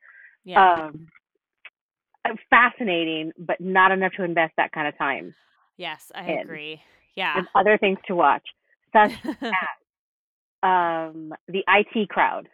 Yeah. 0.44 0.74
Um, 0.88 1.08
uh, 2.24 2.34
fascinating, 2.50 3.32
but 3.38 3.60
not 3.60 3.92
enough 3.92 4.12
to 4.18 4.24
invest 4.24 4.52
that 4.58 4.72
kind 4.72 4.88
of 4.88 4.96
time. 4.98 5.34
yes, 5.78 6.10
I 6.14 6.32
in. 6.32 6.38
agree. 6.40 6.82
Yeah. 7.14 7.34
There's 7.34 7.46
other 7.54 7.78
things 7.78 7.98
to 8.06 8.14
watch, 8.14 8.46
such 8.92 9.12
um, 10.62 11.32
the 11.48 11.62
IT 11.68 12.08
crowd. 12.08 12.48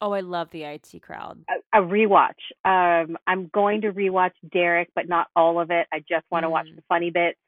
oh, 0.00 0.12
I 0.12 0.20
love 0.20 0.48
the 0.52 0.64
IT 0.64 1.00
crowd. 1.02 1.42
A, 1.72 1.80
a 1.80 1.82
rewatch. 1.82 2.40
Um, 2.64 3.16
I'm 3.26 3.48
going 3.54 3.80
to 3.82 3.92
rewatch 3.92 4.32
Derek, 4.52 4.90
but 4.94 5.08
not 5.08 5.28
all 5.34 5.58
of 5.60 5.70
it. 5.70 5.86
I 5.92 6.00
just 6.00 6.26
want 6.30 6.42
to 6.44 6.50
watch 6.50 6.66
Mm. 6.68 6.76
the 6.76 6.82
funny 6.88 7.10
bits. 7.10 7.38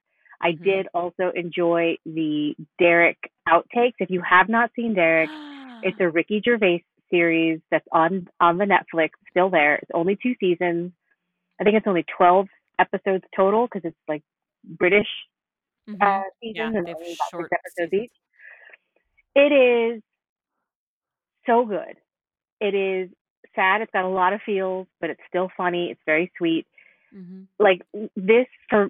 I 0.41 0.53
Mhm. 0.53 0.63
did 0.65 0.89
also 0.95 1.33
enjoy 1.35 1.97
the 2.07 2.55
Derek 2.79 3.19
outtakes. 3.49 3.95
If 3.99 4.11
you 4.11 4.23
have 4.23 4.49
not 4.49 4.71
seen 4.75 4.95
Derek, 4.95 5.29
it's 5.83 6.01
a 6.01 6.09
Ricky 6.09 6.41
Gervais 6.43 6.85
series 7.11 7.61
that's 7.71 7.87
on 7.93 8.27
on 8.41 8.57
the 8.59 8.65
Netflix. 8.65 9.11
Still 9.31 9.51
there. 9.51 9.77
It's 9.77 9.91
only 9.93 10.17
two 10.17 10.35
seasons. 10.41 10.93
I 11.61 11.65
think 11.65 11.77
it's 11.77 11.87
only 11.87 12.05
12 12.17 12.49
episodes 12.79 13.25
total 13.35 13.67
because 13.67 13.85
it's 13.85 13.97
like 14.09 14.23
British 14.65 15.09
Mhm. 15.89 16.01
uh, 16.03 16.23
seasons 16.41 16.55
Yeah, 16.57 16.67
and 16.69 16.77
only 16.89 17.15
about 17.15 17.31
six 17.43 17.53
episodes 17.53 17.91
seasons. 17.91 18.05
each. 18.05 18.13
It 19.37 19.53
is 19.53 20.03
so 21.47 21.67
good. 21.67 21.97
It 22.59 22.75
is 22.75 23.11
sad. 23.55 23.83
It's 23.83 23.93
got 23.93 24.05
a 24.05 24.09
lot 24.09 24.33
of 24.33 24.41
feels, 24.47 24.87
but 24.99 25.11
it's 25.11 25.21
still 25.29 25.51
funny. 25.57 25.91
It's 25.91 26.01
very 26.07 26.33
sweet. 26.39 26.67
hmm 27.13 27.43
Like 27.59 27.83
this 28.17 28.47
for 28.71 28.89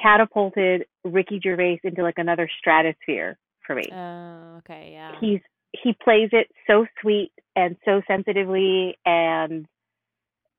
catapulted 0.00 0.84
Ricky 1.04 1.40
Gervais 1.42 1.80
into 1.82 2.02
like 2.02 2.18
another 2.18 2.50
stratosphere 2.58 3.38
for 3.66 3.74
me. 3.74 3.88
Oh, 3.90 4.58
okay, 4.58 4.90
yeah. 4.92 5.12
He's 5.20 5.40
he 5.72 5.96
plays 6.04 6.28
it 6.32 6.48
so 6.66 6.86
sweet 7.00 7.32
and 7.56 7.76
so 7.84 8.02
sensitively 8.06 8.96
and 9.04 9.66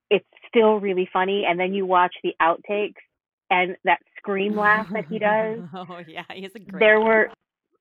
it's 0.10 0.26
still 0.48 0.80
really 0.80 1.08
funny 1.12 1.46
and 1.48 1.60
then 1.60 1.74
you 1.74 1.86
watch 1.86 2.14
the 2.24 2.34
outtakes 2.42 3.02
and 3.50 3.76
that 3.86 4.00
scream 4.18 4.56
laugh 4.56 4.88
that 4.94 5.06
he 5.10 5.18
does 5.18 5.62
oh 5.74 6.00
yeah, 6.08 6.24
he 6.32 6.44
has 6.44 6.52
a 6.56 6.60
great. 6.60 6.80
there 6.80 7.00
were 7.02 7.30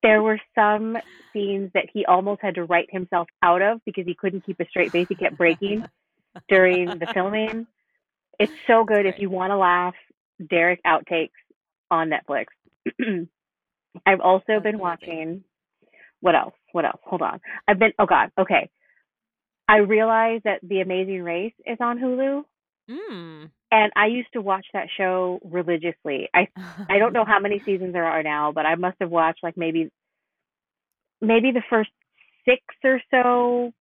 there 0.02 0.22
were 0.22 0.40
some 0.54 0.96
scenes 1.32 1.70
that 1.74 1.86
he 1.92 2.04
almost 2.06 2.40
had 2.42 2.54
to 2.54 2.64
write 2.64 2.88
himself 2.90 3.28
out 3.42 3.62
of 3.62 3.80
because 3.84 4.04
he 4.06 4.14
couldn't 4.14 4.46
keep 4.46 4.60
a 4.60 4.66
straight 4.66 4.92
face. 4.92 5.06
He 5.08 5.14
kept 5.14 5.36
breaking 5.36 5.84
during 6.48 6.98
the 6.98 7.06
filming. 7.12 7.66
It's 8.38 8.52
so 8.66 8.84
good 8.84 9.06
if 9.06 9.16
you 9.18 9.30
want 9.30 9.50
to 9.50 9.56
laugh. 9.56 9.94
Derek 10.48 10.80
outtakes 10.84 11.30
on 11.90 12.10
Netflix. 12.10 12.46
I've 14.06 14.20
also 14.20 14.44
That's 14.48 14.62
been 14.62 14.78
watching. 14.78 15.42
What 16.20 16.34
else? 16.34 16.54
What 16.72 16.84
else? 16.84 17.00
Hold 17.04 17.22
on. 17.22 17.40
I've 17.66 17.78
been. 17.78 17.92
Oh 17.98 18.06
God. 18.06 18.30
Okay. 18.38 18.70
I 19.68 19.78
realized 19.78 20.44
that 20.44 20.60
The 20.62 20.80
Amazing 20.80 21.22
Race 21.22 21.52
is 21.66 21.76
on 21.80 21.98
Hulu, 21.98 22.44
Mm. 22.90 23.50
And 23.70 23.92
I 23.96 24.06
used 24.06 24.32
to 24.32 24.40
watch 24.40 24.66
that 24.72 24.88
show 24.96 25.40
religiously. 25.44 26.28
I 26.34 26.48
I 26.88 26.98
don't 26.98 27.12
know 27.12 27.24
how 27.24 27.38
many 27.40 27.60
seasons 27.66 27.92
there 27.92 28.06
are 28.06 28.22
now, 28.22 28.52
but 28.52 28.66
I 28.66 28.74
must 28.76 28.96
have 29.00 29.10
watched 29.10 29.42
like 29.42 29.56
maybe 29.56 29.90
maybe 31.20 31.50
the 31.52 31.62
first 31.68 31.90
six 32.44 32.60
or 32.84 33.00
so 33.10 33.72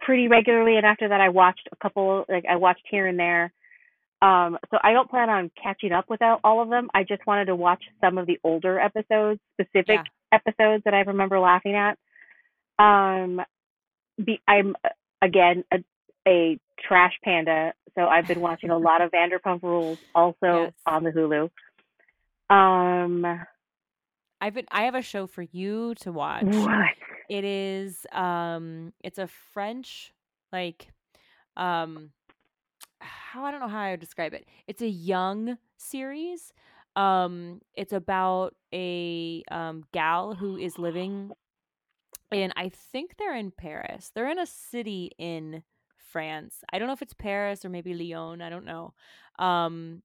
pretty 0.00 0.28
regularly 0.28 0.76
and 0.76 0.84
after 0.86 1.08
that 1.08 1.20
I 1.20 1.28
watched 1.28 1.68
a 1.72 1.76
couple 1.76 2.24
like 2.28 2.44
I 2.50 2.56
watched 2.56 2.84
here 2.90 3.06
and 3.06 3.18
there. 3.18 3.52
Um 4.22 4.58
so 4.70 4.78
I 4.82 4.92
don't 4.92 5.10
plan 5.10 5.30
on 5.30 5.50
catching 5.62 5.92
up 5.92 6.06
with 6.08 6.20
all 6.22 6.62
of 6.62 6.70
them. 6.70 6.88
I 6.94 7.04
just 7.04 7.26
wanted 7.26 7.46
to 7.46 7.56
watch 7.56 7.82
some 8.00 8.18
of 8.18 8.26
the 8.26 8.38
older 8.44 8.78
episodes, 8.80 9.40
specific 9.60 10.00
Yeah. 10.00 10.02
episodes 10.32 10.82
that 10.84 10.94
I 10.94 11.00
remember 11.00 11.38
laughing 11.38 11.74
at. 11.76 11.98
Um 12.78 13.40
be, 14.22 14.40
I'm 14.46 14.74
again 15.22 15.64
a, 15.72 15.78
a 16.28 16.58
trash 16.86 17.14
panda, 17.24 17.72
so 17.96 18.06
I've 18.06 18.26
been 18.26 18.40
watching 18.40 18.70
a 18.70 18.78
lot 18.78 19.00
of 19.00 19.10
Vanderpump 19.10 19.62
Rules 19.62 19.98
also 20.14 20.34
Yes. 20.42 20.72
on 20.86 21.04
the 21.04 21.10
Hulu. 21.10 21.50
Um, 22.54 23.24
I've 24.40 24.54
been. 24.54 24.66
I 24.70 24.82
have 24.84 24.94
a 24.94 25.02
show 25.02 25.26
for 25.26 25.42
you 25.42 25.94
to 26.00 26.12
watch. 26.12 26.44
what? 26.44 26.94
It 27.28 27.44
is. 27.44 28.06
Um. 28.12 28.92
It's 29.02 29.18
a 29.18 29.26
French 29.26 30.12
like. 30.52 30.88
Um. 31.56 32.10
How 33.00 33.44
I 33.44 33.50
don't 33.50 33.60
know 33.60 33.68
how 33.68 33.80
I 33.80 33.90
would 33.92 34.00
describe 34.00 34.34
it. 34.34 34.46
It's 34.66 34.82
a 34.82 34.88
young 34.88 35.58
series. 35.78 36.52
Um. 36.96 37.60
It's 37.74 37.92
about 37.92 38.54
a 38.72 39.42
um 39.50 39.84
gal 39.92 40.34
who 40.34 40.56
is 40.56 40.78
living 40.78 41.30
in. 42.30 42.52
I 42.56 42.68
think 42.68 43.16
they're 43.18 43.34
in 43.36 43.50
Paris. 43.52 44.10
They're 44.14 44.30
in 44.30 44.38
a 44.38 44.46
city 44.46 45.12
in 45.18 45.62
France. 46.14 46.54
I 46.72 46.78
don't 46.78 46.88
know 46.88 46.94
if 46.94 47.02
it's 47.02 47.14
Paris 47.28 47.64
or 47.64 47.70
maybe 47.70 47.94
Lyon. 47.94 48.42
I 48.42 48.50
don't 48.50 48.66
know. 48.72 48.94
Um. 49.38 50.02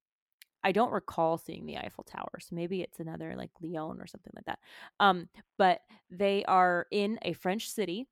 I 0.64 0.74
don't 0.74 0.92
recall 0.92 1.38
seeing 1.38 1.66
the 1.66 1.78
Eiffel 1.78 2.04
Tower, 2.04 2.40
so 2.42 2.56
maybe 2.56 2.82
it's 2.82 3.00
another 3.00 3.36
like 3.38 3.52
Lyon 3.62 4.02
or 4.02 4.08
something 4.08 4.34
like 4.36 4.46
that. 4.46 4.60
Um, 5.00 5.30
but 5.58 5.80
they 6.12 6.44
are 6.46 6.86
in 6.92 7.18
a 7.22 7.34
French 7.34 7.70
city, 7.70 8.08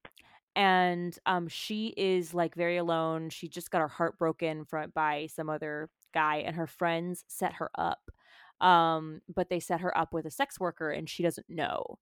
and 0.55 1.17
um, 1.25 1.49
she 1.49 1.93
is 1.97 2.33
like 2.33 2.55
very 2.55 2.77
alone. 2.77 3.29
She 3.31 3.49
just 3.49 3.69
got 3.71 3.81
her 3.81 3.89
heart 3.89 4.17
broken 4.17 4.65
from 4.65 4.91
by 4.95 5.27
some 5.27 5.49
other 5.49 5.89
guy, 6.13 6.37
and 6.37 6.55
her 6.55 6.67
friends 6.67 7.25
set 7.27 7.53
her 7.55 7.69
up. 7.75 7.99
Um, 8.61 9.21
but 9.35 9.49
they 9.49 9.59
set 9.59 9.81
her 9.81 9.95
up 9.97 10.13
with 10.13 10.25
a 10.25 10.31
sex 10.31 10.59
worker, 10.59 10.89
and 10.91 11.09
she 11.09 11.23
doesn't 11.23 11.49
know. 11.49 11.99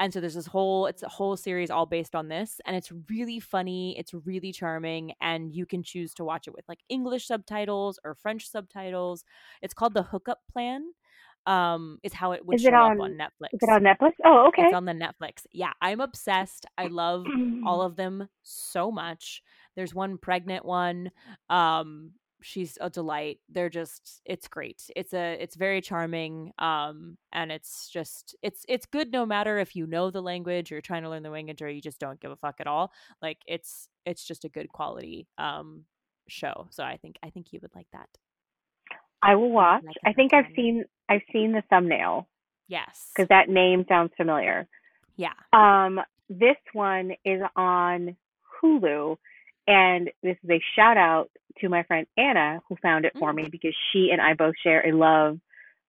And 0.00 0.12
so 0.12 0.20
there's 0.20 0.34
this 0.34 0.46
whole 0.46 0.86
it's 0.86 1.02
a 1.04 1.08
whole 1.08 1.36
series 1.36 1.70
all 1.70 1.86
based 1.86 2.14
on 2.16 2.28
this 2.28 2.60
and 2.66 2.74
it's 2.74 2.90
really 3.08 3.38
funny, 3.38 3.96
it's 3.98 4.12
really 4.12 4.50
charming 4.52 5.12
and 5.20 5.54
you 5.54 5.66
can 5.66 5.82
choose 5.84 6.12
to 6.14 6.24
watch 6.24 6.48
it 6.48 6.54
with 6.54 6.64
like 6.68 6.80
English 6.88 7.26
subtitles 7.28 8.00
or 8.04 8.14
French 8.16 8.48
subtitles. 8.50 9.24
It's 9.62 9.74
called 9.74 9.94
The 9.94 10.02
Hookup 10.02 10.40
Plan. 10.52 10.82
Um 11.46 11.98
is 12.02 12.12
how 12.14 12.32
it 12.32 12.44
would 12.44 12.56
Is 12.56 12.62
show 12.62 12.68
it 12.68 12.74
up 12.74 12.90
on- 12.92 13.00
on 13.00 13.12
Netflix. 13.12 13.50
Is 13.52 13.60
it 13.62 13.68
on 13.68 13.82
Netflix? 13.82 14.12
Oh, 14.24 14.48
okay. 14.48 14.62
It's 14.62 14.74
on 14.74 14.86
the 14.86 14.92
Netflix. 14.92 15.46
Yeah, 15.52 15.72
I'm 15.80 16.00
obsessed. 16.00 16.64
I 16.78 16.86
love 16.86 17.26
all 17.66 17.82
of 17.86 17.96
them 17.96 18.28
so 18.42 18.90
much. 18.90 19.42
There's 19.76 19.94
one 19.94 20.18
pregnant 20.18 20.64
one. 20.64 21.10
Um 21.50 22.12
she's 22.44 22.76
a 22.80 22.90
delight. 22.90 23.38
They're 23.48 23.70
just 23.70 24.20
it's 24.24 24.46
great. 24.48 24.82
It's 24.94 25.12
a 25.14 25.32
it's 25.42 25.56
very 25.56 25.80
charming 25.80 26.52
um 26.58 27.16
and 27.32 27.50
it's 27.50 27.88
just 27.88 28.36
it's 28.42 28.64
it's 28.68 28.86
good 28.86 29.10
no 29.12 29.24
matter 29.24 29.58
if 29.58 29.74
you 29.74 29.86
know 29.86 30.10
the 30.10 30.20
language 30.22 30.70
or 30.70 30.76
you're 30.76 30.82
trying 30.82 31.02
to 31.04 31.08
learn 31.10 31.22
the 31.22 31.30
language 31.30 31.62
or 31.62 31.68
you 31.70 31.80
just 31.80 31.98
don't 31.98 32.20
give 32.20 32.30
a 32.30 32.36
fuck 32.36 32.56
at 32.60 32.66
all. 32.66 32.92
Like 33.22 33.38
it's 33.46 33.88
it's 34.04 34.24
just 34.24 34.44
a 34.44 34.48
good 34.50 34.68
quality 34.68 35.26
um 35.38 35.84
show. 36.28 36.68
So 36.70 36.84
I 36.84 36.98
think 36.98 37.16
I 37.22 37.30
think 37.30 37.52
you 37.52 37.60
would 37.62 37.74
like 37.74 37.88
that. 37.92 38.08
I 39.22 39.36
will 39.36 39.50
watch. 39.50 39.82
like 39.86 39.96
I 40.04 40.12
think 40.12 40.34
I've 40.34 40.52
seen 40.54 40.84
I've 41.08 41.22
seen 41.32 41.52
the 41.52 41.62
thumbnail 41.70 42.28
Yes. 42.68 43.10
because 43.14 43.28
that 43.28 43.48
name 43.48 43.84
sounds 43.88 44.12
familiar. 44.16 44.66
Yeah. 45.16 45.32
Um, 45.52 46.00
this 46.28 46.56
one 46.72 47.12
is 47.24 47.40
on 47.56 48.16
Hulu, 48.62 49.16
and 49.66 50.10
this 50.22 50.36
is 50.42 50.50
a 50.50 50.60
shout 50.74 50.96
out 50.96 51.30
to 51.60 51.68
my 51.68 51.82
friend 51.84 52.06
Anna 52.16 52.60
who 52.68 52.76
found 52.82 53.04
it 53.04 53.12
for 53.18 53.32
Mm. 53.32 53.36
me 53.36 53.48
because 53.50 53.74
she 53.92 54.10
and 54.12 54.20
I 54.20 54.34
both 54.34 54.54
share 54.62 54.86
a 54.86 54.92
love 54.92 55.38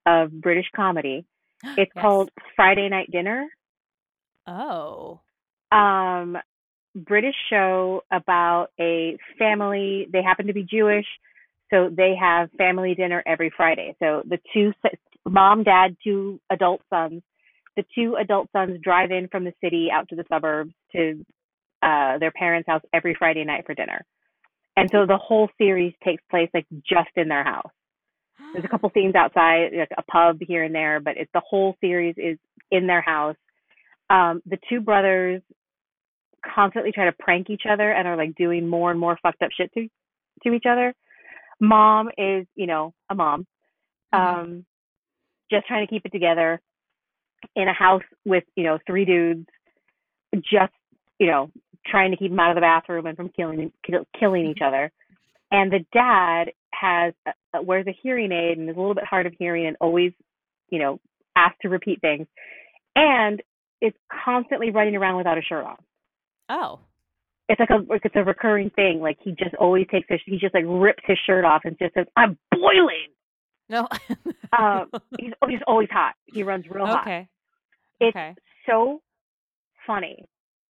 of 0.05 0.32
British 0.41 0.70
comedy. 0.76 1.26
It's 1.78 1.91
Yes. 1.95 2.01
called 2.01 2.30
Friday 2.55 2.89
Night 2.89 3.09
Dinner. 3.11 3.47
Oh. 4.47 5.20
um 5.72 6.38
British 6.95 7.36
show 7.49 8.03
about 8.11 8.68
a 8.80 9.18
family. 9.38 10.07
They 10.11 10.22
happen 10.24 10.47
to 10.47 10.53
be 10.53 10.63
Jewish, 10.63 11.05
so 11.70 11.89
they 11.91 12.16
have 12.16 12.49
family 12.57 12.95
dinner 12.95 13.22
every 13.26 13.49
Friday. 13.57 13.95
So 13.99 14.24
the 14.26 14.39
two 14.53 14.72
mom, 15.28 15.63
dad, 15.63 15.97
two 16.03 16.39
adult 16.49 16.82
sons. 16.89 17.22
The 17.76 17.84
two 17.93 18.16
adult 18.16 18.49
sons 18.53 18.80
drive 18.82 19.11
in 19.11 19.28
from 19.28 19.43
the 19.43 19.53
city 19.61 19.89
out 19.91 20.07
to 20.09 20.16
the 20.16 20.24
suburbs 20.30 20.74
to 20.93 21.26
uh 21.84 22.18
their 22.20 22.32
parents' 22.32 22.68
house 22.68 22.84
every 22.93 23.16
Friday 23.16 23.43
night 23.43 23.66
for 23.66 23.74
dinner. 23.74 24.05
And 24.78 24.89
so 24.91 25.05
the 25.05 25.17
whole 25.17 25.49
series 25.57 25.93
takes 26.03 26.23
place 26.30 26.49
like 26.53 26.65
just 26.88 27.09
in 27.15 27.28
their 27.28 27.43
house. 27.43 27.71
There's 28.53 28.65
a 28.65 28.69
couple 28.69 28.91
scenes 28.93 29.15
outside, 29.15 29.71
like 29.78 29.89
a 29.97 30.03
pub 30.03 30.39
here 30.41 30.63
and 30.63 30.73
there, 30.73 30.99
but 30.99 31.17
it's 31.17 31.32
the 31.34 31.41
whole 31.41 31.76
series 31.82 32.15
is 32.17 32.38
in 32.71 32.88
their 32.88 33.01
house. 33.01 33.36
Um, 34.09 34.41
the 34.45 34.57
two 34.69 34.82
brothers 34.82 35.41
constantly 36.53 36.91
try 36.91 37.05
to 37.05 37.11
prank 37.19 37.49
each 37.49 37.63
other 37.69 37.91
and 37.91 38.07
are 38.07 38.17
like 38.17 38.36
doing 38.36 38.67
more 38.67 38.91
and 38.91 38.99
more 38.99 39.17
fucked 39.21 39.41
up 39.41 39.49
shit 39.51 39.73
to 39.73 39.88
to 40.43 40.53
each 40.53 40.65
other. 40.69 40.93
Mom 41.59 42.09
is, 42.17 42.45
you 42.55 42.67
know, 42.67 42.93
a 43.09 43.15
mom. 43.15 43.47
Mhm. 44.13 44.19
Um, 44.19 44.65
just 45.49 45.67
trying 45.67 45.86
to 45.86 45.89
keep 45.89 46.05
it 46.05 46.11
together 46.11 46.61
in 47.55 47.67
a 47.67 47.73
house 47.73 48.03
with, 48.26 48.43
you 48.55 48.63
know, 48.63 48.80
three 48.86 49.05
dudes, 49.05 49.47
just, 50.36 50.73
you 51.19 51.28
know, 51.28 51.51
trying 51.88 52.11
to 52.11 52.17
keep 52.17 52.31
them 52.31 52.39
out 52.39 52.51
of 52.51 52.55
the 52.55 52.61
bathroom 52.61 53.05
and 53.05 53.17
from 53.17 53.29
killing 53.29 53.71
kill, 53.86 54.05
killing 54.19 54.45
each 54.45 54.61
other. 54.65 54.91
And 55.51 55.71
the 55.71 55.86
dad 55.93 56.51
has 56.73 57.13
uh, 57.27 57.61
wears 57.61 57.88
a 57.88 57.97
hearing 58.03 58.31
aid 58.31 58.57
and 58.57 58.69
is 58.69 58.75
a 58.75 58.79
little 58.79 58.95
bit 58.95 59.05
hard 59.05 59.25
of 59.25 59.33
hearing 59.38 59.67
and 59.67 59.77
always, 59.79 60.11
you 60.69 60.79
know, 60.79 60.99
asked 61.36 61.61
to 61.61 61.69
repeat 61.69 62.01
things, 62.01 62.27
and 62.95 63.41
is 63.81 63.93
constantly 64.25 64.71
running 64.71 64.95
around 64.95 65.17
without 65.17 65.38
a 65.38 65.41
shirt 65.41 65.65
on. 65.65 65.77
Oh. 66.49 66.79
It's 67.47 67.59
like 67.59 67.69
a 67.69 67.83
like 67.88 68.01
it's 68.03 68.15
a 68.15 68.23
recurring 68.23 68.71
thing. 68.71 68.99
Like 69.01 69.17
he 69.21 69.31
just 69.31 69.53
always 69.59 69.86
takes 69.91 70.07
his 70.09 70.19
he 70.25 70.39
just 70.39 70.55
like 70.55 70.63
rips 70.67 71.03
his 71.05 71.17
shirt 71.27 71.45
off 71.45 71.61
and 71.63 71.77
just 71.77 71.93
says, 71.93 72.07
"I'm 72.15 72.38
boiling." 72.51 73.09
No. 73.69 73.88
Um, 74.57 74.89
he's 75.19 75.31
he's 75.47 75.59
always 75.67 75.89
hot. 75.91 76.15
He 76.25 76.41
runs 76.43 76.65
real 76.69 76.88
hot. 76.88 77.01
okay. 77.01 77.27
It's 77.99 78.15
okay. 78.15 78.36
so 78.67 79.01
funny. 79.86 80.25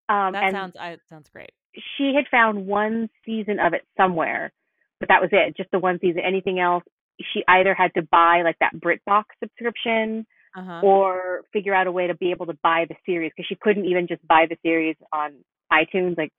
Um, 0.08 0.32
That 0.32 0.44
and 0.44 0.52
sounds 0.52 0.76
I 0.76 0.96
sounds 1.08 1.28
great. 1.28 1.50
she 1.96 2.14
had 2.14 2.26
found 2.30 2.66
one 2.66 3.08
season 3.24 3.58
of 3.60 3.72
it 3.74 3.82
somewhere, 3.96 4.52
but 5.00 5.08
that 5.08 5.20
was 5.20 5.30
it. 5.32 5.56
Just 5.56 5.70
the 5.72 5.78
one 5.78 5.98
season. 6.00 6.20
Anything 6.24 6.58
else, 6.60 6.84
she 7.32 7.42
either 7.48 7.74
had 7.74 7.92
to 7.94 8.02
buy 8.02 8.42
like 8.42 8.58
that 8.60 8.74
BritBox 8.76 9.24
subscription 9.42 10.26
Uh-huh. 10.56 10.80
or 10.82 11.42
figure 11.52 11.74
out 11.74 11.86
a 11.86 11.92
way 11.92 12.06
to 12.06 12.14
be 12.14 12.30
able 12.30 12.46
to 12.46 12.56
buy 12.62 12.86
the 12.88 12.94
series 13.04 13.30
because 13.36 13.46
she 13.48 13.56
couldn't 13.56 13.84
even 13.86 14.06
just 14.06 14.26
buy 14.26 14.46
the 14.48 14.56
series 14.62 14.96
on 15.12 15.34
iTunes, 15.72 16.16
like 16.16 16.32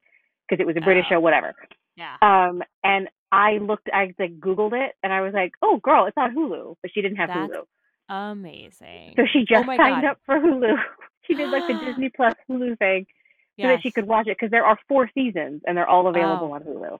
because 0.48 0.60
it 0.62 0.66
was 0.68 0.78
a 0.78 0.82
British 0.82 1.06
Oh. 1.08 1.16
show, 1.16 1.20
whatever. 1.20 1.54
yeah. 1.98 2.16
Um, 2.22 2.64
and 2.84 3.10
I 3.32 3.58
looked, 3.58 3.90
I 3.94 4.14
like 4.18 4.40
Googled 4.40 4.74
it, 4.74 4.96
and 5.04 5.12
I 5.12 5.20
was 5.22 5.34
like, 5.34 5.52
"Oh, 5.62 5.78
girl, 5.84 6.06
it's 6.06 6.16
on 6.18 6.34
Hulu," 6.34 6.76
but 6.82 6.92
she 6.94 7.02
didn't 7.02 7.18
have 7.18 7.28
That's 7.30 7.52
Hulu, 7.52 7.64
Amazing. 8.32 9.14
so 9.18 9.24
she 9.32 9.40
just 9.46 9.68
oh 9.68 9.76
signed 9.78 10.02
God. 10.04 10.06
up 10.06 10.20
for 10.26 10.40
Hulu. 10.40 10.76
she 11.28 11.34
did 11.36 11.50
like 11.52 11.68
the 11.68 11.74
Disney 11.86 12.10
Plus 12.16 12.34
Hulu 12.50 12.78
thing 12.80 13.06
so 13.60 13.68
that 13.68 13.82
she 13.82 13.92
could 13.92 14.06
watch 14.08 14.28
it 14.28 14.38
because 14.40 14.52
there 14.52 14.66
are 14.66 14.78
four 14.88 15.10
seasons 15.14 15.62
and 15.66 15.78
they're 15.78 15.88
all 15.90 16.08
available 16.08 16.48
Oh. 16.48 16.54
on 16.54 16.62
Hulu. 16.64 17.00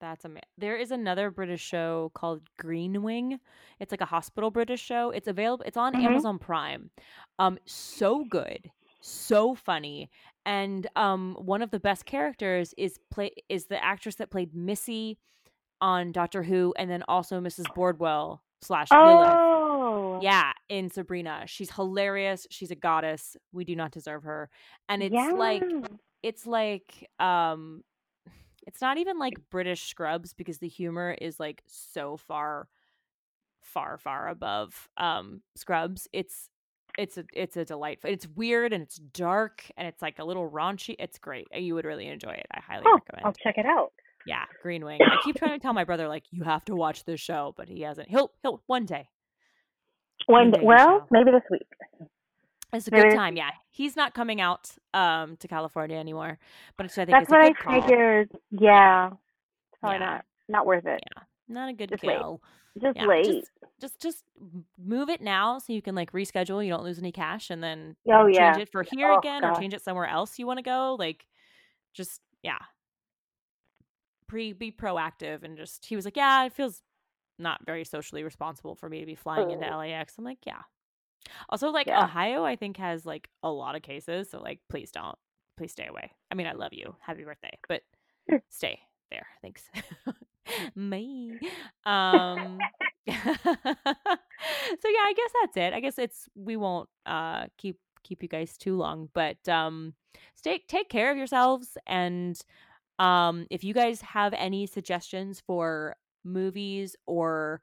That's 0.00 0.24
amazing. 0.24 0.42
There 0.58 0.76
is 0.76 0.90
another 0.90 1.30
British 1.30 1.62
show 1.62 2.10
called 2.14 2.42
Green 2.58 3.02
Wing. 3.02 3.40
It's 3.80 3.90
like 3.90 4.02
a 4.02 4.06
hospital 4.06 4.50
British 4.50 4.82
show. 4.82 5.10
It's 5.10 5.28
available. 5.28 5.64
It's 5.66 5.76
on 5.78 5.94
Mhm. 5.94 6.04
Amazon 6.04 6.38
Prime. 6.38 6.90
Um, 7.38 7.58
so 7.64 8.24
good, 8.24 8.70
so 9.00 9.54
funny, 9.54 10.10
and 10.44 10.86
um, 10.96 11.36
one 11.38 11.62
of 11.62 11.70
the 11.70 11.80
best 11.80 12.04
characters 12.04 12.74
is 12.76 12.98
play 13.10 13.30
is 13.48 13.66
the 13.66 13.82
actress 13.82 14.16
that 14.16 14.30
played 14.30 14.54
Missy 14.54 15.16
on 15.80 16.12
Doctor 16.12 16.42
Who, 16.42 16.74
and 16.76 16.90
then 16.90 17.02
also 17.08 17.40
Mrs. 17.40 17.72
Boardwell 17.74 18.42
slash 18.60 18.88
Lilith. 18.90 19.28
Oh, 19.30 19.63
Yeah, 20.24 20.52
in 20.70 20.88
Sabrina. 20.88 21.42
She's 21.44 21.70
hilarious. 21.70 22.46
She's 22.50 22.70
a 22.70 22.74
goddess. 22.74 23.36
We 23.52 23.64
do 23.64 23.76
not 23.76 23.90
deserve 23.90 24.22
her. 24.22 24.48
And 24.88 25.02
it's 25.02 25.12
yeah. 25.12 25.32
like 25.32 25.62
it's 26.22 26.46
like 26.46 27.10
um 27.18 27.82
it's 28.66 28.80
not 28.80 28.96
even 28.96 29.18
like 29.18 29.34
British 29.50 29.82
Scrubs 29.82 30.32
because 30.32 30.56
the 30.58 30.68
humor 30.68 31.14
is 31.20 31.38
like 31.38 31.62
so 31.66 32.16
far 32.16 32.68
far 33.60 33.98
far 33.98 34.28
above 34.28 34.88
um 34.96 35.42
Scrubs. 35.56 36.08
It's 36.14 36.48
it's 36.96 37.18
a 37.18 37.24
it's 37.34 37.58
a 37.58 37.66
delightful. 37.66 38.08
It's 38.08 38.26
weird 38.26 38.72
and 38.72 38.82
it's 38.82 38.96
dark 38.96 39.70
and 39.76 39.86
it's 39.86 40.00
like 40.00 40.18
a 40.20 40.24
little 40.24 40.48
raunchy. 40.48 40.96
It's 40.98 41.18
great. 41.18 41.48
You 41.54 41.74
would 41.74 41.84
really 41.84 42.06
enjoy 42.06 42.30
it. 42.32 42.46
I 42.50 42.60
highly 42.60 42.84
Oh, 42.86 42.94
recommend. 42.94 43.26
I'll 43.26 43.34
check 43.34 43.58
it 43.58 43.66
out. 43.66 43.92
Yeah, 44.26 44.44
Green 44.62 44.86
Wing. 44.86 45.00
I 45.02 45.18
keep 45.22 45.36
trying 45.36 45.52
to 45.52 45.58
tell 45.62 45.74
my 45.74 45.84
brother 45.84 46.08
like 46.08 46.24
you 46.30 46.44
have 46.44 46.64
to 46.64 46.74
watch 46.74 47.04
this 47.04 47.20
show, 47.20 47.52
but 47.58 47.68
he 47.68 47.82
hasn't. 47.82 48.08
He'll 48.08 48.30
he'll 48.42 48.62
one 48.66 48.86
day. 48.86 49.08
One 50.26 50.50
day 50.50 50.60
day, 50.60 50.64
well, 50.66 51.06
maybe 51.10 51.30
this 51.30 51.42
week. 51.50 51.66
It's 52.72 52.88
a 52.88 52.90
good 52.90 53.14
time. 53.14 53.36
Yeah, 53.36 53.50
he's 53.70 53.94
not 53.96 54.14
coming 54.14 54.40
out 54.40 54.70
um 54.94 55.36
to 55.38 55.48
California 55.48 55.96
anymore, 55.96 56.38
but 56.76 56.86
I 56.86 56.88
think 56.88 57.10
That's 57.10 57.30
what 57.30 57.40
I 57.40 57.52
call. 57.52 57.80
figured. 57.82 58.30
Yeah, 58.50 59.10
probably 59.80 59.98
Yeah. 60.00 60.06
not 60.06 60.24
not 60.48 60.66
worth 60.66 60.86
it. 60.86 61.00
Yeah, 61.16 61.22
Not 61.48 61.68
a 61.68 61.72
good 61.72 61.90
Just 61.90 62.02
wait. 62.02 62.18
Just 62.80 62.96
Yeah, 62.96 63.06
late. 63.06 63.26
just 63.26 63.50
just 63.80 64.00
just 64.00 64.24
move 64.76 65.08
it 65.08 65.20
now 65.20 65.58
so 65.58 65.72
you 65.72 65.82
can 65.82 65.94
like 65.94 66.10
reschedule. 66.12 66.64
You 66.64 66.72
don't 66.72 66.82
lose 66.82 66.98
any 66.98 67.12
cash, 67.12 67.50
and 67.50 67.62
then 67.62 67.96
oh 68.10 68.24
change 68.26 68.36
yeah. 68.36 68.58
it 68.58 68.68
for 68.72 68.82
here 68.82 69.12
Oh, 69.12 69.18
again, 69.18 69.44
or 69.44 69.54
change 69.54 69.74
it 69.74 69.82
somewhere 69.82 70.06
else 70.08 70.38
you 70.38 70.46
want 70.46 70.58
to 70.58 70.64
go. 70.64 70.96
Like, 70.98 71.26
just 71.92 72.20
yeah, 72.42 72.58
pre 74.26 74.52
be 74.52 74.72
proactive 74.72 75.44
and 75.44 75.56
just. 75.56 75.86
He 75.86 75.94
was 75.94 76.04
like, 76.04 76.16
yeah, 76.16 76.44
it 76.46 76.52
feels 76.52 76.82
not 77.38 77.64
very 77.66 77.84
socially 77.84 78.22
responsible 78.22 78.74
for 78.74 78.88
me 78.88 79.00
to 79.00 79.06
be 79.06 79.14
flying 79.14 79.50
into 79.50 79.72
Oh. 79.72 79.78
LAX. 79.78 80.14
I'm 80.18 80.24
like, 80.24 80.38
yeah. 80.46 80.62
Also, 81.48 81.70
like 81.70 81.86
Yeah. 81.86 82.04
Ohio, 82.04 82.44
I 82.44 82.56
think 82.56 82.76
has 82.76 83.04
like 83.06 83.28
a 83.42 83.50
lot 83.50 83.76
of 83.76 83.82
cases, 83.82 84.30
so 84.30 84.40
like, 84.40 84.60
please 84.68 84.90
don't, 84.90 85.16
please 85.56 85.72
stay 85.72 85.86
away. 85.86 86.12
I 86.30 86.34
mean, 86.34 86.46
I 86.46 86.52
love 86.52 86.72
you, 86.72 86.94
happy 87.00 87.24
birthday, 87.24 87.56
but 87.68 87.82
stay 88.50 88.78
there. 89.10 89.26
Thanks. 89.42 89.62
Me. 90.74 91.38
Um. 91.86 92.58
so 93.08 93.14
yeah, 93.14 95.04
I 95.04 95.14
guess 95.16 95.30
that's 95.42 95.56
it. 95.56 95.72
I 95.72 95.80
guess 95.80 95.98
it's 95.98 96.28
we 96.34 96.56
won't 96.56 96.88
uh 97.06 97.46
keep 97.56 97.78
keep 98.02 98.22
you 98.22 98.28
guys 98.28 98.58
too 98.58 98.76
long, 98.76 99.08
but 99.14 99.48
um, 99.48 99.94
stay 100.34 100.60
take 100.68 100.90
care 100.90 101.10
of 101.10 101.16
yourselves 101.16 101.78
and 101.86 102.38
um, 102.98 103.46
if 103.50 103.64
you 103.64 103.72
guys 103.74 104.02
have 104.02 104.34
any 104.34 104.66
suggestions 104.66 105.40
for 105.46 105.96
movies 106.24 106.96
or 107.06 107.60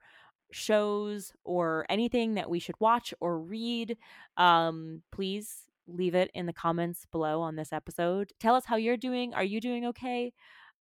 shows 0.52 1.34
or 1.44 1.86
anything 1.90 2.34
that 2.36 2.50
we 2.50 2.60
should 2.60 2.76
watch 2.80 3.14
or 3.20 3.38
read, 3.40 3.98
um, 4.38 5.02
please 5.12 5.64
leave 5.88 6.16
it 6.16 6.30
in 6.34 6.46
the 6.46 6.54
comments 6.54 7.06
below 7.12 7.42
on 7.42 7.56
this 7.56 7.74
episode. 7.74 8.32
Tell 8.40 8.56
us 8.56 8.66
how 8.66 8.76
you're 8.76 8.98
doing. 8.98 9.34
Are 9.34 9.44
you 9.44 9.60
doing 9.62 9.86
okay? 9.88 10.34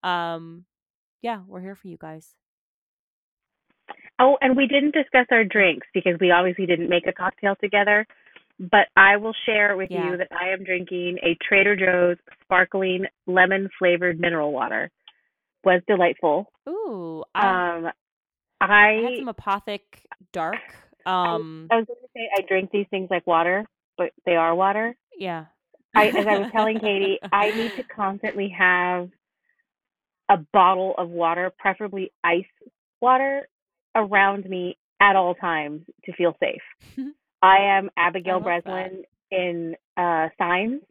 Um, 0.02 0.64
yeah, 1.22 1.40
we're 1.46 1.60
here 1.60 1.74
for 1.74 1.88
you 1.88 1.96
guys. 1.98 2.34
Oh, 4.18 4.36
and 4.40 4.56
we 4.56 4.66
didn't 4.66 4.94
discuss 4.94 5.26
our 5.30 5.44
drinks 5.44 5.86
because 5.94 6.14
we 6.20 6.30
obviously 6.30 6.66
didn't 6.66 6.88
make 6.90 7.06
a 7.06 7.12
cocktail 7.12 7.54
together. 7.60 8.06
But 8.58 8.88
I 8.94 9.16
will 9.16 9.32
share 9.46 9.74
with 9.76 9.90
Yeah. 9.90 10.10
you 10.10 10.16
that 10.18 10.28
I 10.30 10.50
am 10.50 10.64
drinking 10.64 11.18
a 11.22 11.34
Trader 11.42 11.74
Joe's 11.76 12.18
sparkling 12.42 13.06
lemon 13.26 13.70
flavored 13.78 14.20
mineral 14.20 14.52
water. 14.52 14.90
Was 15.64 15.82
delightful. 15.86 16.50
Ooh, 16.68 17.22
I, 17.34 17.76
Um, 17.76 17.90
I 18.60 18.88
had 19.04 19.18
some 19.18 19.34
Apothic 19.34 19.80
Dark. 20.32 20.56
Um, 21.06 21.66
I 21.70 21.76
was 21.76 21.86
going 21.86 21.98
to 22.02 22.08
say 22.14 22.28
I 22.36 22.42
drink 22.48 22.70
these 22.72 22.86
things 22.90 23.08
like 23.10 23.26
water, 23.26 23.64
but 23.98 24.10
they 24.26 24.36
are 24.36 24.54
water. 24.54 24.96
yeah. 25.18 25.46
I, 25.94 26.06
as 26.08 26.24
I 26.26 26.38
was 26.38 26.52
telling 26.52 26.78
Katie, 26.78 27.18
I 27.32 27.50
need 27.50 27.72
to 27.76 27.82
constantly 27.82 28.48
have 28.56 29.08
a 30.28 30.36
bottle 30.52 30.94
of 30.96 31.08
water, 31.10 31.52
preferably 31.58 32.12
ice 32.22 32.44
water, 33.00 33.48
around 33.96 34.48
me 34.48 34.78
at 35.00 35.16
all 35.16 35.34
times 35.34 35.82
to 36.04 36.12
feel 36.12 36.36
safe. 36.38 36.62
I 37.42 37.56
am 37.76 37.90
Abigail 37.96 38.38
that. 38.38 38.44
Breslin 38.64 39.02
in 39.32 39.74
uh, 39.96 40.28
Signs. 40.38 40.82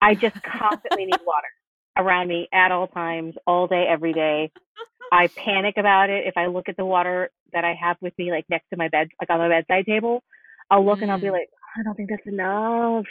I 0.00 0.14
just 0.14 0.36
constantly 0.42 1.04
need 1.04 1.20
water 1.26 1.48
around 1.96 2.28
me 2.28 2.48
at 2.52 2.72
all 2.72 2.86
times, 2.88 3.34
all 3.46 3.66
day, 3.66 3.86
every 3.88 4.12
day. 4.12 4.50
I 5.12 5.28
panic 5.28 5.76
about 5.76 6.10
it 6.10 6.26
if 6.26 6.36
I 6.36 6.46
look 6.46 6.68
at 6.68 6.76
the 6.76 6.84
water 6.84 7.30
that 7.52 7.64
I 7.64 7.74
have 7.80 7.96
with 8.00 8.12
me, 8.18 8.30
like 8.30 8.46
next 8.48 8.68
to 8.70 8.76
my 8.76 8.88
bed, 8.88 9.08
like 9.20 9.30
on 9.30 9.38
my 9.38 9.48
bedside 9.48 9.86
table. 9.86 10.22
I'll 10.70 10.84
look 10.84 11.02
and 11.02 11.10
I'll 11.10 11.20
be 11.20 11.28
Mm. 11.28 11.32
like, 11.32 11.50
I 11.78 11.82
don't 11.84 11.94
think 11.94 12.10
that's 12.10 12.26
enough. 12.26 13.04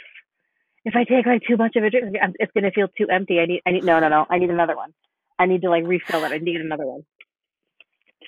If 0.84 0.94
I 0.96 1.04
take 1.04 1.24
like 1.24 1.42
too 1.48 1.56
much 1.56 1.76
of 1.76 1.84
a 1.84 1.90
drink, 1.90 2.14
it's 2.38 2.52
gonna 2.52 2.70
feel 2.72 2.88
too 2.88 3.08
empty. 3.10 3.38
I 3.40 3.46
need, 3.46 3.62
I 3.64 3.70
need, 3.70 3.84
no, 3.84 4.00
no, 4.00 4.08
no. 4.08 4.26
I 4.28 4.38
need 4.38 4.50
another 4.50 4.76
one. 4.76 4.92
I 5.38 5.46
need 5.46 5.62
to 5.62 5.70
like 5.70 5.84
refill 5.86 6.24
it. 6.24 6.32
I 6.32 6.38
need 6.38 6.60
another 6.60 6.84
one. 6.86 7.04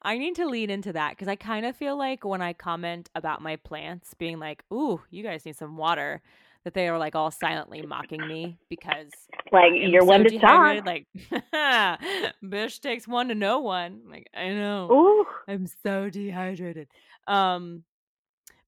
I 0.03 0.19
need 0.19 0.37
to 0.37 0.47
lean 0.47 0.71
into 0.71 0.93
that 0.93 1.11
because 1.11 1.29
I 1.29 1.37
kind 1.37 1.67
of 1.67 1.75
feel 1.75 1.97
like 1.97 2.25
when 2.25 2.41
I 2.43 2.53
comment 2.53 3.11
about 3.15 3.43
my 3.43 3.57
plants 3.57 4.15
being 4.15 4.39
like, 4.39 4.63
"Ooh, 4.73 5.03
you 5.11 5.23
guys 5.23 5.45
need 5.45 5.57
some 5.57 5.77
water," 5.77 6.23
that 6.67 6.75
they 6.75 6.89
are 6.89 6.99
like 6.99 7.15
all 7.15 7.31
silently 7.31 7.81
mocking 7.83 8.27
me 8.27 8.59
because 8.69 9.07
Like 9.53 9.71
you're 9.73 10.01
so 10.03 10.07
one 10.09 10.25
to 10.25 10.29
dehydrated. 10.31 11.07
talk. 11.31 11.41
Like, 11.53 12.31
Bish 12.51 12.81
takes 12.81 13.07
one 13.07 13.29
to 13.29 13.37
no 13.37 13.61
one. 13.61 14.01
I'm 14.05 14.11
like, 14.11 14.27
I 14.37 14.49
know. 14.49 14.89
Ooh, 14.91 15.25
I'm 15.47 15.69
so 15.85 16.11
dehydrated. 16.11 16.89
Um, 17.29 17.85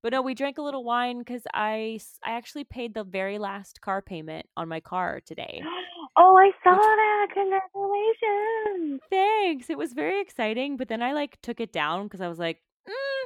but 0.01 0.13
no, 0.13 0.23
we 0.23 0.35
drank 0.35 0.59
a 0.59 0.63
little 0.63 0.85
wine 0.85 1.19
because 1.19 1.43
I 1.53 1.99
I 2.25 2.31
actually 2.37 2.63
paid 2.63 2.95
the 2.95 3.03
very 3.03 3.37
last 3.39 3.81
car 3.81 4.01
payment 4.01 4.47
on 4.57 4.69
my 4.69 4.79
car 4.79 5.21
today. 5.27 5.61
oh, 6.17 6.37
I 6.37 6.53
saw 6.63 6.75
Which- 6.75 6.81
that. 6.83 7.27
Congratulations. 7.35 9.01
Thanks. 9.11 9.71
It 9.71 9.77
was 9.79 9.93
very 9.93 10.21
exciting, 10.21 10.77
but 10.77 10.87
then 10.87 11.03
I 11.03 11.15
like 11.15 11.37
took 11.43 11.59
it 11.59 11.73
down 11.73 12.05
because 12.05 12.21
I 12.21 12.29
was 12.29 12.39
like, 12.39 12.63
mm, 12.89 13.25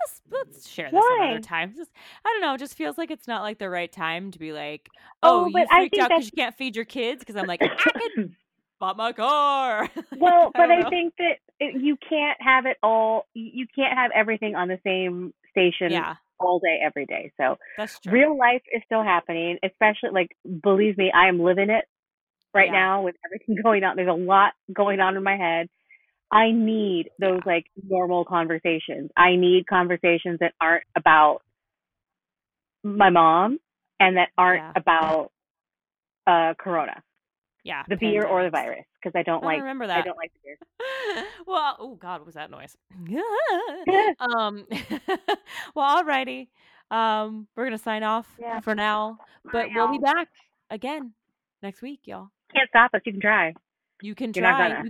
let's, 0.00 0.20
let's 0.30 0.68
share 0.68 0.90
this 0.90 0.94
Why? 0.94 1.24
another 1.24 1.40
time. 1.40 1.74
Just, 1.76 1.90
I 2.24 2.28
don't 2.28 2.40
know. 2.42 2.54
It 2.54 2.58
just 2.58 2.74
feels 2.74 2.98
like 2.98 3.10
it's 3.10 3.28
not 3.28 3.42
like 3.42 3.58
the 3.58 3.70
right 3.70 3.90
time 3.90 4.30
to 4.32 4.38
be 4.38 4.52
like, 4.52 4.88
oh, 5.22 5.44
Oh, 5.44 5.46
you 5.46 5.52
but 5.52 5.66
I 5.70 5.80
freaked 5.80 5.98
out 5.98 6.10
because 6.10 6.26
you 6.26 6.32
can't 6.36 6.54
feed 6.56 6.76
your 6.76 6.84
kids. 6.84 7.20
Because 7.20 7.36
I'm 7.36 7.46
like, 7.46 7.62
I 7.62 7.90
could 7.98 8.34
bought 8.78 8.96
my 8.96 9.12
car. 9.12 9.88
Well, 10.14 10.52
but 10.56 10.66
don't 10.66 10.72
I 10.72 10.88
think 10.90 11.14
that 11.18 11.36
it, 11.60 11.80
you 11.80 11.96
can't 12.08 12.38
have 12.40 12.66
it 12.66 12.76
all. 12.82 13.26
You 13.34 13.50
you 13.54 13.66
can't 13.74 13.96
have 13.96 14.10
everything 14.14 14.54
on 14.54 14.68
the 14.68 14.78
same 14.84 15.32
station 15.50 15.90
yeah, 15.92 16.16
all 16.38 16.58
day, 16.58 16.78
every 16.84 17.06
day. 17.06 17.32
So 17.40 17.56
that's 17.76 17.98
true. 18.00 18.12
real 18.12 18.36
life 18.36 18.62
is 18.74 18.82
still 18.84 19.02
happening, 19.02 19.58
especially 19.62 20.10
like 20.12 20.36
believe 20.62 20.98
me, 20.98 21.12
I 21.14 21.28
am 21.28 21.40
living 21.40 21.70
it 21.70 21.84
right 22.52 22.66
Yeah. 22.66 22.72
now 22.72 23.02
with 23.02 23.14
everything 23.24 23.56
going 23.62 23.84
on. 23.84 23.96
There's 23.96 24.08
a 24.08 24.12
lot 24.12 24.52
going 24.72 25.00
on 25.00 25.16
in 25.16 25.22
my 25.22 25.36
head. 25.36 25.68
I 26.32 26.52
need 26.52 27.10
those 27.18 27.40
like 27.44 27.66
normal 27.88 28.24
conversations. 28.24 29.10
I 29.16 29.36
need 29.36 29.66
conversations 29.68 30.38
that 30.40 30.52
aren't 30.60 30.84
about 30.96 31.40
my 32.82 33.10
mom 33.10 33.58
and 33.98 34.16
that 34.16 34.28
aren't 34.38 34.62
Yeah. 34.62 34.72
about 34.76 35.30
uh 36.26 36.54
corona, 36.58 37.02
yeah, 37.64 37.82
the 37.88 37.96
beer 37.96 38.24
or 38.26 38.44
the 38.44 38.50
virus 38.50 38.84
because 39.02 39.18
I 39.18 39.22
don't 39.22 39.42
I 39.42 39.46
like 39.46 39.58
remember 39.58 39.86
that. 39.86 39.98
I 39.98 40.02
don't 40.02 40.16
like 40.16 40.32
the 40.32 40.40
beer. 40.44 41.24
well, 41.46 41.76
oh 41.78 41.94
God, 41.96 42.20
what 42.20 42.26
was 42.26 42.34
that 42.34 42.50
noise? 42.50 42.76
um, 44.20 44.66
well, 45.74 46.02
alrighty. 46.02 46.48
Um, 46.90 47.46
we're 47.56 47.64
gonna 47.64 47.78
sign 47.78 48.02
off 48.02 48.26
Yeah. 48.40 48.60
for 48.60 48.74
now, 48.74 49.18
but 49.52 49.66
we'll 49.74 49.88
be 49.88 49.98
back 49.98 50.28
again 50.70 51.12
next 51.62 51.82
week, 51.82 52.00
y'all. 52.04 52.30
Can't 52.54 52.68
stop 52.68 52.94
us. 52.94 53.00
You 53.04 53.12
can 53.12 53.20
try. 53.20 53.54
You 54.02 54.14
can 54.14 54.32
You're 54.34 54.44
try. 54.44 54.82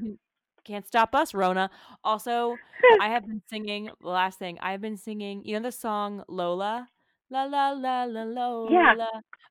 Gonna. 0.66 0.74
You 0.74 0.82
can, 0.82 0.82
can't 0.82 0.86
stop 0.86 1.14
us, 1.14 1.34
Rona. 1.34 1.70
Also, 2.04 2.56
I 3.00 3.08
have 3.08 3.26
been 3.26 3.42
singing. 3.48 3.90
The 4.00 4.08
last 4.08 4.38
thing 4.38 4.58
I 4.60 4.72
have 4.72 4.80
been 4.80 4.96
singing. 4.96 5.42
You 5.44 5.56
know 5.56 5.62
the 5.62 5.72
song 5.72 6.24
Lola. 6.28 6.88
La 7.30 7.44
la 7.44 7.70
la 7.70 8.04
la 8.04 8.22
Lola. 8.22 8.70
Yeah. 8.72 8.94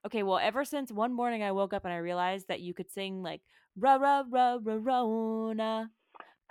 Okay. 0.05 0.23
Well, 0.23 0.39
ever 0.39 0.65
since 0.65 0.91
one 0.91 1.13
morning 1.13 1.43
I 1.43 1.51
woke 1.51 1.73
up 1.73 1.85
and 1.85 1.93
I 1.93 1.97
realized 1.97 2.47
that 2.49 2.59
you 2.61 2.73
could 2.73 2.91
sing 2.91 3.23
like 3.23 3.41
ra 3.77 3.95
ra 3.95 4.23
ra 4.29 4.59
ra 4.63 4.75
Rona. 4.75 5.89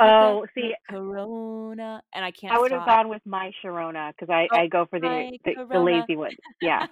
Oh, 0.01 0.47
see, 0.55 0.75
uh 0.89 0.93
Corona, 0.93 2.03
and 2.15 2.25
I 2.25 2.31
can't. 2.31 2.55
I 2.55 2.59
would 2.59 2.71
have 2.71 2.87
gone 2.87 3.09
with 3.09 3.23
my 3.27 3.53
Sharona 3.65 4.13
because 4.13 4.31
I, 4.31 4.47
Oh, 4.53 4.57
I 4.57 4.69
go 4.69 4.87
for 4.87 5.01
the, 5.01 5.37
the 5.45 5.67
the 5.73 5.81
lazy 5.81 6.15
one. 6.15 6.31
Yeah, 6.63 6.87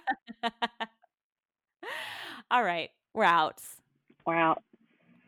All 2.51 2.63
right, 2.63 2.89
we're 3.13 3.23
out. 3.23 3.61
we're 4.25 4.35
out. 4.35 4.61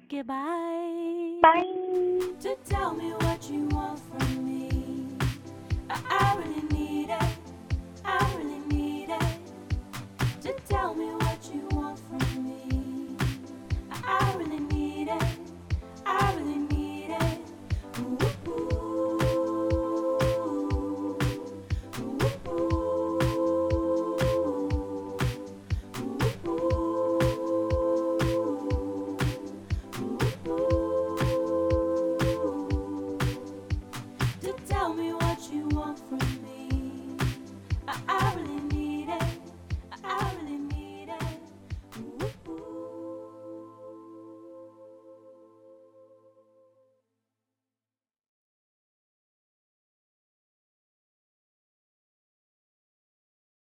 Goodbye. 0.10 1.38
Bye. 1.43 1.64
to 2.41 2.55
tell 2.68 2.95
me 2.95 3.12
what 3.12 3.47
you 3.49 3.68
want 3.68 3.99
from 3.99 4.45
me. 4.45 5.07
I, 5.88 6.01
I 6.10 6.38
really 6.38 6.64
need 6.74 7.10
it. 7.12 7.24
I 8.03 8.36
really 8.38 8.60
need 8.76 9.10
it 9.10 10.41
to 10.41 10.53
tell 10.68 10.95
me 10.95 11.18